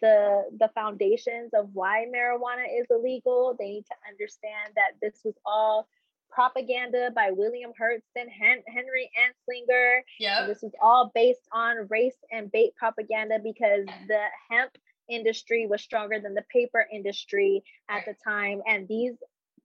the 0.00 0.44
the 0.62 0.70
foundations 0.74 1.50
of 1.60 1.68
why 1.72 2.06
marijuana 2.14 2.66
is 2.80 2.86
illegal. 2.90 3.56
They 3.58 3.70
need 3.76 3.86
to 3.86 3.96
understand 4.08 4.74
that 4.76 4.92
this 5.02 5.16
was 5.24 5.34
all 5.44 5.88
propaganda 6.30 7.10
by 7.20 7.30
william 7.30 7.72
Hurston, 7.80 8.28
Hen- 8.40 8.68
henry 8.76 9.10
anslinger. 9.24 10.00
Yeah 10.20 10.46
this 10.46 10.60
was 10.62 10.72
all 10.80 11.10
based 11.14 11.46
on 11.52 11.88
race 11.88 12.20
and 12.30 12.52
bait 12.52 12.72
propaganda 12.76 13.38
because 13.42 13.86
the 14.12 14.24
hemp 14.50 14.72
industry 15.08 15.66
was 15.66 15.80
stronger 15.82 16.20
than 16.20 16.34
the 16.34 16.44
paper 16.52 16.86
industry 16.92 17.62
at 17.88 18.04
the 18.04 18.14
time. 18.22 18.60
And 18.68 18.86
these 18.86 19.14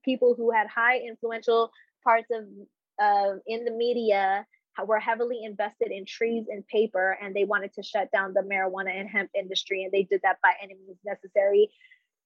people 0.04 0.34
who 0.36 0.50
had 0.50 0.66
high 0.66 0.98
influential 0.98 1.70
parts 2.02 2.28
of 2.32 2.44
uh, 3.06 3.34
in 3.46 3.64
the 3.64 3.70
media 3.72 4.46
were 4.82 4.98
heavily 4.98 5.40
invested 5.44 5.90
in 5.90 6.04
trees 6.04 6.46
and 6.48 6.66
paper 6.66 7.16
and 7.22 7.34
they 7.34 7.44
wanted 7.44 7.72
to 7.74 7.82
shut 7.82 8.10
down 8.10 8.34
the 8.34 8.42
marijuana 8.42 8.98
and 8.98 9.08
hemp 9.08 9.30
industry 9.38 9.84
and 9.84 9.92
they 9.92 10.02
did 10.02 10.20
that 10.22 10.38
by 10.42 10.52
any 10.62 10.74
means 10.74 10.98
necessary. 11.04 11.70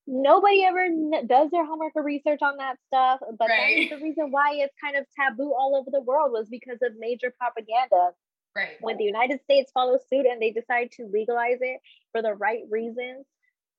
Nobody 0.07 0.64
ever 0.64 0.88
does 1.26 1.51
their 1.51 1.66
homework 1.66 1.92
or 1.94 2.03
research 2.03 2.40
on 2.40 2.57
that 2.57 2.76
stuff 2.86 3.20
but 3.38 3.49
right. 3.49 3.59
that 3.59 3.82
is 3.82 3.90
the 3.90 4.05
reason 4.05 4.30
why 4.30 4.55
it's 4.55 4.74
kind 4.82 4.96
of 4.96 5.05
taboo 5.14 5.53
all 5.53 5.76
over 5.76 5.90
the 5.90 6.01
world 6.01 6.32
was 6.32 6.49
because 6.49 6.78
of 6.82 6.92
major 6.99 7.32
propaganda. 7.38 8.12
Right. 8.57 8.78
When 8.80 8.96
the 8.96 9.05
united 9.05 9.42
states 9.42 9.70
follows 9.72 10.01
suit 10.09 10.26
and 10.26 10.40
they 10.40 10.51
decide 10.51 10.90
to 10.92 11.09
legalize 11.12 11.59
it 11.61 11.80
for 12.12 12.22
the 12.22 12.32
right 12.32 12.62
reasons 12.70 13.26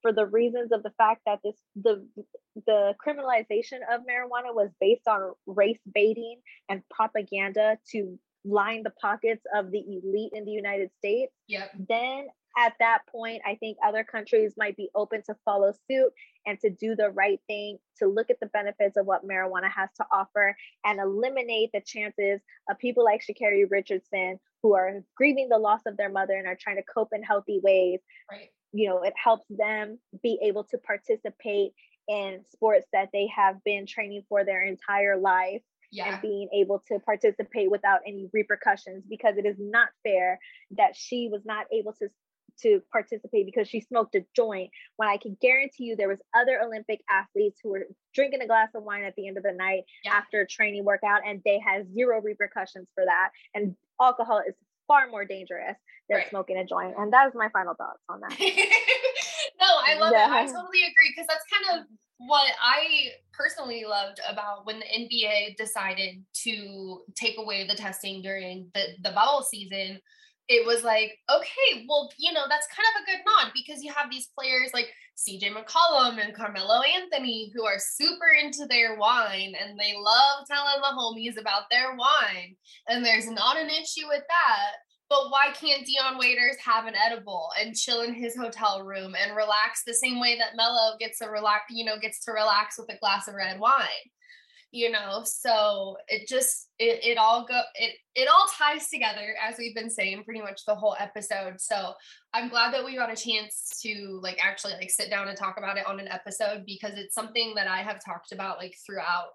for 0.01 0.13
the 0.13 0.26
reasons 0.26 0.72
of 0.72 0.84
the 0.84 0.91
fact 0.91 1.22
that 1.26 1.39
this 1.43 1.55
the 1.76 2.07
the 2.65 2.95
criminalization 3.05 3.80
of 3.91 4.01
marijuana 4.01 4.53
was 4.53 4.70
based 4.80 5.07
on 5.07 5.34
race 5.45 5.80
baiting 5.93 6.39
and 6.70 6.82
propaganda 6.89 7.78
to 7.91 8.17
line 8.45 8.83
the 8.83 8.93
pockets 9.01 9.43
of 9.55 9.71
the 9.71 9.79
elite 9.79 10.31
in 10.33 10.45
the 10.45 10.51
United 10.51 10.89
States, 10.99 11.33
yep. 11.47 11.71
then 11.87 12.27
at 12.57 12.73
that 12.79 13.01
point, 13.11 13.41
I 13.45 13.55
think 13.55 13.77
other 13.85 14.03
countries 14.03 14.53
might 14.57 14.75
be 14.75 14.89
open 14.95 15.21
to 15.27 15.35
follow 15.45 15.71
suit 15.89 16.11
and 16.45 16.59
to 16.61 16.69
do 16.69 16.95
the 16.95 17.09
right 17.09 17.39
thing, 17.47 17.77
to 17.99 18.07
look 18.07 18.29
at 18.29 18.39
the 18.39 18.47
benefits 18.47 18.97
of 18.97 19.05
what 19.05 19.27
marijuana 19.27 19.69
has 19.71 19.89
to 19.97 20.05
offer 20.11 20.55
and 20.83 20.99
eliminate 20.99 21.69
the 21.73 21.81
chances 21.81 22.41
of 22.69 22.79
people 22.79 23.03
like 23.03 23.21
Sha'Carri 23.21 23.65
Richardson 23.69 24.39
who 24.61 24.73
are 24.75 25.03
grieving 25.15 25.47
the 25.49 25.57
loss 25.57 25.81
of 25.85 25.95
their 25.95 26.09
mother 26.09 26.33
and 26.33 26.47
are 26.47 26.57
trying 26.59 26.77
to 26.77 26.83
cope 26.83 27.09
in 27.13 27.23
healthy 27.23 27.59
ways. 27.63 27.99
Right. 28.29 28.49
You 28.73 28.89
know, 28.89 29.03
it 29.03 29.13
helps 29.21 29.45
them 29.49 29.99
be 30.21 30.39
able 30.43 30.63
to 30.65 30.77
participate 30.79 31.71
in 32.07 32.41
sports 32.51 32.87
that 32.91 33.09
they 33.13 33.27
have 33.27 33.63
been 33.63 33.85
training 33.85 34.23
for 34.27 34.43
their 34.43 34.63
entire 34.63 35.17
life 35.17 35.61
yeah. 35.91 36.13
and 36.13 36.21
being 36.21 36.49
able 36.53 36.83
to 36.87 36.99
participate 36.99 37.71
without 37.71 37.99
any 38.05 38.29
repercussions 38.33 39.03
because 39.09 39.37
it 39.37 39.45
is 39.45 39.55
not 39.59 39.89
fair 40.03 40.39
that 40.77 40.95
she 40.95 41.29
was 41.31 41.41
not 41.45 41.65
able 41.71 41.93
to 41.93 42.09
to 42.61 42.81
participate 42.91 43.45
because 43.45 43.67
she 43.67 43.81
smoked 43.81 44.15
a 44.15 44.25
joint 44.35 44.69
when 44.97 45.07
I 45.07 45.17
can 45.17 45.37
guarantee 45.41 45.85
you 45.85 45.95
there 45.95 46.09
was 46.09 46.19
other 46.35 46.59
Olympic 46.61 46.99
athletes 47.09 47.59
who 47.63 47.69
were 47.69 47.87
drinking 48.13 48.41
a 48.41 48.47
glass 48.47 48.69
of 48.75 48.83
wine 48.83 49.03
at 49.03 49.13
the 49.15 49.27
end 49.27 49.37
of 49.37 49.43
the 49.43 49.53
night 49.53 49.83
yeah. 50.03 50.13
after 50.13 50.41
a 50.41 50.47
training 50.47 50.83
workout 50.83 51.21
and 51.25 51.41
they 51.45 51.59
had 51.59 51.93
zero 51.93 52.21
repercussions 52.21 52.87
for 52.95 53.05
that 53.05 53.29
and 53.53 53.75
alcohol 54.01 54.41
is 54.47 54.55
far 54.87 55.07
more 55.09 55.25
dangerous 55.25 55.77
than 56.09 56.17
right. 56.17 56.29
smoking 56.29 56.57
a 56.57 56.65
joint 56.65 56.95
and 56.97 57.13
that 57.13 57.27
is 57.27 57.33
my 57.35 57.49
final 57.49 57.75
thoughts 57.75 58.01
on 58.09 58.19
that 58.21 58.31
no 58.39 59.67
I 59.85 59.97
love 59.99 60.11
yeah. 60.11 60.25
it 60.25 60.31
I 60.31 60.45
totally 60.45 60.83
agree 60.83 61.13
because 61.15 61.27
that's 61.27 61.45
kind 61.47 61.79
of 61.79 61.87
what 62.20 62.51
I 62.61 63.11
personally 63.34 63.86
loved 63.88 64.20
about 64.30 64.65
when 64.65 64.80
the 64.80 64.86
NBA 64.86 65.55
decided 65.55 66.24
to 66.43 67.01
take 67.15 67.38
away 67.38 67.65
the 67.65 67.76
testing 67.76 68.22
during 68.22 68.70
the, 68.74 68.88
the 69.01 69.11
bubble 69.11 69.41
season, 69.41 69.99
it 70.49 70.65
was 70.65 70.84
like, 70.84 71.17
okay, 71.34 71.86
well, 71.88 72.09
you 72.17 72.34
know, 72.34 72.43
that's 72.49 72.67
kind 72.67 72.88
of 72.93 73.01
a 73.01 73.05
good 73.05 73.22
nod 73.26 73.53
because 73.53 73.82
you 73.82 73.93
have 73.93 74.11
these 74.11 74.28
players 74.38 74.72
like 74.74 74.89
CJ 75.15 75.53
McCollum 75.53 76.17
and 76.22 76.36
Carmelo 76.36 76.82
Anthony 76.82 77.51
who 77.55 77.65
are 77.65 77.78
super 77.78 78.32
into 78.43 78.65
their 78.65 78.97
wine 78.97 79.53
and 79.61 79.80
they 79.80 79.93
love 79.95 80.45
telling 80.47 80.82
the 80.82 80.97
homies 80.97 81.39
about 81.39 81.70
their 81.72 81.95
wine. 81.95 82.55
And 82.89 83.05
there's 83.05 83.30
not 83.30 83.57
an 83.57 83.70
issue 83.70 84.07
with 84.07 84.24
that. 84.28 84.72
But 85.10 85.32
why 85.32 85.51
can't 85.60 85.86
Dion 85.86 86.20
Waiters 86.20 86.57
have 86.64 86.86
an 86.86 86.93
edible 86.95 87.49
and 87.60 87.76
chill 87.76 88.01
in 88.01 88.14
his 88.14 88.36
hotel 88.36 88.84
room 88.84 89.16
and 89.20 89.36
relax 89.36 89.84
the 89.84 89.93
same 89.93 90.20
way 90.20 90.38
that 90.38 90.55
Melo 90.55 90.97
gets 90.99 91.18
to 91.20 91.26
relax, 91.26 91.66
you 91.72 91.84
know, 91.84 91.97
gets 91.99 92.24
to 92.26 92.32
relax 92.32 92.78
with 92.78 92.93
a 92.93 92.99
glass 92.99 93.28
of 93.28 93.34
red 93.34 93.60
wine? 93.60 93.88
You 94.72 94.91
know, 94.91 95.24
so 95.24 95.97
it 96.10 96.28
just 96.28 96.70
it, 96.78 97.03
it 97.03 97.18
all 97.18 97.43
go 97.43 97.60
it 97.74 97.95
it 98.14 98.30
all 98.30 98.45
ties 98.55 98.88
together 98.89 99.34
as 99.43 99.57
we've 99.57 99.74
been 99.74 99.89
saying 99.89 100.24
pretty 100.26 100.41
much 100.41 100.64
the 100.68 100.76
whole 100.76 100.95
episode. 100.99 101.60
So 101.60 101.93
I'm 102.36 102.49
glad 102.49 102.72
that 102.76 102.86
we 102.86 102.95
got 102.95 103.12
a 103.12 103.16
chance 103.16 103.80
to 103.82 104.20
like 104.22 104.38
actually 104.39 104.74
like 104.74 104.91
sit 104.91 105.10
down 105.10 105.28
and 105.28 105.36
talk 105.36 105.57
about 105.57 105.80
it 105.80 105.88
on 105.88 105.99
an 105.99 106.07
episode 106.07 106.66
because 106.68 106.93
it's 106.99 107.16
something 107.16 107.53
that 107.55 107.68
I 107.68 107.80
have 107.80 107.99
talked 108.05 108.32
about 108.32 108.60
like 108.60 108.76
throughout 108.86 109.30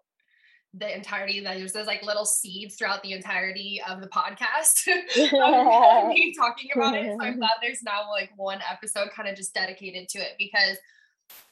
the 0.77 0.95
entirety 0.95 1.41
that 1.41 1.57
there's 1.57 1.73
those 1.73 1.87
like 1.87 2.03
little 2.03 2.25
seeds 2.25 2.75
throughout 2.75 3.03
the 3.03 3.13
entirety 3.13 3.81
of 3.89 4.01
the 4.01 4.09
podcast 4.09 4.89
of 4.89 6.09
me 6.09 6.35
talking 6.37 6.71
about 6.75 6.95
it. 6.95 7.17
So 7.19 7.25
I'm 7.25 7.37
glad 7.39 7.53
there's 7.63 7.83
now 7.83 8.11
like 8.11 8.31
one 8.37 8.59
episode 8.71 9.11
kind 9.15 9.29
of 9.29 9.37
just 9.37 9.55
dedicated 9.55 10.09
to 10.11 10.19
it 10.19 10.33
because 10.39 10.77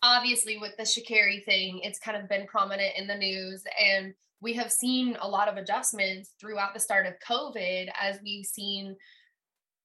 obviously 0.02 0.58
with 0.58 0.76
the 0.76 0.82
Sha'Carri 0.82 1.44
thing, 1.44 1.80
it's 1.82 1.98
kind 1.98 2.16
of 2.16 2.28
been 2.28 2.46
prominent 2.46 2.94
in 2.96 3.06
the 3.06 3.14
news 3.14 3.62
and 3.80 4.14
we 4.40 4.54
have 4.54 4.72
seen 4.72 5.16
a 5.20 5.28
lot 5.28 5.48
of 5.48 5.56
adjustments 5.56 6.32
throughout 6.40 6.74
the 6.74 6.80
start 6.80 7.06
of 7.06 7.14
COVID 7.26 7.88
as 8.00 8.18
we've 8.24 8.44
seen 8.44 8.96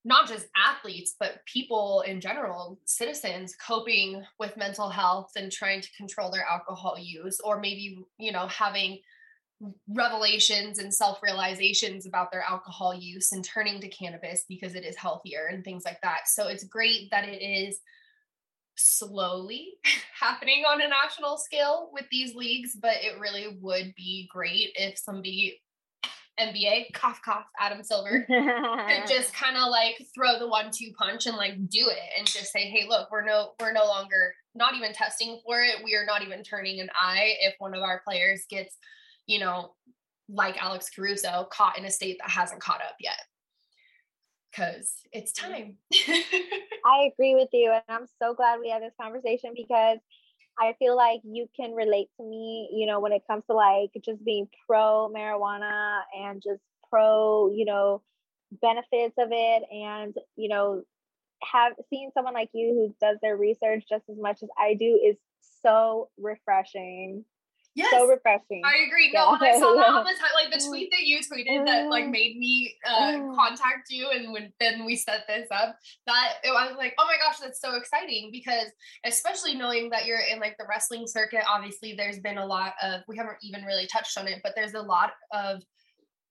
not 0.03 0.27
just 0.27 0.47
athletes, 0.55 1.15
but 1.19 1.45
people 1.45 2.01
in 2.07 2.21
general, 2.21 2.79
citizens 2.85 3.55
coping 3.55 4.23
with 4.39 4.57
mental 4.57 4.89
health 4.89 5.31
and 5.35 5.51
trying 5.51 5.81
to 5.81 5.89
control 5.97 6.31
their 6.31 6.45
alcohol 6.49 6.97
use, 6.97 7.39
or 7.43 7.59
maybe, 7.59 7.99
you 8.17 8.31
know, 8.31 8.47
having 8.47 8.99
revelations 9.87 10.79
and 10.79 10.93
self 10.93 11.21
realizations 11.23 12.05
about 12.05 12.31
their 12.31 12.43
alcohol 12.43 12.93
use 12.93 13.31
and 13.31 13.43
turning 13.43 13.81
to 13.81 13.87
cannabis 13.87 14.45
because 14.47 14.75
it 14.75 14.85
is 14.85 14.95
healthier 14.95 15.47
and 15.51 15.63
things 15.63 15.83
like 15.85 16.01
that. 16.01 16.27
So 16.27 16.47
it's 16.47 16.63
great 16.63 17.09
that 17.11 17.27
it 17.27 17.41
is 17.41 17.79
slowly 18.75 19.73
happening 20.19 20.63
on 20.67 20.81
a 20.81 20.87
national 20.87 21.37
scale 21.37 21.89
with 21.91 22.05
these 22.11 22.35
leagues, 22.35 22.75
but 22.79 22.97
it 23.01 23.19
really 23.19 23.57
would 23.61 23.93
be 23.95 24.29
great 24.31 24.71
if 24.75 24.97
somebody 24.97 25.59
NBA, 26.39 26.93
cough 26.93 27.19
cough, 27.25 27.45
Adam 27.59 27.83
Silver, 27.83 28.23
could 28.27 29.07
just 29.07 29.33
kind 29.33 29.57
of 29.57 29.69
like 29.69 29.95
throw 30.13 30.37
the 30.37 30.47
one 30.47 30.69
two 30.71 30.91
punch 30.97 31.25
and 31.25 31.35
like 31.35 31.55
do 31.69 31.89
it 31.89 31.97
and 32.17 32.27
just 32.27 32.51
say, 32.51 32.69
hey, 32.69 32.85
look, 32.87 33.09
we're 33.11 33.25
no 33.25 33.53
we're 33.59 33.73
no 33.73 33.85
longer 33.85 34.35
not 34.53 34.75
even 34.75 34.93
testing 34.93 35.39
for 35.45 35.61
it. 35.61 35.83
We 35.83 35.95
are 35.95 36.05
not 36.05 36.23
even 36.23 36.43
turning 36.43 36.79
an 36.79 36.89
eye 36.99 37.33
if 37.41 37.55
one 37.57 37.73
of 37.73 37.81
our 37.81 38.01
players 38.07 38.45
gets 38.49 38.77
you 39.27 39.39
know, 39.39 39.73
like 40.29 40.61
Alex 40.61 40.89
Caruso, 40.89 41.47
caught 41.51 41.77
in 41.77 41.85
a 41.85 41.91
state 41.91 42.17
that 42.19 42.29
hasn't 42.29 42.61
caught 42.61 42.81
up 42.81 42.95
yet. 42.99 43.19
Because 44.51 44.93
it's 45.11 45.31
time. 45.33 45.77
I 45.93 47.09
agree 47.13 47.35
with 47.35 47.49
you. 47.53 47.71
And 47.71 47.83
I'm 47.89 48.07
so 48.21 48.33
glad 48.33 48.59
we 48.59 48.69
had 48.69 48.81
this 48.81 48.93
conversation 48.99 49.51
because 49.55 49.99
I 50.59 50.73
feel 50.79 50.95
like 50.95 51.21
you 51.23 51.47
can 51.55 51.73
relate 51.73 52.07
to 52.17 52.25
me, 52.25 52.69
you 52.73 52.87
know, 52.87 52.99
when 52.99 53.11
it 53.11 53.21
comes 53.29 53.43
to 53.49 53.55
like 53.55 53.91
just 54.03 54.23
being 54.25 54.47
pro 54.65 55.11
marijuana 55.15 56.01
and 56.17 56.41
just 56.41 56.61
pro, 56.89 57.51
you 57.53 57.65
know, 57.65 58.01
benefits 58.61 59.15
of 59.19 59.29
it 59.31 59.63
and, 59.71 60.15
you 60.35 60.49
know, 60.49 60.81
have 61.43 61.73
seen 61.89 62.09
someone 62.13 62.33
like 62.33 62.49
you 62.53 62.73
who 62.73 62.95
does 63.05 63.17
their 63.21 63.37
research 63.37 63.83
just 63.87 64.05
as 64.09 64.17
much 64.17 64.41
as 64.41 64.49
I 64.57 64.73
do 64.73 64.99
is 65.03 65.17
so 65.63 66.09
refreshing. 66.17 67.25
Yes. 67.77 67.91
So 67.91 68.07
refreshing. 68.07 68.63
I 68.65 68.87
agree. 68.87 69.11
No, 69.13 69.19
yeah. 69.19 69.31
when 69.39 69.55
I 69.55 69.59
saw 69.59 69.75
that 69.75 69.89
on 69.89 70.03
the 70.03 70.09
time, 70.09 70.31
like 70.33 70.51
the 70.51 70.67
tweet 70.67 70.89
that 70.89 71.03
you 71.03 71.19
tweeted 71.19 71.63
that 71.67 71.87
like 71.89 72.07
made 72.07 72.35
me 72.35 72.73
uh, 72.83 73.19
contact 73.35 73.91
you 73.91 74.09
and 74.09 74.33
when 74.33 74.51
then 74.59 74.83
we 74.83 74.95
set 74.95 75.25
this 75.27 75.47
up, 75.51 75.77
that 76.07 76.33
it, 76.43 76.49
I 76.49 76.67
was 76.69 76.75
like, 76.75 76.95
oh 76.97 77.05
my 77.05 77.17
gosh, 77.23 77.37
that's 77.37 77.61
so 77.61 77.75
exciting 77.75 78.31
because 78.31 78.71
especially 79.05 79.53
knowing 79.53 79.91
that 79.91 80.07
you're 80.07 80.21
in 80.33 80.39
like 80.39 80.55
the 80.57 80.65
wrestling 80.67 81.05
circuit, 81.05 81.43
obviously 81.47 81.93
there's 81.95 82.17
been 82.17 82.39
a 82.39 82.45
lot 82.45 82.73
of 82.81 83.01
we 83.07 83.15
haven't 83.15 83.37
even 83.43 83.63
really 83.63 83.85
touched 83.85 84.17
on 84.17 84.27
it, 84.27 84.39
but 84.41 84.53
there's 84.55 84.73
a 84.73 84.81
lot 84.81 85.11
of 85.31 85.61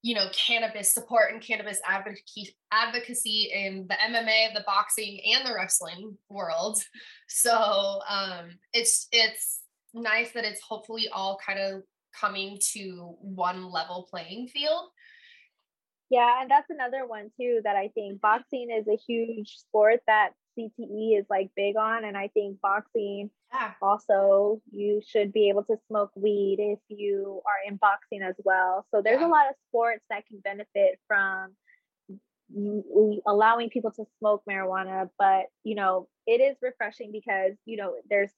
you 0.03 0.17
know 0.17 0.27
cannabis 0.33 0.93
support 0.93 1.33
and 1.33 1.41
cannabis 1.41 1.79
advocacy 1.87 2.57
advocacy 2.73 3.53
in 3.55 3.87
the 3.89 3.95
MMA, 3.95 4.53
the 4.53 4.65
boxing, 4.67 5.21
and 5.33 5.47
the 5.47 5.55
wrestling 5.55 6.19
world. 6.29 6.83
So 7.29 8.01
um, 8.09 8.51
it's 8.73 9.07
it's 9.13 9.61
nice 9.97 10.33
that 10.33 10.45
it's 10.45 10.61
hopefully 10.61 11.09
all 11.13 11.39
kind 11.45 11.59
of 11.59 11.83
coming 12.19 12.59
to 12.73 13.17
one 13.21 13.71
level 13.71 14.07
playing 14.11 14.49
field. 14.49 14.91
Yeah, 16.09 16.41
and 16.41 16.51
that's 16.51 16.71
another 16.71 17.07
one 17.07 17.31
too 17.39 17.61
that 17.65 17.75
I 17.75 17.89
think 17.89 18.21
boxing 18.21 18.69
is 18.71 18.87
a 18.87 18.97
huge 18.97 19.57
sport 19.59 20.01
that 20.07 20.31
CTE 20.57 21.19
is 21.19 21.27
like 21.29 21.51
big 21.57 21.77
on. 21.77 22.05
And 22.05 22.17
I 22.17 22.29
think 22.29 22.61
boxing 22.61 23.31
yeah. 23.53 23.73
also, 23.83 24.61
you 24.71 25.03
should 25.07 25.33
be 25.33 25.49
able 25.49 25.65
to 25.65 25.77
smoke 25.89 26.13
weed 26.15 26.59
if 26.59 26.79
you 26.89 27.43
are 27.45 27.71
in 27.71 27.77
boxing 27.77 28.23
as 28.23 28.35
well. 28.45 28.87
So 28.91 29.03
there's 29.03 29.21
yeah. 29.21 29.27
a 29.27 29.29
lot 29.29 29.49
of 29.49 29.57
sports 29.69 30.05
that 30.11 30.27
can 30.27 30.39
benefit 30.41 30.99
from 31.09 31.53
allowing 33.27 33.71
people 33.71 33.91
to 33.91 34.05
smoke 34.21 34.43
marijuana. 34.49 35.11
But, 35.19 35.47
you 35.65 35.75
know, 35.75 36.09
it 36.27 36.41
is 36.41 36.57
refreshing 36.63 37.11
because, 37.13 37.53
you 37.65 37.77
know, 37.77 37.95
there's 38.09 38.31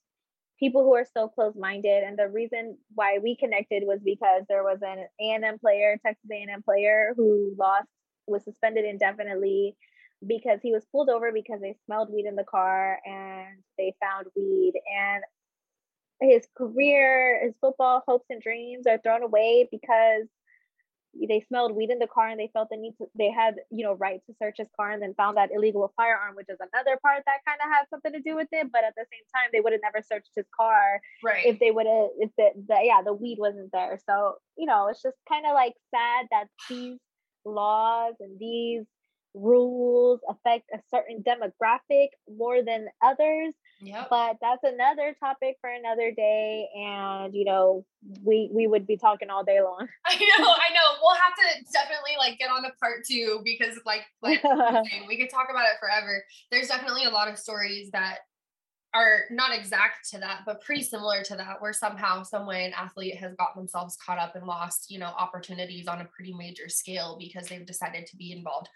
people 0.58 0.82
who 0.82 0.94
are 0.94 1.06
so 1.16 1.28
close-minded 1.28 2.02
and 2.04 2.18
the 2.18 2.28
reason 2.28 2.76
why 2.94 3.18
we 3.22 3.36
connected 3.36 3.84
was 3.86 4.00
because 4.04 4.42
there 4.48 4.64
was 4.64 4.80
an 4.82 5.06
A&M 5.20 5.58
player 5.58 5.96
Texas 6.04 6.30
A&M 6.32 6.62
player 6.62 7.14
who 7.16 7.54
lost 7.58 7.88
was 8.26 8.44
suspended 8.44 8.84
indefinitely 8.84 9.76
because 10.26 10.60
he 10.62 10.72
was 10.72 10.84
pulled 10.90 11.08
over 11.08 11.32
because 11.32 11.60
they 11.60 11.76
smelled 11.86 12.12
weed 12.12 12.26
in 12.26 12.36
the 12.36 12.44
car 12.44 12.98
and 13.04 13.62
they 13.76 13.94
found 14.00 14.26
weed. 14.36 14.74
And 14.98 15.22
his 16.20 16.46
career, 16.56 17.40
his 17.44 17.54
football 17.60 18.02
hopes 18.06 18.26
and 18.30 18.42
dreams 18.42 18.86
are 18.86 18.98
thrown 18.98 19.22
away 19.22 19.68
because 19.70 20.26
they 21.26 21.44
smelled 21.48 21.74
weed 21.74 21.90
in 21.90 21.98
the 21.98 22.06
car 22.06 22.28
and 22.28 22.38
they 22.38 22.50
felt 22.52 22.68
the 22.70 22.76
need 22.76 22.94
to 22.98 23.06
they 23.16 23.30
had 23.30 23.56
you 23.70 23.84
know 23.84 23.94
right 23.94 24.20
to 24.26 24.34
search 24.40 24.56
his 24.58 24.68
car 24.76 24.92
and 24.92 25.02
then 25.02 25.14
found 25.14 25.36
that 25.36 25.50
illegal 25.54 25.92
firearm 25.96 26.34
which 26.34 26.48
is 26.48 26.58
another 26.72 26.98
part 27.02 27.22
that 27.26 27.40
kind 27.46 27.58
of 27.64 27.68
has 27.72 27.88
something 27.90 28.12
to 28.12 28.20
do 28.20 28.36
with 28.36 28.48
it 28.52 28.68
but 28.72 28.84
at 28.84 28.94
the 28.96 29.04
same 29.10 29.24
time 29.34 29.48
they 29.52 29.60
would 29.60 29.72
have 29.72 29.82
never 29.82 30.04
searched 30.04 30.30
his 30.36 30.46
car 30.54 31.00
right. 31.24 31.44
if 31.46 31.58
they 31.58 31.70
would 31.70 31.86
have 31.86 32.08
if 32.18 32.30
the, 32.36 32.50
the 32.68 32.78
yeah 32.82 33.02
the 33.04 33.12
weed 33.12 33.38
wasn't 33.38 33.70
there. 33.72 33.98
So 34.08 34.34
you 34.56 34.66
know 34.66 34.88
it's 34.88 35.02
just 35.02 35.16
kind 35.28 35.46
of 35.46 35.54
like 35.54 35.74
sad 35.94 36.26
that 36.30 36.46
these 36.68 36.98
laws 37.44 38.14
and 38.20 38.38
these 38.38 38.84
rules 39.34 40.20
affect 40.28 40.70
a 40.74 40.78
certain 40.90 41.22
demographic 41.22 42.08
more 42.36 42.62
than 42.62 42.86
others 43.02 43.54
Yep. 43.80 44.08
But 44.10 44.36
that's 44.40 44.64
another 44.64 45.14
topic 45.20 45.56
for 45.60 45.70
another 45.70 46.10
day. 46.10 46.68
And 46.76 47.34
you 47.34 47.44
know, 47.44 47.84
we 48.24 48.50
we 48.52 48.66
would 48.66 48.86
be 48.86 48.96
talking 48.96 49.30
all 49.30 49.44
day 49.44 49.60
long. 49.62 49.86
I 50.06 50.14
know, 50.14 50.44
I 50.44 50.72
know. 50.74 50.98
We'll 51.00 51.16
have 51.16 51.34
to 51.36 51.72
definitely 51.72 52.12
like 52.18 52.38
get 52.38 52.50
on 52.50 52.62
to 52.62 52.70
part 52.80 53.04
two 53.08 53.40
because 53.44 53.78
like 53.86 54.02
like 54.22 54.42
we 55.08 55.16
could 55.16 55.30
talk 55.30 55.48
about 55.50 55.64
it 55.64 55.78
forever. 55.80 56.24
There's 56.50 56.68
definitely 56.68 57.04
a 57.04 57.10
lot 57.10 57.28
of 57.28 57.38
stories 57.38 57.90
that 57.92 58.18
are 58.94 59.24
not 59.30 59.56
exact 59.56 60.10
to 60.10 60.18
that, 60.18 60.40
but 60.46 60.62
pretty 60.62 60.82
similar 60.82 61.22
to 61.22 61.36
that, 61.36 61.60
where 61.60 61.74
somehow, 61.74 62.22
some 62.22 62.46
way, 62.46 62.64
an 62.64 62.72
athlete 62.72 63.16
has 63.16 63.34
gotten 63.34 63.60
themselves 63.60 63.98
caught 64.04 64.18
up 64.18 64.34
and 64.34 64.46
lost, 64.46 64.90
you 64.90 64.98
know, 64.98 65.12
opportunities 65.18 65.86
on 65.86 66.00
a 66.00 66.06
pretty 66.06 66.32
major 66.32 66.68
scale 66.68 67.16
because 67.18 67.48
they've 67.48 67.66
decided 67.66 68.06
to 68.06 68.16
be 68.16 68.32
involved 68.32 68.68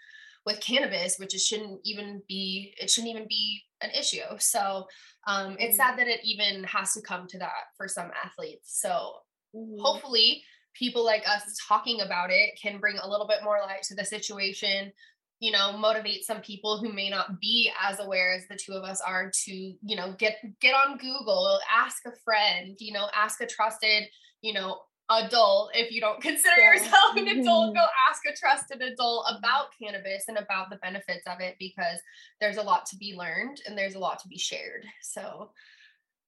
with 0.45 0.59
cannabis, 0.59 1.17
which 1.17 1.33
it 1.33 1.41
shouldn't 1.41 1.79
even 1.83 2.21
be, 2.27 2.73
it 2.77 2.89
shouldn't 2.89 3.13
even 3.13 3.27
be 3.27 3.61
an 3.81 3.89
issue. 3.91 4.19
So 4.39 4.85
um, 5.27 5.55
it's 5.59 5.77
sad 5.77 5.91
mm-hmm. 5.91 5.97
that 5.99 6.07
it 6.07 6.19
even 6.23 6.63
has 6.65 6.93
to 6.93 7.01
come 7.01 7.27
to 7.27 7.39
that 7.39 7.71
for 7.77 7.87
some 7.87 8.11
athletes. 8.23 8.79
So 8.79 9.13
mm-hmm. 9.55 9.81
hopefully 9.81 10.43
people 10.73 11.05
like 11.05 11.23
us 11.27 11.43
talking 11.67 12.01
about 12.01 12.31
it 12.31 12.59
can 12.61 12.79
bring 12.79 12.97
a 12.97 13.07
little 13.07 13.27
bit 13.27 13.43
more 13.43 13.59
light 13.59 13.83
to 13.83 13.95
the 13.95 14.05
situation 14.05 14.91
you 15.39 15.51
know 15.51 15.77
motivate 15.77 16.23
some 16.23 16.39
people 16.39 16.77
who 16.77 16.93
may 16.93 17.09
not 17.09 17.39
be 17.39 17.69
as 17.81 17.99
aware 17.99 18.33
as 18.33 18.47
the 18.47 18.55
two 18.55 18.73
of 18.73 18.83
us 18.83 19.01
are 19.05 19.29
to 19.29 19.51
you 19.51 19.95
know 19.95 20.15
get 20.17 20.37
get 20.61 20.73
on 20.73 20.97
google 20.97 21.59
ask 21.71 22.03
a 22.05 22.11
friend 22.23 22.77
you 22.79 22.93
know 22.93 23.07
ask 23.13 23.41
a 23.41 23.45
trusted 23.45 24.03
you 24.41 24.53
know 24.53 24.79
adult 25.21 25.71
if 25.73 25.91
you 25.91 26.01
don't 26.01 26.21
consider 26.29 26.55
yeah. 26.57 26.73
yourself 26.73 27.15
an 27.15 27.27
adult 27.27 27.67
mm-hmm. 27.67 27.75
go 27.75 27.85
ask 28.09 28.21
a 28.31 28.35
trusted 28.35 28.81
adult 28.81 29.25
about 29.37 29.67
cannabis 29.81 30.25
and 30.27 30.37
about 30.37 30.69
the 30.69 30.77
benefits 30.77 31.23
of 31.27 31.39
it 31.39 31.55
because 31.59 31.99
there's 32.39 32.57
a 32.57 32.63
lot 32.63 32.85
to 32.85 32.95
be 32.95 33.15
learned 33.15 33.61
and 33.65 33.77
there's 33.77 33.95
a 33.95 33.99
lot 33.99 34.19
to 34.19 34.27
be 34.27 34.37
shared 34.37 34.85
so 35.01 35.49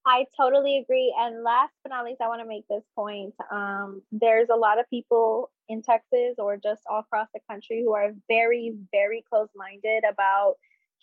I 0.08 0.24
totally 0.40 0.78
agree. 0.78 1.12
And 1.18 1.42
last 1.42 1.72
but 1.82 1.90
not 1.90 2.04
least, 2.04 2.20
I 2.20 2.28
want 2.28 2.40
to 2.40 2.46
make 2.46 2.66
this 2.68 2.84
point. 2.94 3.34
Um, 3.50 4.02
there's 4.12 4.48
a 4.50 4.56
lot 4.56 4.78
of 4.78 4.88
people 4.88 5.50
in 5.68 5.82
Texas 5.82 6.36
or 6.38 6.56
just 6.56 6.82
all 6.88 7.00
across 7.00 7.26
the 7.34 7.40
country 7.50 7.82
who 7.84 7.92
are 7.92 8.12
very, 8.28 8.76
very 8.92 9.24
close 9.28 9.48
minded 9.56 10.04
about 10.08 10.54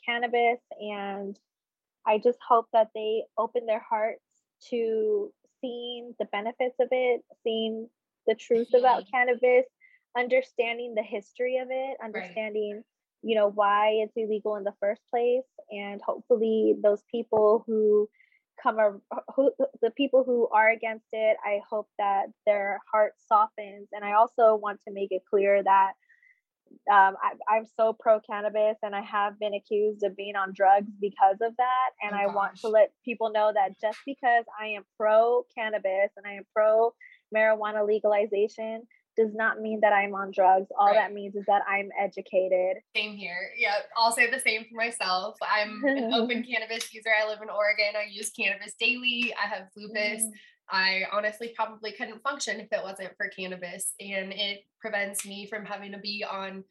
cannabis. 0.06 0.60
And 0.80 1.38
I 2.08 2.18
just 2.18 2.40
hope 2.48 2.68
that 2.72 2.92
they 2.96 3.24
open 3.38 3.66
their 3.66 3.84
hearts 3.88 4.24
to 4.70 5.34
seeing 5.64 6.14
the 6.20 6.26
benefits 6.26 6.76
of 6.80 6.90
it, 6.92 7.22
seeing 7.44 7.88
the 8.28 8.36
truth 8.36 8.74
about 8.78 9.04
mm-hmm. 9.04 9.12
cannabis, 9.12 9.66
understanding 10.18 10.94
the 10.96 11.04
history 11.04 11.58
of 11.58 11.70
it, 11.72 11.98
understanding, 12.04 12.76
right. 12.76 12.84
you 13.24 13.36
know, 13.36 13.50
why 13.50 14.02
it's 14.04 14.14
illegal 14.16 14.56
in 14.58 14.64
the 14.64 14.74
first 14.80 15.02
place. 15.10 15.48
And 15.72 16.02
hopefully 16.06 16.76
those 16.84 17.02
people 17.10 17.64
who 17.66 18.10
come 18.62 18.78
a, 18.78 18.94
who, 19.36 19.52
the 19.82 19.92
people 19.92 20.24
who 20.24 20.48
are 20.50 20.70
against 20.70 21.08
it, 21.14 21.38
I 21.44 21.62
hope 21.68 21.88
that 21.98 22.26
their 22.46 22.80
heart 22.92 23.14
softens. 23.28 23.88
And 23.92 24.04
I 24.06 24.14
also 24.14 24.56
want 24.56 24.82
to 24.88 24.94
make 24.94 25.12
it 25.12 25.24
clear 25.30 25.64
that 25.64 25.94
um, 26.92 27.16
I, 27.50 27.58
am 27.58 27.66
so 27.78 27.96
pro 27.98 28.20
cannabis 28.20 28.78
and 28.84 28.96
I 28.96 29.02
have 29.02 29.40
been 29.40 29.54
accused 29.54 30.04
of 30.04 30.16
being 30.16 30.36
on 30.36 30.54
drugs 30.54 30.92
because 31.00 31.38
of 31.42 31.56
that. 31.58 31.90
And 32.02 32.14
oh, 32.14 32.18
I 32.18 32.26
gosh. 32.26 32.36
want 32.36 32.56
to 32.62 32.68
let 32.68 32.92
people 33.06 33.32
know 33.32 33.52
that 33.54 33.80
just 33.82 34.00
because 34.06 34.46
I 34.60 34.68
am 34.68 34.84
pro 34.98 35.46
cannabis 35.58 36.12
and 36.18 36.26
I 36.26 36.34
am 36.34 36.44
pro 36.54 36.94
marijuana 37.36 37.86
legalization 37.86 38.84
does 39.16 39.34
not 39.34 39.62
mean 39.62 39.80
that 39.82 39.94
I'm 39.94 40.14
on 40.16 40.32
drugs. 40.34 40.68
All 40.78 40.88
right. 40.88 40.96
that 40.96 41.14
means 41.14 41.36
is 41.36 41.46
that 41.48 41.62
I'm 41.70 41.90
educated. 42.00 42.78
Same 42.96 43.16
here. 43.16 43.52
Yeah, 43.58 43.76
I'll 43.96 44.12
say 44.12 44.30
the 44.30 44.40
same 44.40 44.66
for 44.70 44.76
myself. 44.76 45.36
I'm 45.42 45.84
an 45.84 46.14
open 46.14 46.44
cannabis 46.44 46.94
user. 46.94 47.10
I 47.10 47.28
live 47.28 47.40
in 47.42 47.50
Oregon. 47.50 47.94
I 47.96 48.10
use 48.10 48.32
cannabis 48.32 48.74
daily. 48.80 49.34
I 49.42 49.48
have 49.48 49.68
lupus. 49.76 50.24
Mm. 50.24 50.32
I 50.74 51.04
honestly 51.12 51.54
probably 51.56 51.92
couldn't 51.92 52.24
function 52.24 52.60
if 52.60 52.68
it 52.72 52.84
wasn't 52.84 53.16
for 53.16 53.28
cannabis. 53.28 53.94
And 54.00 54.34
it 54.34 54.66
prevents 54.82 55.24
me 55.24 55.46
from 55.46 55.66
having 55.66 55.92
to 55.92 56.00
be 56.00 56.26
on 56.30 56.64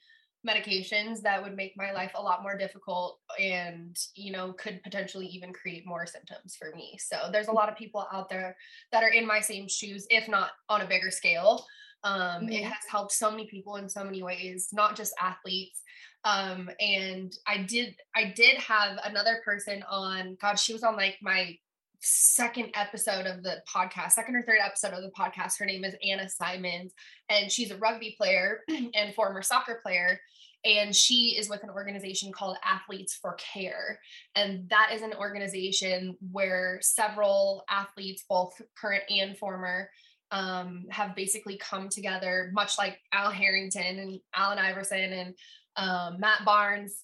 medications 0.46 1.22
that 1.22 1.40
would 1.40 1.54
make 1.54 1.76
my 1.76 1.92
life 1.92 2.10
a 2.16 2.22
lot 2.22 2.42
more 2.42 2.58
difficult 2.58 3.20
and 3.38 3.96
you 4.16 4.32
know 4.32 4.52
could 4.54 4.82
potentially 4.82 5.26
even 5.26 5.52
create 5.52 5.86
more 5.86 6.04
symptoms 6.04 6.56
for 6.56 6.74
me 6.74 6.98
so 6.98 7.28
there's 7.30 7.46
a 7.46 7.52
lot 7.52 7.68
of 7.68 7.76
people 7.76 8.08
out 8.12 8.28
there 8.28 8.56
that 8.90 9.04
are 9.04 9.10
in 9.10 9.24
my 9.24 9.38
same 9.38 9.68
shoes 9.68 10.04
if 10.10 10.28
not 10.28 10.50
on 10.68 10.80
a 10.80 10.86
bigger 10.86 11.12
scale 11.12 11.64
um, 12.02 12.18
mm-hmm. 12.18 12.54
it 12.54 12.64
has 12.64 12.82
helped 12.90 13.12
so 13.12 13.30
many 13.30 13.46
people 13.46 13.76
in 13.76 13.88
so 13.88 14.02
many 14.02 14.20
ways 14.20 14.66
not 14.72 14.96
just 14.96 15.14
athletes 15.20 15.80
um, 16.24 16.68
and 16.80 17.34
i 17.46 17.58
did 17.58 17.94
i 18.16 18.32
did 18.34 18.56
have 18.56 18.98
another 19.04 19.40
person 19.44 19.84
on 19.88 20.36
god 20.40 20.58
she 20.58 20.72
was 20.72 20.82
on 20.82 20.96
like 20.96 21.18
my 21.22 21.56
second 22.02 22.70
episode 22.74 23.26
of 23.26 23.42
the 23.42 23.62
podcast, 23.72 24.12
second 24.12 24.34
or 24.34 24.42
third 24.42 24.58
episode 24.62 24.92
of 24.92 25.02
the 25.02 25.12
podcast. 25.16 25.58
Her 25.58 25.64
name 25.64 25.84
is 25.84 25.94
Anna 26.04 26.28
Symonds, 26.28 26.92
and 27.28 27.50
she's 27.50 27.70
a 27.70 27.76
rugby 27.76 28.14
player 28.18 28.60
and 28.68 29.14
former 29.14 29.42
soccer 29.42 29.80
player. 29.82 30.20
And 30.64 30.94
she 30.94 31.36
is 31.38 31.48
with 31.48 31.62
an 31.64 31.70
organization 31.70 32.32
called 32.32 32.56
Athletes 32.64 33.18
for 33.20 33.34
Care. 33.34 33.98
And 34.36 34.68
that 34.70 34.90
is 34.92 35.02
an 35.02 35.12
organization 35.14 36.16
where 36.30 36.78
several 36.82 37.64
athletes, 37.68 38.24
both 38.28 38.52
current 38.80 39.02
and 39.08 39.36
former, 39.36 39.88
um, 40.30 40.84
have 40.90 41.16
basically 41.16 41.58
come 41.58 41.88
together, 41.88 42.50
much 42.52 42.78
like 42.78 42.98
Al 43.12 43.30
Harrington 43.30 43.98
and 43.98 44.20
Allen 44.34 44.58
Iverson 44.58 45.12
and 45.12 45.34
um, 45.76 46.20
Matt 46.20 46.44
Barnes, 46.44 47.02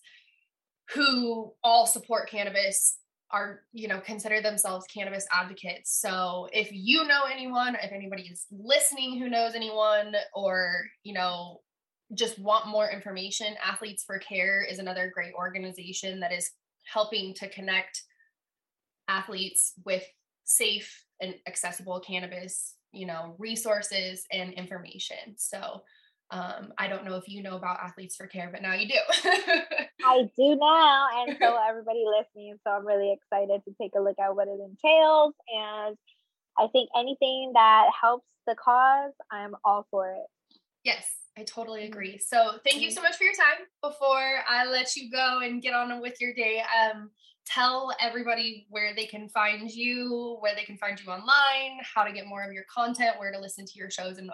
who 0.95 1.53
all 1.63 1.87
support 1.87 2.31
cannabis 2.31 2.97
are 3.31 3.61
you 3.73 3.89
know 3.89 4.01
consider 4.01 4.41
themselves 4.41 4.87
cannabis 4.93 5.27
advocates. 5.33 6.01
So 6.01 6.49
if 6.53 6.71
you 6.73 7.07
know 7.07 7.23
anyone 7.31 7.77
if 7.83 7.93
anybody 7.93 8.23
is 8.23 8.47
listening 8.51 9.19
who 9.19 9.29
knows 9.29 9.55
anyone 9.55 10.15
or 10.35 10.85
you 11.03 11.15
know 11.15 11.61
just 12.15 12.39
want 12.39 12.67
more 12.67 12.89
information 12.91 13.55
athletes 13.63 14.03
for 14.05 14.19
care 14.19 14.63
is 14.63 14.79
another 14.79 15.11
great 15.13 15.35
organization 15.35 16.21
that 16.21 16.33
is 16.33 16.51
helping 16.91 17.35
to 17.35 17.49
connect 17.51 18.03
athletes 19.09 19.75
with 19.85 20.05
safe 20.45 21.05
and 21.21 21.35
accessible 21.47 22.01
cannabis 22.01 22.77
you 22.93 23.07
know 23.07 23.35
resources 23.39 24.25
and 24.33 24.53
information. 24.55 25.35
So 25.37 25.83
um, 26.31 26.73
I 26.77 26.89
don't 26.89 27.05
know 27.05 27.17
if 27.17 27.29
you 27.29 27.43
know 27.43 27.57
about 27.57 27.81
Athletes 27.83 28.17
for 28.17 28.27
Care, 28.27 28.51
but 28.53 28.61
now 28.61 28.75
you 28.75 28.89
do. 28.89 28.99
I 30.05 30.29
do 30.37 30.57
now. 30.57 31.07
And 31.17 31.37
so 31.41 31.59
everybody 31.69 32.05
listening, 32.05 32.57
so 32.65 32.73
I'm 32.73 32.87
really 32.87 33.13
excited 33.13 33.63
to 33.65 33.75
take 33.81 33.93
a 33.97 34.01
look 34.01 34.19
at 34.19 34.37
what 34.37 34.49
it 34.49 34.59
entails. 34.61 35.35
And 35.49 35.97
I 36.59 36.67
think 36.71 36.91
anything 36.97 37.53
that 37.55 37.87
helps 37.99 38.27
the 38.47 38.55
cause, 38.55 39.13
I'm 39.31 39.55
all 39.65 39.87
for 39.91 40.13
it. 40.13 40.59
Yes, 40.85 41.07
I 41.39 41.45
totally 41.45 41.83
mm-hmm. 41.83 41.93
agree. 41.93 42.19
So 42.19 42.59
thank 42.65 42.83
you 42.83 42.91
so 42.91 43.01
much 43.01 43.17
for 43.17 43.25
your 43.25 43.35
time. 43.35 43.67
Before 43.83 44.41
I 44.47 44.67
let 44.67 44.97
you 44.97 45.11
go 45.11 45.41
and 45.43 45.63
get 45.63 45.73
on 45.73 46.01
with 46.01 46.21
your 46.21 46.35
day, 46.35 46.61
um, 46.61 47.11
tell 47.47 47.95
everybody 48.01 48.67
where 48.69 48.95
they 48.95 49.07
can 49.07 49.29
find 49.31 49.71
you, 49.71 50.37
where 50.41 50.55
they 50.55 50.65
can 50.65 50.77
find 50.77 51.01
you 51.01 51.11
online, 51.11 51.79
how 51.95 52.05
to 52.05 52.13
get 52.13 52.27
more 52.27 52.43
of 52.43 52.53
your 52.53 52.65
content, 52.73 53.19
where 53.19 53.33
to 53.33 53.41
listen 53.41 53.65
to 53.65 53.73
your 53.79 53.91
shows, 53.91 54.19
and 54.19 54.31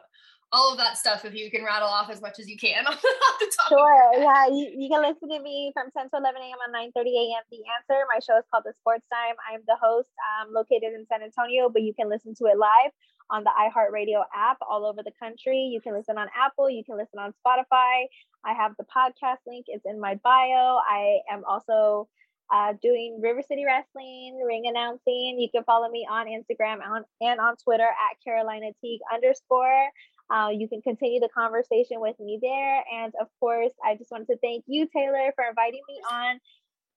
all 0.55 0.71
of 0.71 0.79
that 0.79 0.97
stuff 0.97 1.25
if 1.25 1.35
you 1.35 1.51
can 1.51 1.65
rattle 1.65 1.89
off 1.89 2.09
as 2.11 2.23
much 2.23 2.39
as 2.39 2.49
you 2.49 2.57
can 2.57 2.87
off 2.89 3.03
the 3.03 3.51
top. 3.59 3.69
Sure. 3.69 4.11
Yeah. 4.15 4.47
You, 4.47 4.71
you 4.79 4.89
can 4.89 5.03
listen 5.03 5.29
to 5.29 5.43
me 5.43 5.73
from 5.75 5.91
10 5.91 6.11
to 6.11 6.17
11 6.23 6.41
a.m. 6.41 6.59
on 6.65 6.71
9 6.71 6.93
30 6.95 7.11
a.m. 7.11 7.43
The 7.51 7.59
Answer. 7.75 8.07
My 8.07 8.23
show 8.23 8.39
is 8.39 8.47
called 8.51 8.63
The 8.65 8.73
Sports 8.79 9.05
Time. 9.13 9.35
I'm 9.51 9.61
the 9.67 9.77
host. 9.83 10.09
I'm 10.23 10.55
located 10.55 10.95
in 10.95 11.05
San 11.11 11.23
Antonio, 11.23 11.69
but 11.69 11.83
you 11.83 11.93
can 11.93 12.09
listen 12.09 12.35
to 12.39 12.45
it 12.47 12.57
live 12.57 12.95
on 13.31 13.43
the 13.43 13.51
iHeartRadio 13.51 14.23
app 14.35 14.59
all 14.63 14.87
over 14.87 15.03
the 15.03 15.13
country. 15.19 15.59
You 15.73 15.81
can 15.81 15.95
listen 15.95 16.19
on 16.19 16.29
Apple. 16.37 16.71
You 16.71 16.85
can 16.85 16.97
listen 16.97 17.19
on 17.19 17.35
Spotify. 17.43 18.07
I 18.45 18.53
have 18.53 18.73
the 18.79 18.85
podcast 18.85 19.43
link. 19.47 19.67
It's 19.69 19.87
in 19.87 19.99
my 19.99 20.21
bio. 20.23 20.79
I 20.79 21.21
am 21.31 21.43
also 21.49 22.07
uh, 22.53 22.75
doing 22.83 23.21
River 23.23 23.41
City 23.43 23.65
Wrestling, 23.65 24.43
ring 24.47 24.65
announcing. 24.67 25.39
You 25.39 25.49
can 25.51 25.65
follow 25.65 25.89
me 25.89 26.07
on 26.09 26.27
Instagram 26.27 26.79
and 26.85 27.05
and 27.21 27.41
on 27.41 27.57
Twitter 27.57 27.89
at 27.89 28.23
Carolina 28.23 28.71
Teague 28.81 29.01
underscore. 29.13 29.89
Uh, 30.35 30.49
you 30.49 30.69
can 30.69 30.83
continue 30.83 31.21
the 31.21 31.29
conversation 31.29 32.01
with 32.01 32.19
me 32.19 32.41
there. 32.43 32.83
And 32.93 33.13
of 33.21 33.29
course, 33.39 33.71
I 33.85 33.95
just 33.95 34.11
wanted 34.11 34.27
to 34.27 34.39
thank 34.39 34.65
you, 34.67 34.89
Taylor, 34.93 35.33
for 35.37 35.45
inviting 35.49 35.83
me 35.89 36.01
on. 36.11 36.41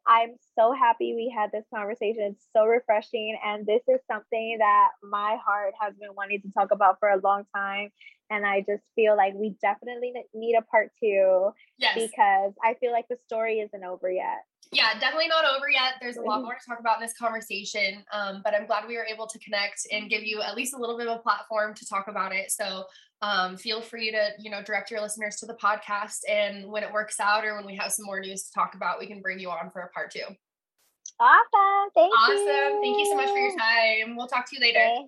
I'm 0.07 0.37
so 0.57 0.73
happy 0.73 1.13
we 1.13 1.31
had 1.35 1.51
this 1.51 1.65
conversation. 1.71 2.31
It's 2.31 2.47
so 2.55 2.65
refreshing. 2.65 3.37
And 3.45 3.65
this 3.67 3.81
is 3.87 3.99
something 4.09 4.57
that 4.59 4.87
my 5.03 5.37
heart 5.45 5.73
has 5.79 5.93
been 5.99 6.15
wanting 6.15 6.41
to 6.41 6.51
talk 6.51 6.71
about 6.71 6.95
for 6.99 7.09
a 7.09 7.19
long 7.21 7.43
time. 7.53 7.89
And 8.29 8.45
I 8.45 8.61
just 8.61 8.83
feel 8.95 9.15
like 9.15 9.33
we 9.35 9.55
definitely 9.61 10.13
need 10.33 10.55
a 10.55 10.63
part 10.63 10.89
two. 10.99 11.51
Yes. 11.77 11.93
Because 11.95 12.53
I 12.63 12.73
feel 12.79 12.91
like 12.91 13.05
the 13.09 13.17
story 13.27 13.59
isn't 13.59 13.83
over 13.83 14.09
yet. 14.09 14.45
Yeah, 14.71 14.93
definitely 14.99 15.29
not 15.29 15.45
over 15.45 15.69
yet. 15.69 15.93
There's 16.01 16.17
a 16.17 16.21
lot 16.21 16.41
more 16.41 16.53
to 16.53 16.59
talk 16.67 16.79
about 16.79 16.97
in 16.97 17.03
this 17.03 17.13
conversation. 17.17 18.03
Um, 18.11 18.41
but 18.43 18.53
I'm 18.53 18.65
glad 18.65 18.87
we 18.87 18.97
were 18.97 19.05
able 19.05 19.27
to 19.27 19.39
connect 19.39 19.87
and 19.91 20.09
give 20.09 20.23
you 20.23 20.41
at 20.41 20.55
least 20.55 20.73
a 20.73 20.77
little 20.77 20.97
bit 20.97 21.07
of 21.07 21.17
a 21.17 21.19
platform 21.19 21.73
to 21.75 21.85
talk 21.85 22.07
about 22.07 22.33
it. 22.33 22.51
So 22.51 22.85
um, 23.21 23.57
feel 23.57 23.81
free 23.81 24.11
to 24.11 24.29
you 24.39 24.51
know 24.51 24.61
direct 24.61 24.91
your 24.91 25.01
listeners 25.01 25.37
to 25.37 25.45
the 25.45 25.55
podcast 25.55 26.19
and 26.29 26.67
when 26.67 26.83
it 26.83 26.91
works 26.91 27.19
out 27.19 27.45
or 27.45 27.55
when 27.55 27.65
we 27.65 27.75
have 27.75 27.91
some 27.91 28.05
more 28.05 28.19
news 28.19 28.43
to 28.43 28.51
talk 28.53 28.75
about 28.75 28.99
we 28.99 29.07
can 29.07 29.21
bring 29.21 29.39
you 29.39 29.49
on 29.49 29.69
for 29.69 29.81
a 29.81 29.89
part 29.89 30.11
two. 30.11 30.23
Awesome. 31.19 31.89
Thank 31.95 32.13
awesome. 32.13 32.37
You. 32.37 32.79
thank 32.83 32.99
you 32.99 33.05
so 33.05 33.15
much 33.15 33.29
for 33.29 33.37
your 33.37 33.57
time. 33.57 34.15
We'll 34.15 34.27
talk 34.27 34.47
to 34.49 34.55
you 34.55 34.61
later. 34.61 34.79
Okay, 34.79 35.07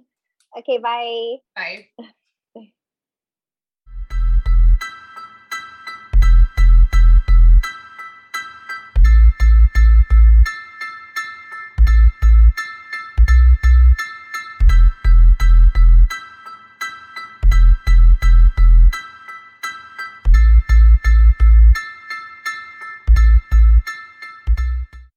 okay 0.60 0.78
bye. 0.80 1.36
Bye 1.56 2.10